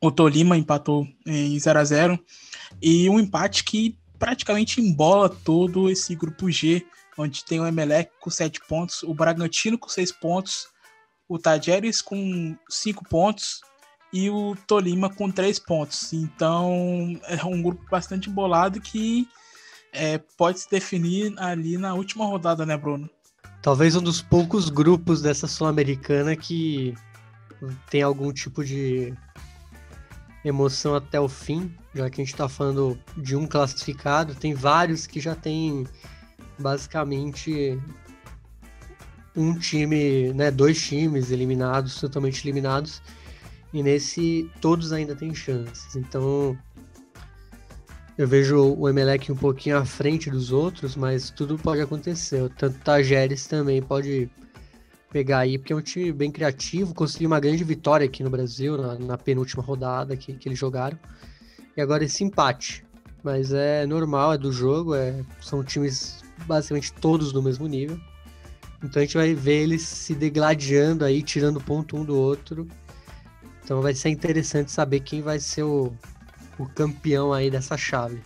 [0.00, 2.18] o Tolima, empatou em 0 a 0
[2.80, 6.86] E um empate que praticamente embola todo esse grupo G,
[7.18, 10.68] onde tem o Emelec com 7 pontos, o Bragantino com 6 pontos,
[11.28, 13.60] o Tadieres com 5 pontos
[14.12, 16.12] e o Tolima com 3 pontos.
[16.12, 19.28] Então é um grupo bastante embolado que
[19.92, 23.08] é, pode se definir ali na última rodada, né, Bruno?
[23.60, 26.94] Talvez um dos poucos grupos dessa Sul-Americana que
[27.90, 29.12] tem algum tipo de
[30.44, 35.06] emoção até o fim, já que a gente está falando de um classificado, tem vários
[35.06, 35.86] que já tem
[36.58, 37.78] basicamente
[39.38, 43.00] um time, né, dois times eliminados, totalmente eliminados,
[43.72, 45.94] e nesse todos ainda têm chances.
[45.94, 46.58] Então,
[48.16, 52.50] eu vejo o Emelec um pouquinho à frente dos outros, mas tudo pode acontecer.
[52.58, 54.28] Tanto Tajeres também pode
[55.12, 58.76] pegar aí, porque é um time bem criativo, conseguiu uma grande vitória aqui no Brasil,
[58.76, 60.98] na, na penúltima rodada que, que eles jogaram.
[61.76, 62.84] E agora esse empate.
[63.22, 68.00] Mas é normal, é do jogo, é, são times basicamente todos do mesmo nível.
[68.82, 72.66] Então a gente vai ver eles se degladiando aí, tirando ponto um do outro.
[73.62, 75.92] Então vai ser interessante saber quem vai ser o,
[76.58, 78.22] o campeão aí dessa chave.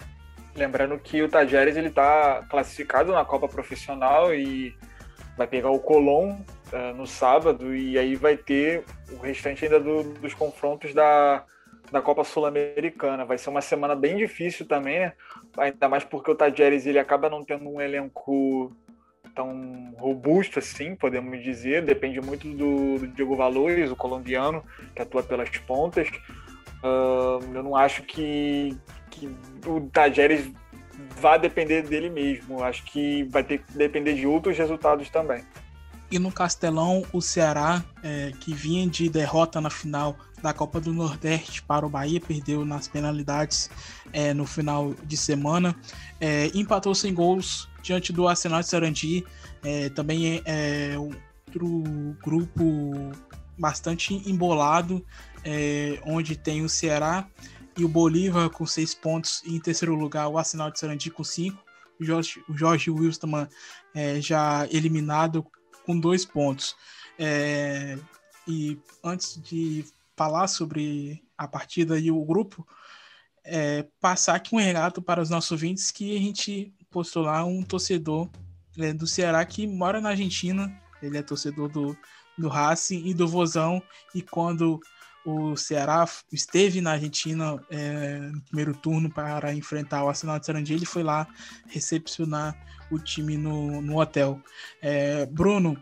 [0.55, 4.77] Lembrando que o Tajeres ele está classificado na Copa Profissional e
[5.37, 6.37] vai pegar o Colón
[6.73, 11.45] uh, no sábado e aí vai ter o restante ainda do, dos confrontos da,
[11.91, 13.24] da Copa Sul-Americana.
[13.24, 15.12] Vai ser uma semana bem difícil também, né?
[15.57, 18.77] Ainda mais porque o Tajeres ele acaba não tendo um elenco
[19.35, 21.85] tão robusto assim, podemos dizer.
[21.85, 24.63] Depende muito do, do Diego Valores, o colombiano,
[24.95, 26.09] que atua pelas pontas.
[26.83, 28.77] Uh, eu não acho que,
[29.11, 29.29] que
[29.67, 30.51] o Tajeres
[31.21, 32.63] vá depender dele mesmo.
[32.63, 35.45] Acho que vai ter que depender de outros resultados também.
[36.11, 40.93] E no Castelão, o Ceará, é, que vinha de derrota na final da Copa do
[40.93, 43.71] Nordeste para o Bahia, perdeu nas penalidades
[44.13, 45.75] é, no final de semana,
[46.21, 49.25] é, empatou sem gols diante do Arsenal de Sarandi.
[49.63, 50.43] É, também é,
[50.95, 53.13] é outro grupo
[53.59, 55.05] bastante embolado
[55.45, 57.29] é, onde tem o Ceará
[57.77, 61.25] e o Bolívar com seis pontos, e em terceiro lugar o Arsenal de Sarandi com
[61.25, 61.63] cinco.
[62.01, 63.49] o Jorge, o Jorge Wilstermann
[63.95, 65.45] é, já eliminado
[65.85, 66.77] com dois pontos.
[67.19, 67.99] É,
[68.47, 69.85] e antes de
[70.17, 72.67] falar sobre a partida e o grupo,
[73.45, 77.62] é, passar aqui um relato para os nossos ouvintes que a gente postou lá um
[77.62, 78.28] torcedor
[78.78, 81.97] é, do Ceará que mora na Argentina, ele é torcedor do,
[82.39, 83.82] do Racing e do Vozão,
[84.14, 84.78] e quando
[85.24, 90.74] o Ceará esteve na Argentina é, no primeiro turno para enfrentar o Arsenal de Sarandi,
[90.74, 91.27] ele foi lá
[91.69, 92.56] recepcionar
[92.90, 94.40] o time no, no hotel.
[94.81, 95.77] É, Bruno,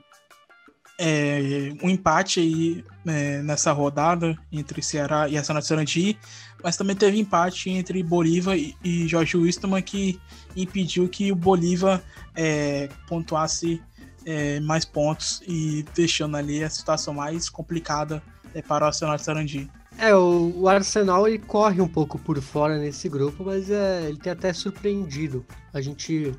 [0.99, 6.19] é, um empate aí é, nessa rodada entre Ceará e Arsenal de Sarandi,
[6.63, 10.21] mas também teve empate entre Bolívar e, e Jorge Wisterman que
[10.57, 12.03] impediu que o Bolívar
[12.35, 13.83] é, pontuasse
[14.25, 18.23] é, mais pontos e deixando ali a situação mais complicada
[18.55, 19.71] é, para o Arsenal de Sarandi.
[19.99, 24.19] É, o, o, Arsenal ele corre um pouco por fora nesse grupo, mas é, ele
[24.19, 25.45] tem até surpreendido.
[25.73, 26.33] A gente,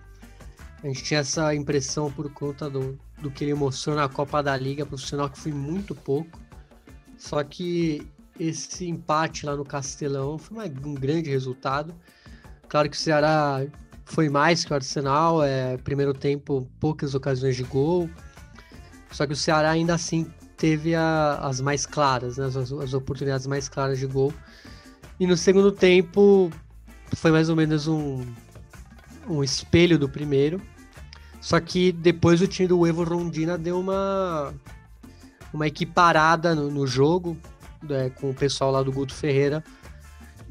[0.83, 4.55] a gente tinha essa impressão por conta do, do que ele mostrou na Copa da
[4.57, 6.39] Liga profissional, que foi muito pouco.
[7.17, 8.07] Só que
[8.41, 11.93] esse empate lá no Castelão foi um grande resultado.
[12.67, 13.63] Claro que o Ceará
[14.03, 18.09] foi mais que o Arsenal, é, primeiro tempo, poucas ocasiões de gol.
[19.11, 20.25] Só que o Ceará ainda assim
[20.57, 24.33] teve a, as mais claras, né, as, as, oportunidades mais claras de gol.
[25.19, 26.49] E no segundo tempo
[27.15, 28.25] foi mais ou menos um,
[29.29, 30.59] um espelho do primeiro.
[31.39, 34.51] Só que depois o time do Evo Rondina deu uma,
[35.53, 37.37] uma equiparada no, no jogo
[37.83, 39.63] né, com o pessoal lá do Guto Ferreira.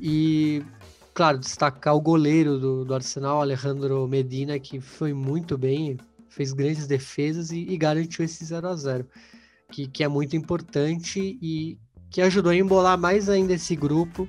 [0.00, 0.62] E,
[1.14, 5.98] claro, destacar o goleiro do, do Arsenal, Alejandro Medina, que foi muito bem,
[6.28, 9.06] fez grandes defesas e, e garantiu esse 0 a 0
[9.70, 11.78] que, que é muito importante e
[12.10, 14.28] que ajudou a embolar mais ainda esse grupo,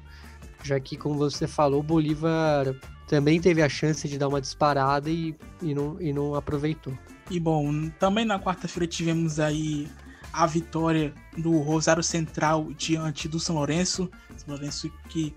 [0.64, 2.76] já que, como você falou, o Bolívar
[3.08, 6.94] também teve a chance de dar uma disparada e, e, não, e não aproveitou.
[7.30, 9.90] E bom, também na quarta-feira tivemos aí
[10.34, 14.10] a vitória do Rosário Central diante do São Lourenço.
[14.38, 15.36] São Lourenço que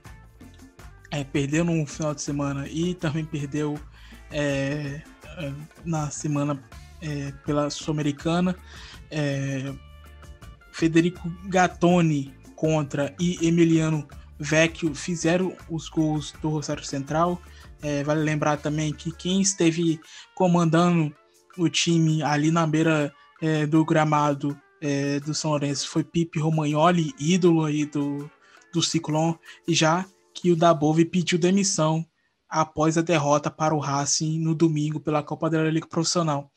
[1.10, 3.78] é, perdeu no final de semana e também perdeu
[4.30, 5.02] é,
[5.36, 5.52] é
[5.84, 6.60] na semana
[7.00, 8.56] é, pela Sul-Americana.
[9.10, 9.72] É,
[10.72, 14.06] Federico Gattoni contra e Emiliano
[14.38, 17.40] Vecchio fizeram os gols do Rosário Central.
[17.82, 20.00] É, vale lembrar também que quem esteve
[20.34, 21.14] comandando
[21.56, 23.12] o time ali na beira
[23.68, 28.30] do gramado é, do São Lourenço foi Pipe Romagnoli, ídolo aí do,
[28.72, 29.38] do Ciclone,
[29.68, 32.04] já que o Dabove pediu demissão
[32.48, 36.50] após a derrota para o Racing no domingo pela Copa da Liga Profissional.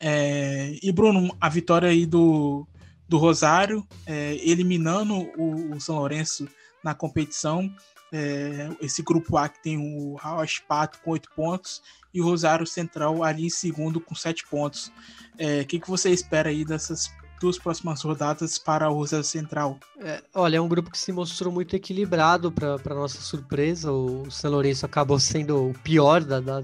[0.00, 2.66] É, e Bruno, a vitória aí do,
[3.08, 6.48] do Rosário, é, eliminando o, o, São Lourenço
[6.82, 7.70] na competição.
[8.12, 11.82] É, esse grupo A que tem o Raul Pato com oito pontos
[12.12, 14.92] e o Rosário Central ali em segundo com sete pontos.
[15.36, 19.78] É, o que, que você espera aí dessas duas próximas rodadas para o Rosário Central?
[20.00, 23.92] É, olha, é um grupo que se mostrou muito equilibrado para nossa surpresa.
[23.92, 26.62] O São Lourenço acabou sendo o pior da, da,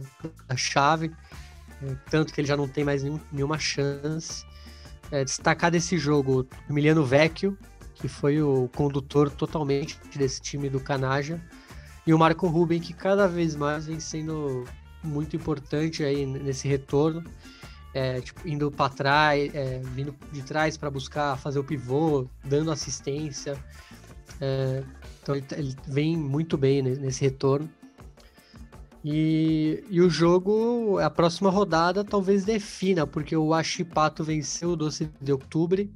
[0.49, 1.13] da chave,
[1.83, 4.45] é, tanto que ele já não tem mais nenhum, nenhuma chance
[5.11, 7.57] é, destacar desse jogo Emiliano Vecchio,
[7.95, 11.41] que foi o condutor totalmente desse time do Canaja,
[12.07, 14.65] e o Marco Ruben, que cada vez mais vem sendo
[15.03, 17.25] muito importante aí nesse retorno,
[17.93, 22.71] é, tipo, indo para trás, é, vindo de trás para buscar fazer o pivô, dando
[22.71, 23.57] assistência.
[24.41, 24.83] É,
[25.23, 27.69] então ele, ele, vem muito bem nesse retorno.
[29.05, 35.11] E, e o jogo, a próxima rodada talvez defina, porque o Achipato venceu o Doce
[35.21, 35.89] de Outubro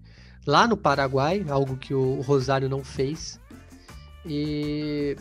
[0.46, 3.38] lá no Paraguai, algo que o Rosário não fez.
[4.24, 5.16] E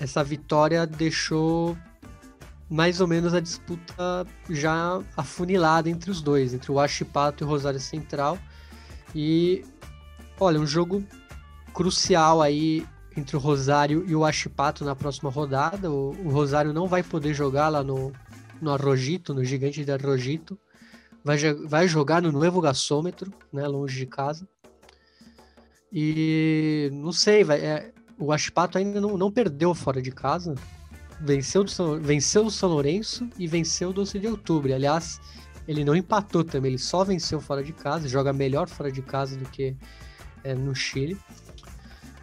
[0.00, 1.76] essa vitória deixou
[2.72, 7.48] mais ou menos a disputa já afunilada entre os dois, entre o Achipato e o
[7.48, 8.38] Rosário Central.
[9.14, 9.62] E
[10.40, 11.04] olha, um jogo
[11.74, 15.90] crucial aí entre o Rosário e o Achipato na próxima rodada.
[15.90, 18.10] O, o, Rosário não vai poder jogar lá no,
[18.58, 20.58] no Arrojito, no Gigante de Arrojito.
[21.22, 24.48] Vai, vai jogar no Novo Gasômetro, né, longe de casa.
[25.92, 30.54] E não sei, vai, é, o Achipato ainda não, não perdeu fora de casa.
[31.20, 34.74] Venceu, do, venceu o São Lourenço e venceu o Doce de Outubro.
[34.74, 35.20] Aliás,
[35.66, 39.36] ele não empatou também, ele só venceu fora de casa, joga melhor fora de casa
[39.36, 39.76] do que
[40.42, 41.16] é, no Chile.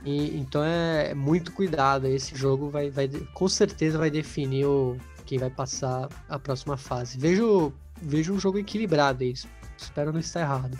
[0.03, 2.07] E, então é muito cuidado.
[2.07, 7.17] Esse jogo vai, vai com certeza vai definir o, quem vai passar a próxima fase.
[7.17, 9.33] Vejo, vejo um jogo equilibrado aí.
[9.77, 10.77] Espero não estar errado.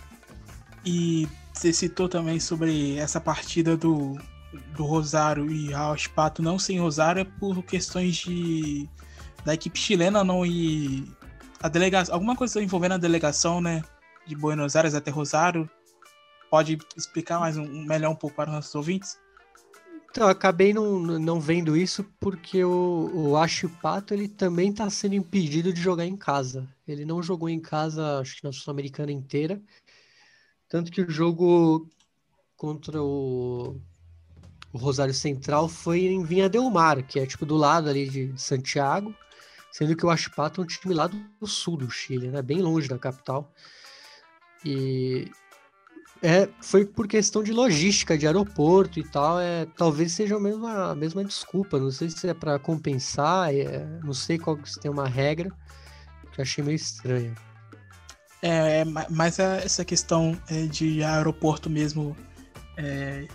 [0.86, 4.18] E você citou também sobre essa partida do,
[4.76, 8.90] do Rosário e Raul Pato não sem Rosário é por questões de
[9.46, 11.08] da equipe chilena não ir
[11.62, 13.82] a delegação, alguma coisa envolvendo a delegação, né,
[14.26, 15.70] de Buenos Aires até Rosário.
[16.50, 19.18] Pode explicar mais um, melhor um pouco para os nossos ouvintes?
[20.10, 25.14] Então, acabei não, não vendo isso porque o, o Acho Pato ele também está sendo
[25.14, 26.68] impedido de jogar em casa.
[26.88, 29.62] Ele não jogou em casa, acho que na Sul-Americana inteira.
[30.68, 31.88] Tanto que o jogo
[32.58, 33.80] contra o,
[34.72, 38.28] o Rosário Central foi em Vinha Del Mar, que é tipo do lado ali de,
[38.28, 39.14] de Santiago.
[39.72, 42.42] Sendo que o Achipato é um time lá do sul do Chile, né?
[42.42, 43.52] Bem longe da capital.
[44.66, 45.30] E
[46.22, 49.40] é, foi por questão de logística, de aeroporto e tal.
[49.40, 51.80] É, talvez seja a mesma, a mesma desculpa.
[51.80, 55.52] Não sei se é para compensar, é, não sei qual se tem uma regra,
[56.34, 57.36] que achei meio estranho.
[58.42, 62.16] É, mas essa questão é, de aeroporto mesmo
[62.78, 63.28] é,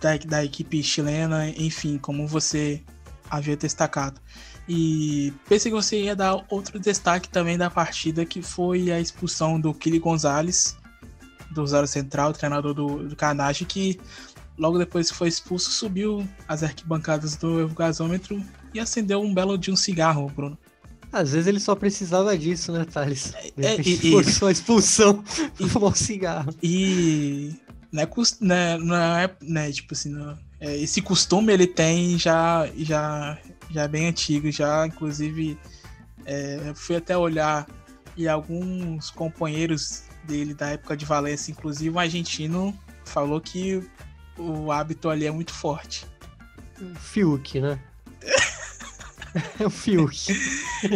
[0.00, 2.82] da, da equipe chilena, enfim, como você
[3.28, 4.20] havia destacado.
[4.68, 9.60] E pensei que você ia dar outro destaque também da partida, que foi a expulsão
[9.60, 10.76] do Kili Gonzalez,
[11.50, 13.98] do Zero Central, treinador do, do Carnage, que
[14.56, 18.40] logo depois que foi expulso, subiu as arquibancadas do gasômetro
[18.74, 20.58] e acendeu um belo de um cigarro, Bruno.
[21.12, 23.32] Às vezes ele só precisava disso, né, Thales?
[23.58, 25.24] É, e, forçou a expulsão
[25.58, 26.54] e fumar um cigarro.
[26.62, 27.56] E
[27.92, 30.14] né, não é, né, tipo assim,
[30.60, 33.38] é, esse costume ele tem já, já,
[33.70, 35.58] já bem antigo, já inclusive
[36.24, 37.66] é, fui até olhar
[38.16, 43.82] e alguns companheiros dele da época de Valência, inclusive um argentino, falou que
[44.36, 46.06] o hábito ali é muito forte.
[46.98, 47.78] Fiuk, né?
[49.58, 50.32] é o Fiuk.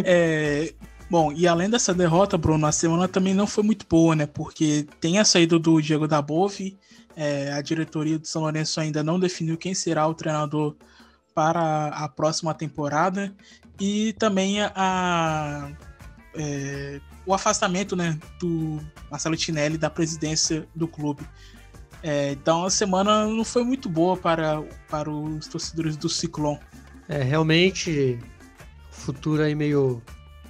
[0.03, 0.73] É,
[1.15, 4.25] bom, e além dessa derrota, Bruno, a semana também não foi muito boa, né?
[4.25, 6.77] Porque tem a saída do Diego da Bove,
[7.15, 10.75] é, a diretoria do São Lourenço ainda não definiu quem será o treinador
[11.33, 13.33] para a próxima temporada
[13.79, 15.71] e também a,
[16.35, 21.23] é, o afastamento né, do Marcelo Tinelli da presidência do clube.
[22.03, 26.59] É, então a semana não foi muito boa para, para os torcedores do Ciclone.
[27.07, 28.19] É, realmente,
[28.91, 30.03] futuro aí meio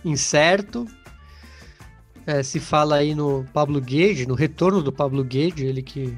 [0.05, 0.87] incerto.
[2.25, 6.17] É, se fala aí no Pablo Guede, no retorno do Pablo Guede, ele que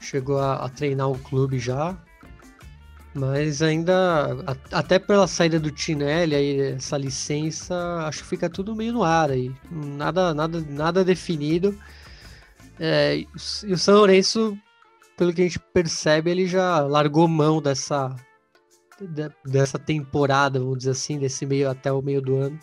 [0.00, 1.96] chegou a, a treinar o clube já.
[3.14, 7.76] Mas ainda, a, até pela saída do Tinelli, aí, essa licença,
[8.06, 9.54] acho que fica tudo meio no ar aí.
[9.70, 11.78] Nada, nada, nada definido.
[12.80, 14.58] É, e o São Lourenço,
[15.16, 18.16] pelo que a gente percebe, ele já largou mão dessa,
[19.44, 22.58] dessa temporada, vamos dizer assim, desse meio até o meio do ano,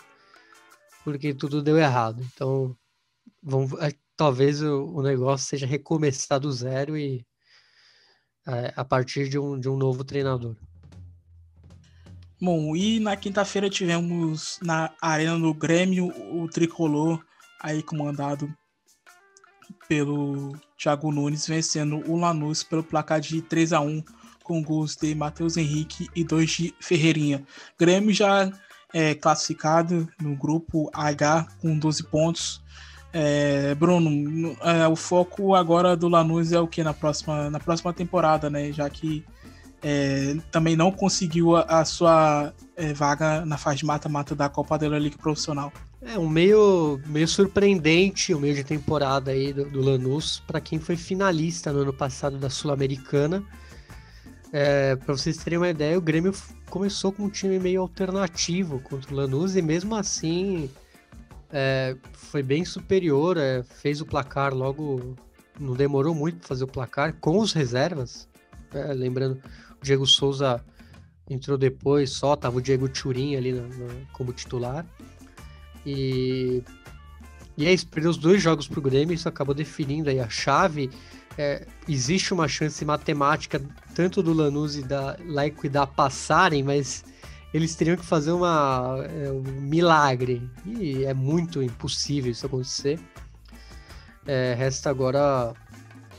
[1.03, 2.25] porque tudo deu errado.
[2.33, 2.75] Então,
[3.41, 7.25] vamos, é, talvez o, o negócio seja recomeçar do zero e
[8.47, 10.55] é, a partir de um, de um novo treinador.
[12.41, 17.23] Bom, e na quinta-feira tivemos na Arena do Grêmio o tricolor
[17.61, 18.51] aí comandado
[19.89, 24.03] pelo Thiago Nunes vencendo o Lanús pelo placar de 3 a 1
[24.49, 27.43] com gols de Matheus Henrique e dois de Ferreirinha.
[27.77, 28.51] Grêmio já
[28.91, 32.59] é classificado no grupo H com 12 pontos,
[33.13, 37.93] é, Bruno, é, o foco agora do Lanús é o que na próxima, na próxima
[37.93, 38.71] temporada, né?
[38.71, 39.23] Já que
[39.83, 44.87] é, também não conseguiu a, a sua é, vaga na fase mata-mata da Copa da
[44.97, 45.71] Liga Profissional.
[46.01, 50.79] É um meio, meio surpreendente o meio de temporada aí do, do Lanús para quem
[50.79, 53.43] foi finalista no ano passado da Sul-Americana.
[54.51, 56.33] É, para vocês terem uma ideia, o Grêmio
[56.69, 60.69] começou com um time meio alternativo contra o Lanús e mesmo assim
[61.51, 65.15] é, foi bem superior, é, fez o placar logo,
[65.59, 68.27] não demorou muito para fazer o placar, com os reservas.
[68.73, 69.41] É, lembrando,
[69.79, 70.63] o Diego Souza
[71.29, 74.85] entrou depois só, tava o Diego Turin ali no, no, como titular.
[75.85, 76.63] E,
[77.57, 80.89] e é isso, perdeu os dois jogos pro Grêmio, isso acabou definindo aí a chave.
[81.41, 83.61] É, existe uma chance matemática
[83.95, 87.05] tanto do Lanús e da Laico e da passarem, mas
[87.53, 90.51] eles teriam que fazer uma, é, um milagre.
[90.65, 92.99] E é muito impossível isso acontecer.
[94.25, 95.53] É, resta agora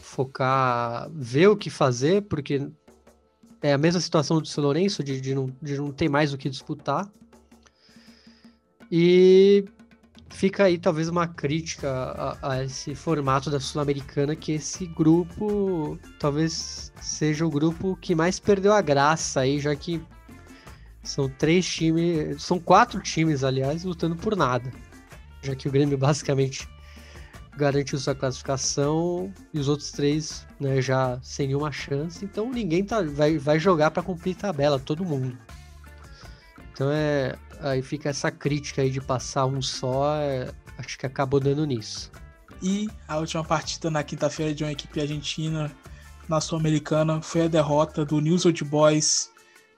[0.00, 2.66] focar, ver o que fazer, porque
[3.60, 6.38] é a mesma situação do São Lourenço, de, de, não, de não ter mais o
[6.38, 7.06] que disputar.
[8.90, 9.66] E
[10.30, 16.92] fica aí talvez uma crítica a, a esse formato da Sul-Americana, que esse grupo talvez
[17.00, 20.02] seja o grupo que mais perdeu a graça aí, já que
[21.02, 24.70] são três times, são quatro times, aliás, lutando por nada.
[25.42, 26.68] Já que o Grêmio basicamente
[27.56, 32.24] garantiu sua classificação e os outros três né, já sem nenhuma chance.
[32.24, 35.36] Então ninguém tá, vai, vai jogar para cumprir tabela, todo mundo.
[36.72, 41.40] Então é aí fica essa crítica aí de passar um só, é, acho que acabou
[41.40, 42.10] dando nisso.
[42.62, 45.70] E a última partida na quinta-feira de uma equipe argentina
[46.28, 49.30] na Sul-Americana foi a derrota do News Old Boys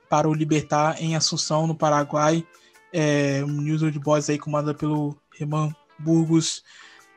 [0.08, 2.46] para o Libertar em Assunção, no Paraguai.
[2.92, 6.62] É, o News Old Boys aí comandado pelo Reman Burgos.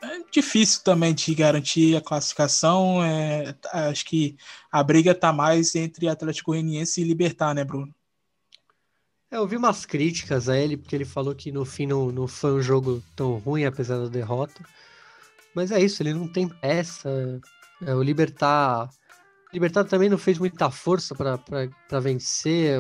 [0.02, 3.04] É difícil também de garantir a classificação.
[3.04, 3.56] É,
[3.90, 4.38] acho que
[4.72, 7.94] a briga está mais entre Atlético Goianiense e Libertar, né, Bruno?
[9.32, 12.28] É, eu vi umas críticas a ele, porque ele falou que no fim não, não
[12.28, 14.64] foi um jogo tão ruim, apesar da derrota.
[15.56, 17.10] Mas é isso, ele não tem peça.
[17.86, 18.90] É, o Libertar.
[19.54, 22.78] Libertar também não fez muita força para vencer.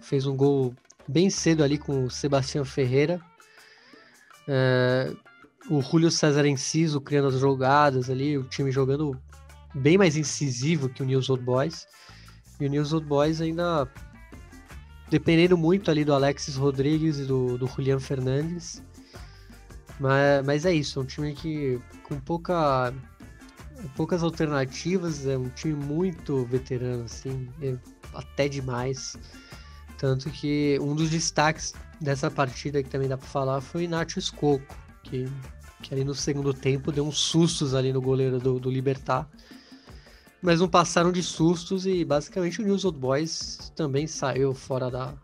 [0.00, 0.74] Fez um gol
[1.08, 3.20] bem cedo ali com o Sebastião Ferreira.
[4.46, 5.12] É,
[5.70, 9.18] o Julio César Enciso criando as jogadas ali, o time jogando
[9.74, 11.86] bem mais incisivo que o News Old Boys.
[12.60, 13.86] E o News Old Boys ainda
[15.10, 18.82] dependendo muito ali do Alexis Rodrigues e do, do Julian Fernandes.
[19.98, 22.94] Mas, mas é isso, é um time que com pouca,
[23.96, 27.76] poucas alternativas, é um time muito veterano, assim, é
[28.14, 29.16] até demais.
[29.98, 34.76] Tanto que um dos destaques dessa partida que também dá para falar foi Nacho Escoco,
[35.02, 35.26] que,
[35.82, 39.28] que ali no segundo tempo deu uns sustos ali no goleiro do, do Libertar.
[40.40, 45.14] Mas não passaram de sustos e basicamente o News Old Boys também saiu fora da,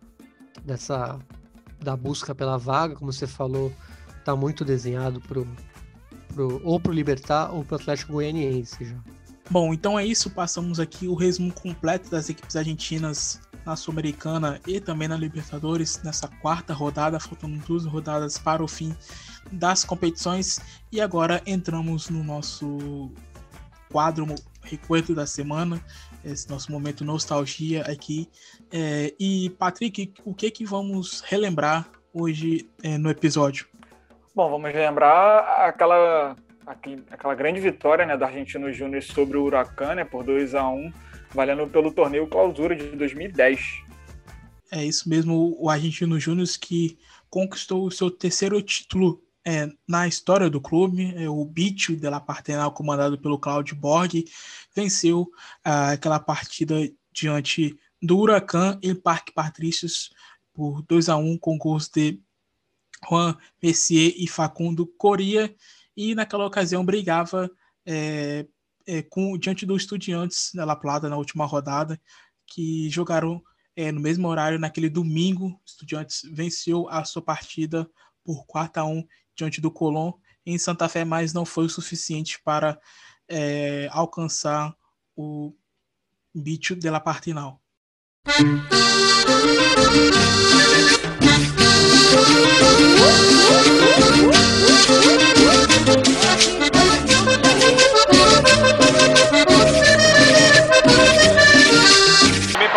[0.65, 1.19] dessa
[1.81, 3.73] da busca pela vaga, como você falou,
[4.25, 5.47] tá muito desenhado pro,
[6.35, 8.97] pro, ou pro Libertar ou pro Atlético Goianiense já.
[9.51, 10.31] Bom, então é isso.
[10.31, 16.29] Passamos aqui o resumo completo das equipes argentinas na Sul-Americana e também na Libertadores nessa
[16.41, 18.97] quarta rodada, faltando duas rodadas para o fim
[19.53, 20.61] das competições.
[20.91, 23.11] E agora entramos no nosso
[23.93, 24.27] quadro
[24.65, 25.81] Recuerdo da Semana,
[26.25, 28.29] esse nosso momento nostalgia aqui.
[28.73, 33.67] É, e, Patrick, o que que vamos relembrar hoje é, no episódio?
[34.35, 36.37] Bom, vamos lembrar aquela,
[37.11, 40.93] aquela grande vitória né, do Argentino Júnior sobre o Huracan, né, por 2 a 1
[41.35, 43.61] valendo pelo torneio Clausura de 2010.
[44.71, 50.49] É isso mesmo, o Argentino Júnior que conquistou o seu terceiro título é, na história
[50.49, 51.15] do clube.
[51.17, 54.25] É, o Bicho de la Partenal, comandado pelo Claudio Borg,
[54.75, 55.31] venceu
[55.65, 56.77] ah, aquela partida
[57.13, 60.11] diante do Huracan em Parque Patrícios
[60.53, 62.21] por 2 a 1 com gols de
[63.09, 65.55] Juan Messier e Facundo Coria,
[65.97, 67.51] e naquela ocasião brigava
[67.85, 68.47] é,
[68.87, 72.01] é, com diante do Estudiantes da La Plata na última rodada,
[72.47, 73.43] que jogaram
[73.77, 75.49] é, no mesmo horário naquele domingo.
[75.49, 77.89] O Estudiantes venceu a sua partida
[78.25, 80.13] por 4 a 1 diante do Colón
[80.47, 82.79] em Santa Fé, mas não foi o suficiente para
[83.29, 84.75] é, alcançar
[85.17, 85.55] o
[86.35, 87.61] bicho de la Partinal.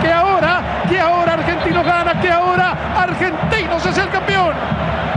[0.00, 4.54] Que ahora, que ahora Argentinos gana, que ahora Argentinos es el campeón.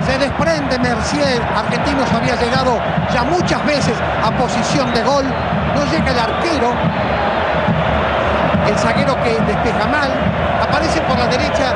[0.05, 1.41] Se desprende Mercier.
[1.55, 2.77] Argentinos había llegado
[3.13, 5.25] ya muchas veces a posición de gol.
[5.75, 6.73] No llega el arquero.
[8.67, 10.11] El zaguero que despeja mal.
[10.61, 11.73] Aparece por la derecha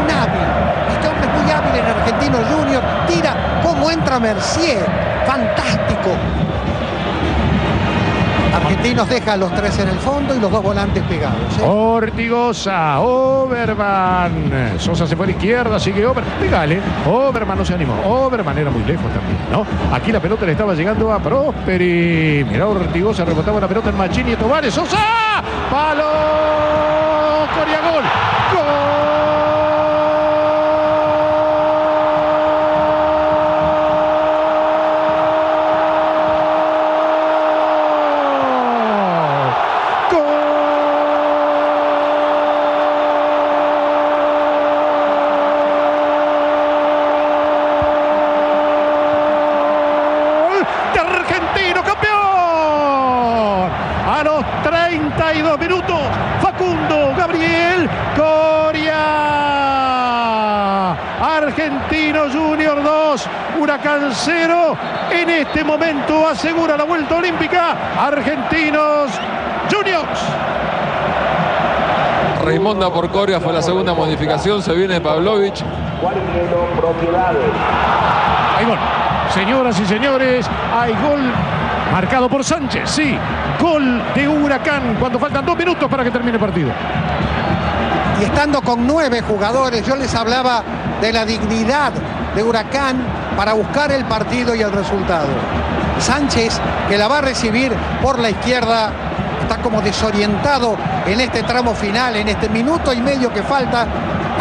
[0.00, 0.48] un hábil.
[0.92, 2.82] Este hombre es muy hábil en Argentinos Junior.
[3.06, 4.84] Tira cómo entra Mercier.
[5.26, 6.16] Fantástico.
[8.58, 11.58] Argentinos deja a los tres en el fondo y los dos volantes pegados.
[11.58, 11.62] ¿eh?
[11.64, 14.78] Ortigosa, Oberman.
[14.78, 16.32] Sosa se fue a la izquierda, sigue Oberman.
[16.40, 16.80] Pégale.
[17.06, 17.94] Oberman no se animó.
[18.04, 19.66] Oberman era muy lejos también, ¿no?
[19.94, 22.44] Aquí la pelota le estaba llegando a Prosperi.
[22.50, 24.74] Mirá, Ortigosa rebotaba la pelota en Machini y Tovares.
[24.74, 24.98] Sosa.
[25.70, 26.04] Palo.
[27.54, 27.78] Coria.
[27.80, 28.04] Gol
[50.94, 52.18] de Argentino campeón.
[54.08, 56.00] A los 32 minutos,
[56.40, 58.96] Facundo Gabriel Coria.
[61.20, 63.28] Argentino Junior 2,
[63.60, 64.76] Huracán 0.
[65.10, 67.76] En este momento asegura la vuelta olímpica.
[67.98, 69.10] Argentinos
[69.70, 70.20] Juniors.
[72.44, 74.62] Raimonda por Coria fue la segunda modificación.
[74.62, 75.62] Se viene Pavlovich.
[78.58, 78.78] Hay gol.
[79.32, 81.20] Señoras y señores, hay gol
[81.92, 82.90] marcado por Sánchez.
[82.90, 83.16] Sí,
[83.60, 86.70] gol de Huracán cuando faltan dos minutos para que termine el partido.
[88.20, 90.62] y estando con nueve jugadores, yo les hablaba
[91.00, 91.92] de la dignidad
[92.34, 95.28] de Huracán para buscar el partido y el resultado.
[96.00, 98.90] Sánchez, que la va a recibir por la izquierda,
[99.42, 103.86] está como desorientado en este tramo final, en este minuto y medio que falta.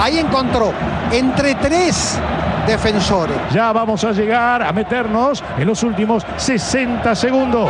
[0.01, 0.73] Ahí encontró
[1.11, 2.17] entre tres
[2.65, 3.37] defensores.
[3.51, 7.69] Ya vamos a llegar a meternos en los últimos 60 segundos.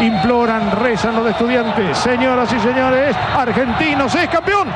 [0.00, 1.98] Imploran, rezan los estudiantes.
[1.98, 4.68] Señoras y señores, Argentinos es campeón.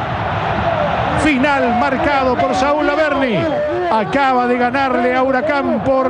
[1.27, 3.37] Final marcado por Saúl Laverni.
[3.91, 6.09] Acaba de ganarle a Huracán por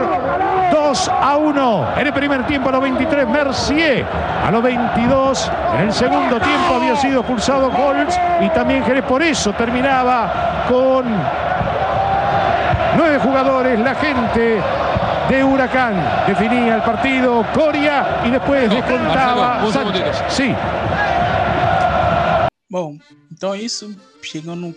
[0.70, 1.88] 2 a 1.
[1.96, 4.04] En el primer tiempo a los 23 Mercier.
[4.46, 9.22] A los 22 en el segundo tiempo había sido expulsado Golds y también Jerez por
[9.22, 11.06] eso terminaba con
[12.98, 13.80] nueve jugadores.
[13.80, 14.60] La gente
[15.30, 15.94] de Huracán
[16.26, 20.24] definía el partido Coria y después descontaba Sánchez.
[20.28, 20.54] Sí,
[22.68, 22.98] Bom,
[23.32, 23.96] então é isso.
[24.20, 24.74] Chegando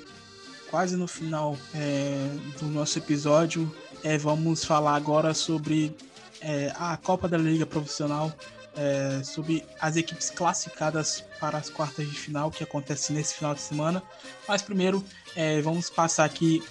[0.69, 2.29] quase no final é,
[2.59, 3.73] do nosso episódio,
[4.03, 5.95] é, vamos falar agora sobre
[6.41, 8.31] é, a Copa da Liga Profissional,
[8.75, 13.61] é, sobre as equipes classificadas para as quartas de final, que acontece nesse final de
[13.61, 14.01] semana.
[14.47, 15.03] Mas primeiro,
[15.35, 16.63] é, vamos passar aqui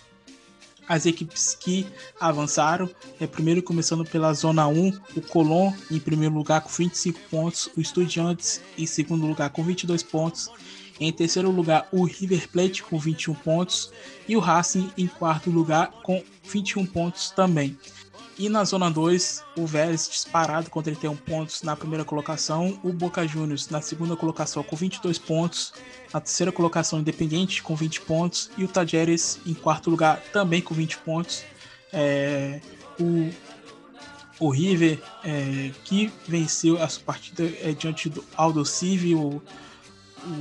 [0.89, 1.87] as equipes que
[2.19, 2.89] avançaram.
[3.21, 7.81] É, primeiro começando pela Zona 1, o Colón em primeiro lugar com 25 pontos, o
[7.81, 10.51] Estudiantes em segundo lugar com 22 pontos,
[11.01, 13.93] em terceiro lugar o River Plate com 21 pontos
[14.29, 17.77] e o Racing em quarto lugar com 21 pontos também.
[18.39, 23.27] E na Zona 2, o Vélez disparado com 31 pontos na primeira colocação, o Boca
[23.27, 25.73] Juniors na segunda colocação com 22 pontos,
[26.15, 30.73] na terceira colocação Independente com 20 pontos e o Tajeres em quarto lugar também com
[30.73, 31.43] 20 pontos.
[31.93, 32.61] É,
[33.01, 33.29] o,
[34.39, 39.43] o River é, que venceu a sua partida é, diante do Aldo Civi, o,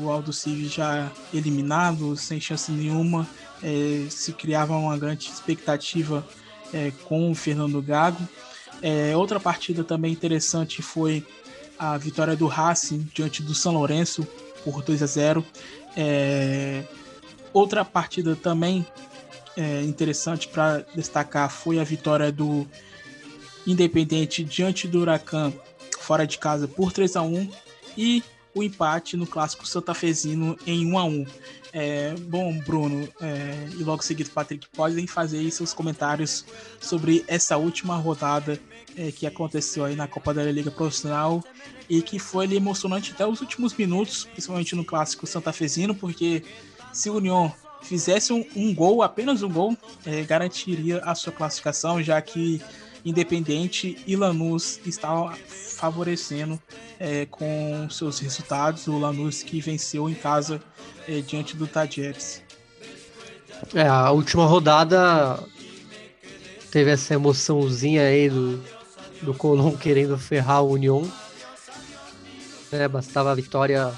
[0.02, 3.28] o Aldo Civi já eliminado, sem chance nenhuma,
[3.62, 6.26] é, se criava uma grande expectativa
[6.74, 8.28] é, com o Fernando Gago.
[8.82, 11.26] É, outra partida também interessante foi
[11.78, 14.28] a vitória do Racing diante do São Lourenço
[14.64, 15.46] por 2 a 0.
[15.96, 16.84] É,
[17.54, 18.86] outra partida também
[19.56, 22.68] é, interessante para destacar foi a vitória do
[23.66, 25.52] Independente diante do Huracan
[26.00, 27.50] fora de casa por 3 a 1
[27.98, 31.26] e o empate no clássico santafesino em 1 a 1
[31.74, 36.46] é, bom, Bruno, é, e logo seguido Patrick, podem fazer seus comentários
[36.80, 38.60] sobre essa última rodada
[38.98, 41.44] é, que aconteceu aí na Copa da Liga Profissional
[41.90, 46.44] e que foi ali, emocionante até os últimos minutos, principalmente no clássico santafesino, porque
[46.92, 52.02] se o União fizesse um, um gol, apenas um gol, é, garantiria a sua classificação,
[52.02, 52.62] já que
[53.08, 56.62] Independente e Lanús estavam favorecendo
[57.00, 58.86] é, com seus resultados.
[58.88, 60.62] O Lanús que venceu em casa
[61.08, 62.44] é, diante do Tadieres.
[63.74, 65.42] É, a última rodada
[66.70, 68.62] teve essa emoçãozinha aí do,
[69.22, 71.10] do Colón querendo ferrar o União.
[72.74, 73.94] É, bastava a vitória,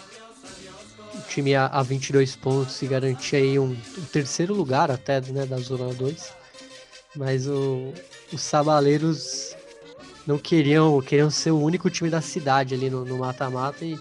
[1.16, 5.48] o time a, a 22 pontos e garantir aí um, um terceiro lugar até né,
[5.48, 6.32] da Zona 2.
[7.16, 7.92] Mas o,
[8.32, 9.56] os Sabaleiros
[10.26, 14.00] não queriam, queriam ser o único time da cidade ali no mata-mata e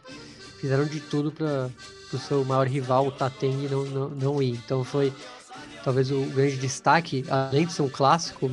[0.61, 1.71] fizeram de tudo para
[2.13, 4.61] o seu maior rival, o Tateng, não, não, não ir.
[4.65, 5.13] Então foi
[5.83, 8.51] talvez o grande destaque, além de ser um clássico,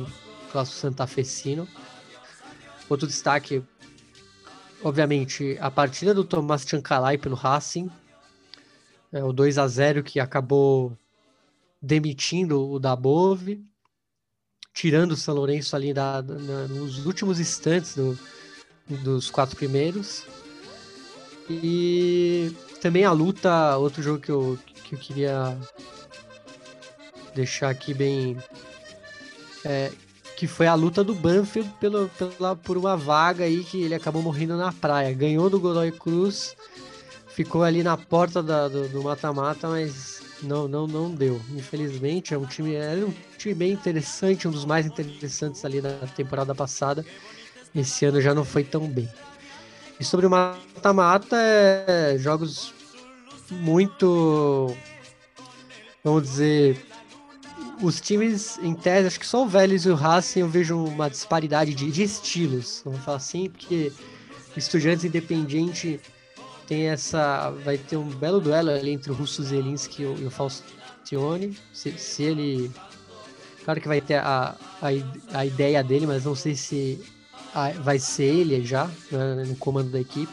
[0.50, 1.68] clássico santafesino.
[2.88, 3.62] Outro destaque,
[4.82, 7.90] obviamente, a partida do Tomás Chancalay pelo Racing,
[9.12, 10.96] é, o 2 a 0 que acabou
[11.82, 13.62] demitindo o Dabove
[14.76, 18.16] tirando o São Lourenço ali da, nos últimos instantes do,
[18.86, 20.24] dos quatro primeiros.
[21.48, 25.56] E também a luta, outro jogo que eu, que eu queria
[27.34, 28.36] deixar aqui bem.
[29.64, 29.90] É,
[30.36, 34.20] que foi a luta do Banfield pelo, pela, por uma vaga aí que ele acabou
[34.20, 35.14] morrendo na praia.
[35.14, 36.54] Ganhou do Godoy Cruz,
[37.28, 41.40] ficou ali na porta da, do mata-mata, mas não, não, não deu.
[41.54, 45.98] Infelizmente, é um time, é um time bem interessante, um dos mais interessantes ali da
[46.14, 47.04] temporada passada.
[47.74, 49.08] Esse ano já não foi tão bem.
[49.98, 52.72] E sobre o mata-mata, é jogos
[53.50, 54.74] muito,
[56.04, 56.84] vamos dizer,
[57.80, 61.08] os times em tese, acho que só o Vélez e o Racing eu vejo uma
[61.08, 63.92] disparidade de, de estilos, vamos falar assim, porque
[64.56, 66.00] Estudiantes Independiente
[66.66, 67.50] tem essa.
[67.64, 71.56] Vai ter um belo duelo ali entre o Russo Zelinski e o, Faustione.
[71.72, 72.70] Se, se, ele.
[73.64, 77.04] Claro que vai ter a, a, a ideia dele, mas não sei se
[77.54, 80.32] a, vai ser ele já né, no comando da equipe.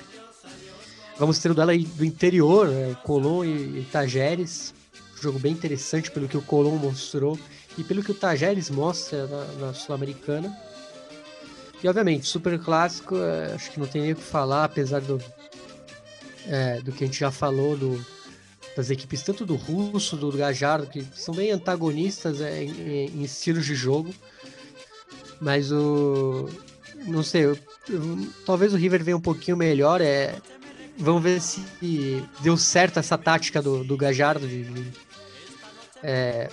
[1.17, 4.73] Vamos ter o duelo aí do interior, né, Colom e, e Tajeres.
[5.21, 7.39] Jogo bem interessante pelo que o Colom mostrou
[7.77, 10.55] e pelo que o Tajeres mostra na, na Sul-Americana.
[11.81, 15.21] E obviamente, super clássico, é, acho que não tem nem o que falar, apesar do,
[16.47, 18.05] é, do que a gente já falou do,
[18.75, 23.65] das equipes, tanto do Russo, do Gajardo, que são bem antagonistas é, em, em, estilos
[23.65, 24.13] de jogo.
[25.39, 26.49] Mas o.
[27.05, 27.57] Não sei, eu,
[27.89, 30.01] eu, talvez o River venha um pouquinho melhor.
[30.01, 30.35] É,
[30.97, 31.61] vamos ver se
[32.41, 34.91] deu certo essa tática do, do Gajardo de, de,
[36.01, 36.49] é,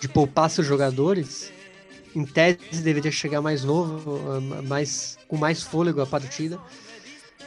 [0.00, 1.52] de poupar seus jogadores.
[2.14, 4.20] Em tese deveria chegar mais novo,
[4.66, 6.58] mais, com mais fôlego a partida.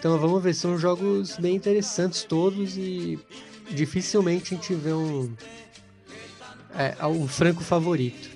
[0.01, 3.19] Então vamos ver, são jogos bem interessantes todos e
[3.69, 5.31] dificilmente a gente vê um,
[6.73, 8.27] é, um franco favorito.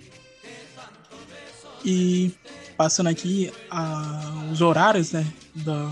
[1.84, 2.32] E
[2.78, 5.26] passando aqui a, os horários né,
[5.56, 5.92] da,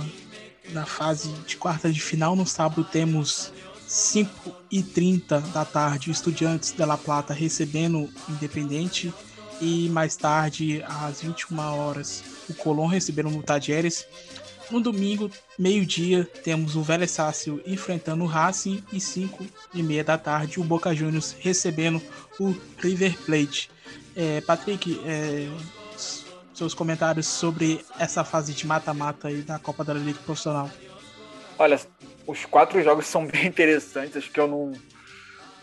[0.69, 3.51] da fase de quarta de final, no sábado temos
[3.87, 9.11] 5 e 30 da tarde, Estudiantes de La Plata recebendo Independente
[9.59, 14.05] e mais tarde, às 21 horas, o Colón recebendo o Tadieres.
[14.73, 15.29] No domingo,
[15.59, 20.63] meio-dia, temos o Vélez Sácio enfrentando o Racing e 5 e meia da tarde o
[20.63, 22.01] Boca Juniors recebendo
[22.39, 23.69] o River Plate.
[24.15, 25.47] É, Patrick, é,
[26.55, 30.71] seus comentários sobre essa fase de mata-mata aí da Copa da Liga Profissional.
[31.59, 31.79] Olha,
[32.25, 34.71] os quatro jogos são bem interessantes, acho que eu não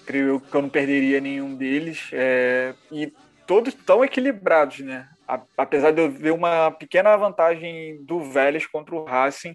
[0.07, 2.11] creio que eu não perderia nenhum deles.
[2.13, 3.13] É, e
[3.45, 5.09] todos tão equilibrados, né?
[5.57, 9.55] Apesar de eu ver uma pequena vantagem do Vélez contra o Racing,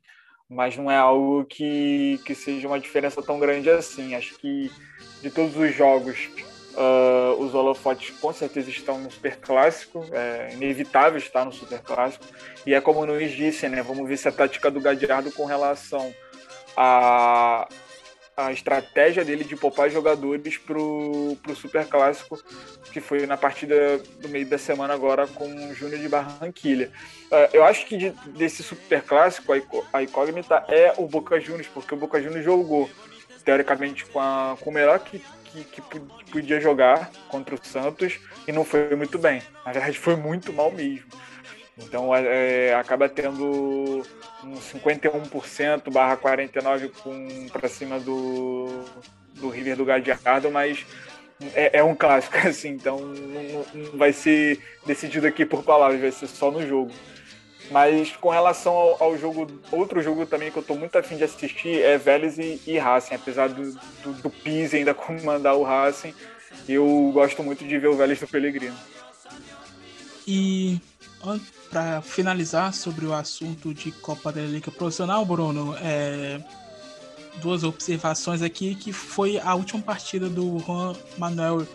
[0.49, 4.15] mas não é algo que, que seja uma diferença tão grande assim.
[4.15, 4.71] Acho que
[5.21, 6.29] de todos os jogos,
[6.75, 12.25] uh, os holofotes com certeza estão no Super Clássico, é inevitável estar no Super Clássico,
[12.65, 13.81] e é como o Nunes disse, né?
[13.81, 16.13] Vamos ver se a tática do Gadiardo com relação
[16.77, 17.67] a,
[18.37, 22.41] a estratégia dele de poupar jogadores pro, pro Super Clássico,
[22.91, 26.91] que foi na partida do meio da semana agora com o Júnior de Barranquilha.
[27.31, 29.53] Uh, eu acho que de, desse Super Clássico,
[29.93, 32.89] a, incógnita é o Boca Juniors, porque o Boca Juniors jogou,
[33.45, 35.99] teoricamente, com, a, com o melhor que, que, que
[36.31, 39.41] podia jogar contra o Santos e não foi muito bem.
[39.65, 41.05] Na verdade, foi muito mal mesmo.
[41.77, 44.03] Então é, acaba tendo
[44.43, 48.85] um 51% barra 49% para cima do,
[49.33, 50.85] do River do Gadiardo, mas
[51.53, 56.11] é, é, um clássico, assim, então não, não, vai ser decidido aqui por palavras, vai
[56.11, 56.91] ser só no jogo.
[57.71, 61.23] Mas com relação ao, ao jogo, outro jogo também que eu estou muito afim de
[61.23, 63.73] assistir é Vélez e, e Racing, apesar do,
[64.03, 66.13] do, do Pise ainda comandar o Racing,
[66.69, 68.77] eu gosto muito de ver o Vélez do Pellegrino.
[70.27, 70.79] E
[71.69, 76.39] para finalizar sobre o assunto de Copa da Liga Profissional, Bruno, é,
[77.41, 81.67] duas observações aqui, que foi a última partida do Juan Manuel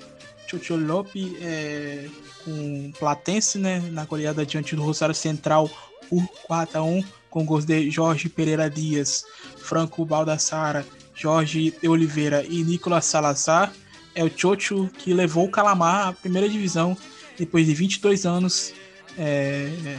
[0.47, 2.09] Chocholope é,
[2.45, 5.71] com Platense, né, na goleada diante do Rosário Central
[6.09, 9.25] por 4 a 1 com gols de Jorge Pereira Dias,
[9.59, 13.73] Franco Baldassara, Jorge Oliveira e Nicolas Salazar.
[14.15, 16.97] É o Chocho que levou o Calamar à primeira divisão
[17.39, 18.75] depois de 22 anos
[19.19, 19.99] é,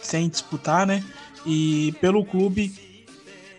[0.00, 1.04] sem disputar, né?
[1.46, 2.72] E pelo clube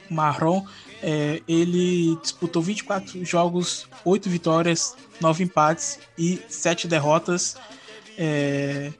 [0.10, 0.66] marrom,
[1.02, 7.56] é, ele disputou 24 jogos, 8 vitórias, 9 empates e 7 derrotas.
[8.18, 8.92] É,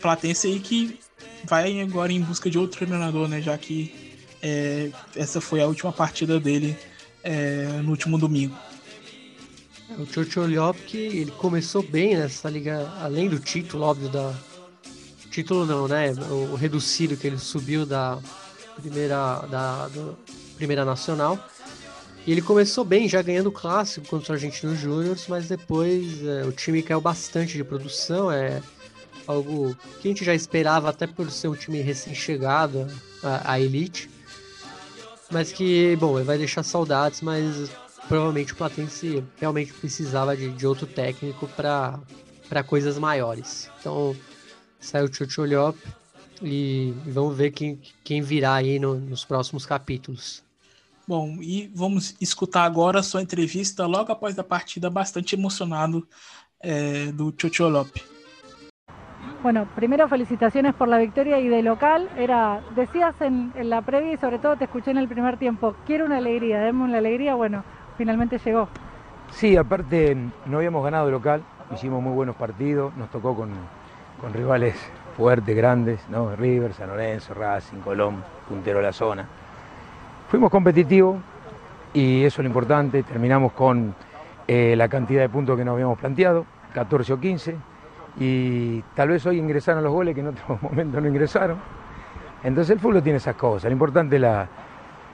[0.00, 0.98] Platense aí que
[1.44, 3.40] vai agora em busca de outro treinador, né?
[3.40, 6.76] Já que é, essa foi a última partida dele
[7.22, 8.56] é, no último domingo.
[9.90, 14.34] É, o Tchotcholiop ele começou bem nessa liga, além do título, óbvio, da.
[15.36, 16.14] Título não, né?
[16.30, 18.18] O reduzido que ele subiu da
[18.80, 19.86] primeira, da,
[20.56, 21.38] primeira nacional.
[22.26, 26.42] E ele começou bem, já ganhando o clássico contra o Argentino Júnior, mas depois é,
[26.46, 28.32] o time caiu bastante de produção.
[28.32, 28.62] É
[29.26, 32.86] algo que a gente já esperava, até por ser um time recém-chegado
[33.22, 34.08] à elite.
[35.30, 37.68] Mas que, bom, vai deixar saudades, mas
[38.08, 43.68] provavelmente o Platense realmente precisava de, de outro técnico para coisas maiores.
[43.78, 44.16] Então
[44.78, 45.76] saiu o Tchotcholhop
[46.42, 50.44] e, e vamos ver quem, quem virá aí no, nos próximos capítulos.
[51.06, 56.06] Bom, y vamos escuchar agora sua entrevista logo após a partida bastante emocionado
[56.60, 57.32] eh, do
[57.68, 58.04] López.
[59.42, 62.08] Bueno, primero felicitaciones por la victoria y de local.
[62.16, 65.76] Era, decías en, en, la previa y sobre todo te escuché en el primer tiempo,
[65.86, 67.62] quiero una alegría, demos una alegría, bueno,
[67.96, 68.68] finalmente llegó.
[69.30, 70.16] Sí, aparte
[70.46, 73.50] no habíamos ganado de local, hicimos muy buenos partidos, nos tocó con,
[74.20, 74.74] con rivales
[75.16, 76.34] fuertes, grandes, ¿no?
[76.36, 79.26] River, San Lorenzo, Racing, Colón, puntero de la zona
[80.28, 81.18] Fuimos competitivos
[81.94, 83.94] y eso es lo importante, terminamos con
[84.48, 86.44] eh, la cantidad de puntos que nos habíamos planteado,
[86.74, 87.56] 14 o 15,
[88.18, 91.58] y tal vez hoy ingresaron los goles que en otro momento no ingresaron.
[92.42, 94.48] Entonces el fútbol tiene esas cosas, lo importante es la,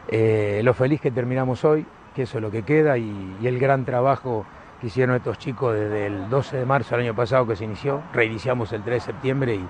[0.09, 1.85] eh, lo feliz que terminamos hoy,
[2.15, 4.47] que eso es lo que queda, y, y, el gran trabajo
[4.83, 8.03] que hicieron estos chicos desde el 12 de marzo del año pasado que se inició,
[8.13, 9.65] reiniciamos el 3 de septiembre y,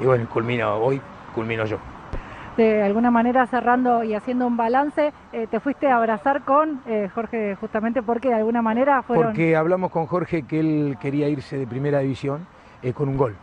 [0.00, 1.00] y bueno, culmina hoy,
[1.36, 1.78] culmino yo.
[2.56, 7.08] De alguna manera cerrando y haciendo un balance, eh, te fuiste a abrazar con eh,
[7.14, 9.26] Jorge justamente porque de alguna manera fueron...
[9.26, 12.48] Porque hablamos con Jorge que él quería irse de primera división
[12.82, 13.36] eh, con un gol.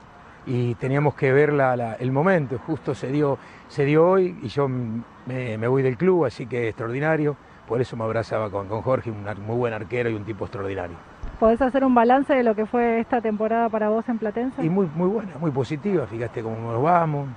[0.45, 3.37] Y teníamos que ver la, la, el momento, justo se dio,
[3.69, 7.95] se dio hoy y yo me, me, voy del club, así que extraordinario, por eso
[7.95, 11.12] me abrazaba con, con Jorge, un muy buen arquero y un tipo extraordinario.
[11.43, 14.63] ¿Podés hacer un balance de lo que fue esta temporada para vos en Platense?
[14.63, 17.27] Y muy, muy buena, muy positiva, fíjate cómo nos vamos,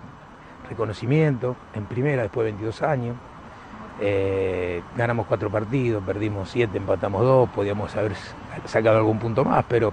[0.71, 3.17] reconocimiento en primera después de 22 años.
[4.01, 8.13] Eh, ganamos cuatro partidos, perdimos siete, empatamos dos, podíamos haber
[8.67, 9.93] sacado algún punto más, pero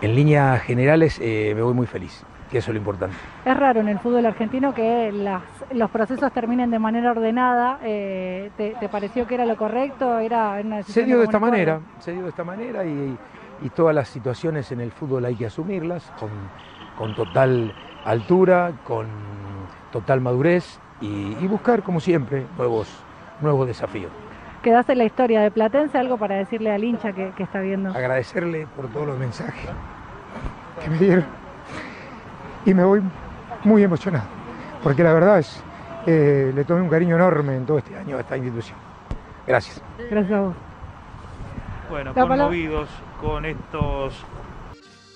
[0.00, 3.16] en líneas generales eh, me voy muy feliz, que eso es lo importante.
[3.44, 5.42] Es raro en el fútbol argentino que las,
[5.72, 7.78] los procesos terminen de manera ordenada.
[7.82, 10.18] Eh, ¿te, ¿te, pareció que era lo correcto?
[10.18, 13.16] Era una se dio de esta manera, se dio de esta manera y,
[13.62, 16.30] y, todas las situaciones en el fútbol hay que asumirlas con,
[16.96, 19.06] con total altura, con
[19.92, 22.88] total madurez y, y buscar, como siempre, nuevos,
[23.40, 24.10] nuevos desafíos.
[24.62, 27.90] Quedaste en la historia de Platense, algo para decirle al hincha que, que, está viendo.
[27.90, 29.70] Agradecerle por todos los mensajes
[30.82, 31.37] que me dieron
[32.64, 33.02] y me voy
[33.64, 34.26] muy emocionado,
[34.82, 35.62] porque la verdad es,
[36.06, 38.76] eh, le tomé un cariño enorme en todo este año a esta institución.
[39.46, 39.80] Gracias.
[40.10, 40.54] Gracias a vos.
[41.90, 42.88] Bueno, conmovidos
[43.20, 44.14] con estos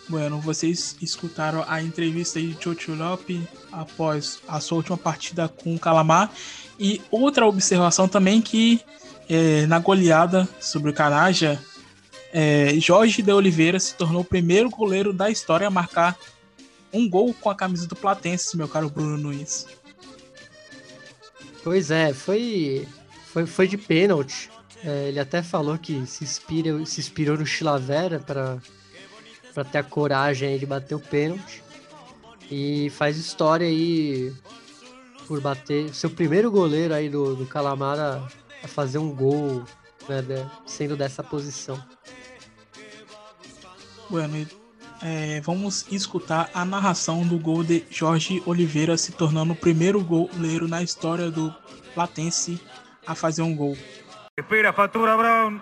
[0.09, 3.40] Bueno, vocês escutaram a entrevista de Chocho Lopes
[3.70, 6.31] após a sua última partida com o Calamar.
[6.78, 8.82] E outra observação também que
[9.28, 11.59] é, na goleada sobre o Caraja,
[12.32, 16.16] é, Jorge de Oliveira se tornou o primeiro goleiro da história a marcar
[16.93, 19.66] um gol com a camisa do Platense, meu caro Bruno Nunes.
[21.64, 22.86] Pois é, foi,
[23.27, 24.51] foi, foi de pênalti.
[24.85, 30.59] É, ele até falou que se, inspira, se inspirou no Chilavera para ter a coragem
[30.59, 31.62] de bater o pênalti.
[32.51, 34.35] E faz história aí
[35.27, 35.94] por bater.
[35.94, 38.28] Seu primeiro goleiro aí do, do Calamar a,
[38.69, 39.64] fazer um gol,
[40.09, 41.82] né, sendo dessa posição.
[44.10, 44.47] Bueno,
[45.02, 50.68] é, vamos escutar a narração do gol de Jorge Oliveira se tornando o primeiro goleiro
[50.68, 51.54] na história do
[51.94, 52.60] Platense
[53.06, 53.76] a fazer um gol.
[54.38, 55.60] Espera Fatura Brown,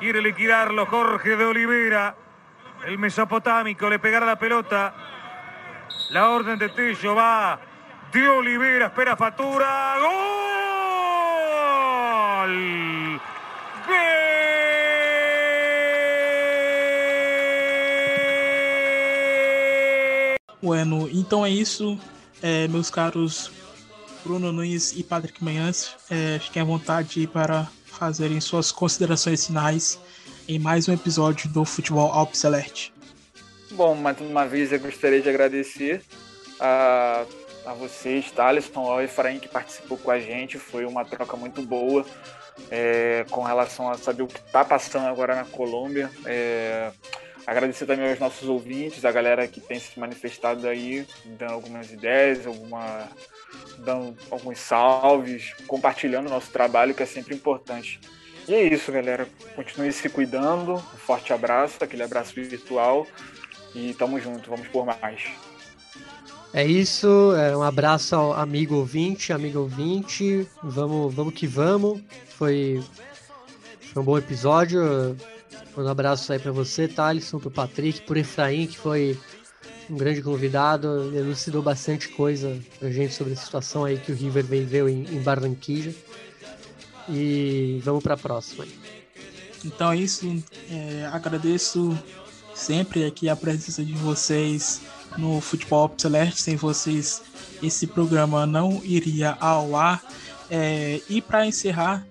[0.00, 2.16] quiere liquidarlo Jorge de Oliveira,
[2.86, 4.94] el mesopotámico le pegará la pelota,
[6.10, 7.60] la orden de Tello va
[8.12, 10.33] de Oliveira, espera Fatura, gol,
[20.64, 22.00] Bueno, então é isso,
[22.42, 23.52] é, meus caros
[24.24, 25.94] Bruno Nunes e Patrick Manhãs.
[26.10, 30.00] É, fiquem à vontade para fazerem suas considerações finais
[30.48, 32.94] em mais um episódio do Futebol Alpes Celeste.
[33.72, 36.02] Bom, mais uma vez eu gostaria de agradecer
[36.58, 37.26] a,
[37.66, 40.58] a vocês, Thaleson, ao Efraim que participou com a gente.
[40.58, 42.06] Foi uma troca muito boa
[42.70, 46.10] é, com relação a saber o que está passando agora na Colômbia.
[46.24, 46.90] É,
[47.46, 52.46] Agradecer também aos nossos ouvintes, a galera que tem se manifestado aí, dando algumas ideias,
[52.46, 53.08] alguma,
[53.78, 58.00] dando alguns salves, compartilhando o nosso trabalho, que é sempre importante.
[58.48, 59.26] E é isso, galera.
[59.54, 60.74] Continue se cuidando.
[60.74, 63.06] Um forte abraço, aquele abraço virtual.
[63.74, 65.22] E tamo junto, vamos por mais.
[66.52, 70.46] É isso, é um abraço ao amigo ouvinte, amigo ouvinte.
[70.62, 72.00] Vamos, vamos que vamos.
[72.38, 72.82] Foi,
[73.92, 75.16] foi um bom episódio.
[75.76, 79.18] Um abraço aí para você, Thalisson, pro Patrick, pro Efraim, que foi
[79.90, 84.44] um grande convidado, elucidou bastante coisa pra gente sobre a situação aí que o River
[84.44, 85.92] viveu em, em Barranquilla.
[87.08, 88.64] E vamos para a próxima.
[89.64, 90.42] Então é isso.
[90.70, 91.96] É, agradeço
[92.54, 94.80] sempre aqui a presença de vocês
[95.18, 96.40] no Futebol Celeste.
[96.40, 97.22] Sem vocês,
[97.62, 100.02] esse programa não iria ao ar.
[100.50, 102.06] É, e para encerrar,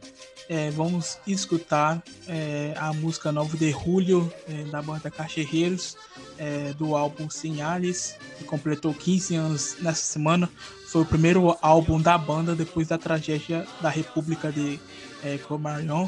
[0.53, 5.97] é, vamos escutar é, a música nova de Julio, é, da banda Cachorreiros,
[6.37, 10.47] é, do álbum Sinales, que completou 15 anos nessa semana.
[10.89, 14.79] Foi o primeiro álbum da banda depois da tragédia da República de
[15.23, 16.07] é, Comarion.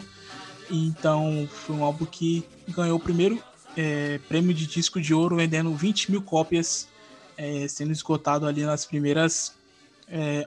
[0.70, 3.42] Então, foi um álbum que ganhou o primeiro
[3.76, 6.88] é, prêmio de disco de ouro, vendendo 20 mil cópias,
[7.36, 9.56] é, sendo esgotado ali nas primeiras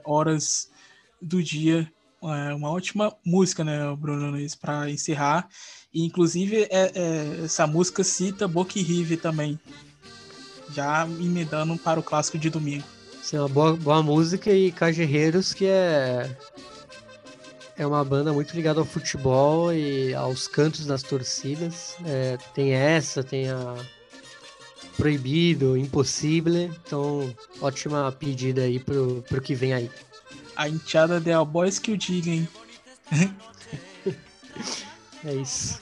[0.05, 0.69] horas
[1.21, 1.91] do dia
[2.21, 5.47] uma ótima música, né, Bruno Nunes, para encerrar.
[5.93, 9.59] E, inclusive, é, é, essa música cita Boca Rive também,
[10.71, 12.83] já emendando para o clássico de domingo.
[13.21, 16.29] Sim, é uma boa, boa música e Cajerreiros, que é
[17.79, 21.95] é uma banda muito ligada ao futebol e aos cantos das torcidas.
[22.05, 23.75] É, tem essa, tem a
[24.97, 26.53] Proibido, Impossível.
[26.55, 29.89] Então, ótima pedida aí pro, pro que vem aí
[30.59, 32.49] a enteada de Boys que o diga, hein?
[35.23, 35.79] é isso.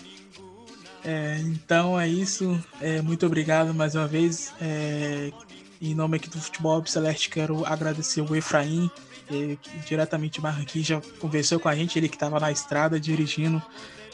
[1.03, 2.63] É, então é isso.
[2.79, 4.53] É, muito obrigado mais uma vez.
[4.61, 5.31] É,
[5.81, 8.91] em nome aqui do Futebol Celeste, quero agradecer o Efraim,
[9.27, 13.59] que diretamente de Barranquilla, já conversou com a gente, ele que estava na estrada dirigindo,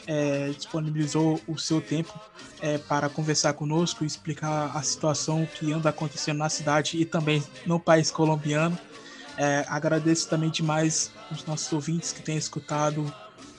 [0.06, 2.18] é, disponibilizou o seu tempo
[2.62, 7.44] é, para conversar conosco e explicar a situação que anda acontecendo na cidade e também
[7.66, 8.78] no país colombiano.
[9.36, 13.12] É, agradeço também demais os nossos ouvintes que têm escutado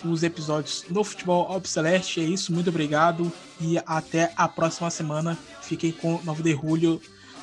[0.03, 2.21] os episódios do Futebol Celeste.
[2.21, 5.37] É isso, muito obrigado e até a próxima semana.
[5.61, 7.01] Fiquem com 9 de julho,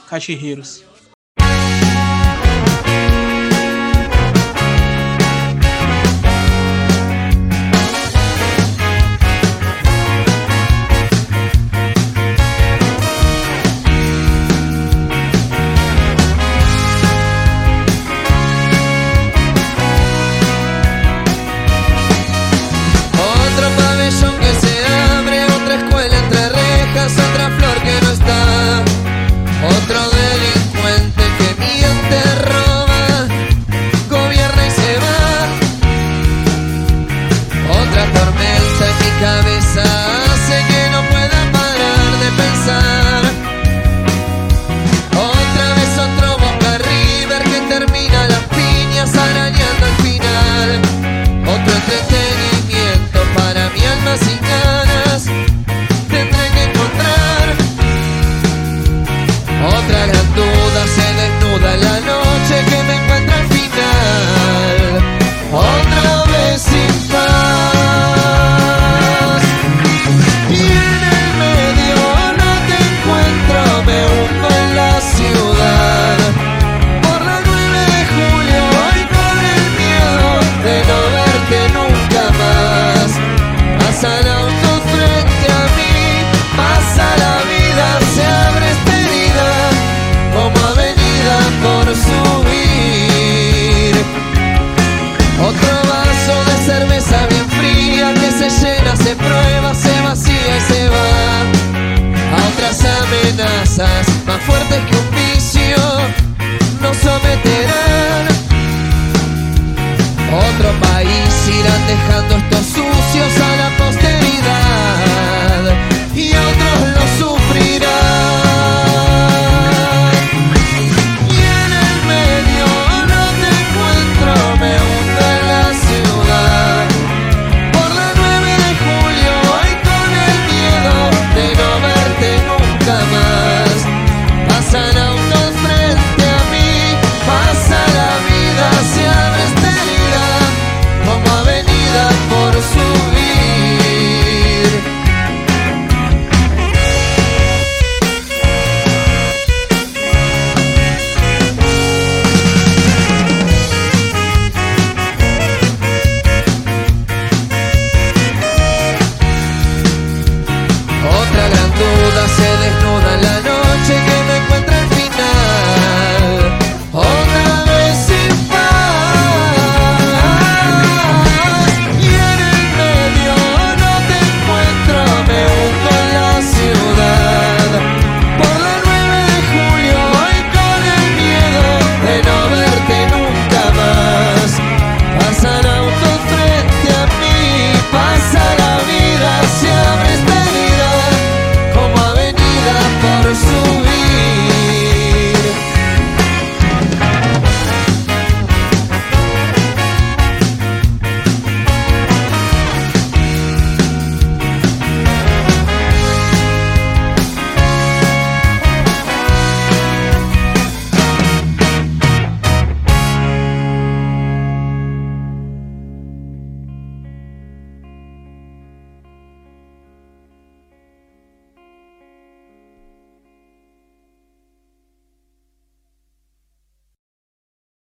[0.08, 0.84] Cachorreiros.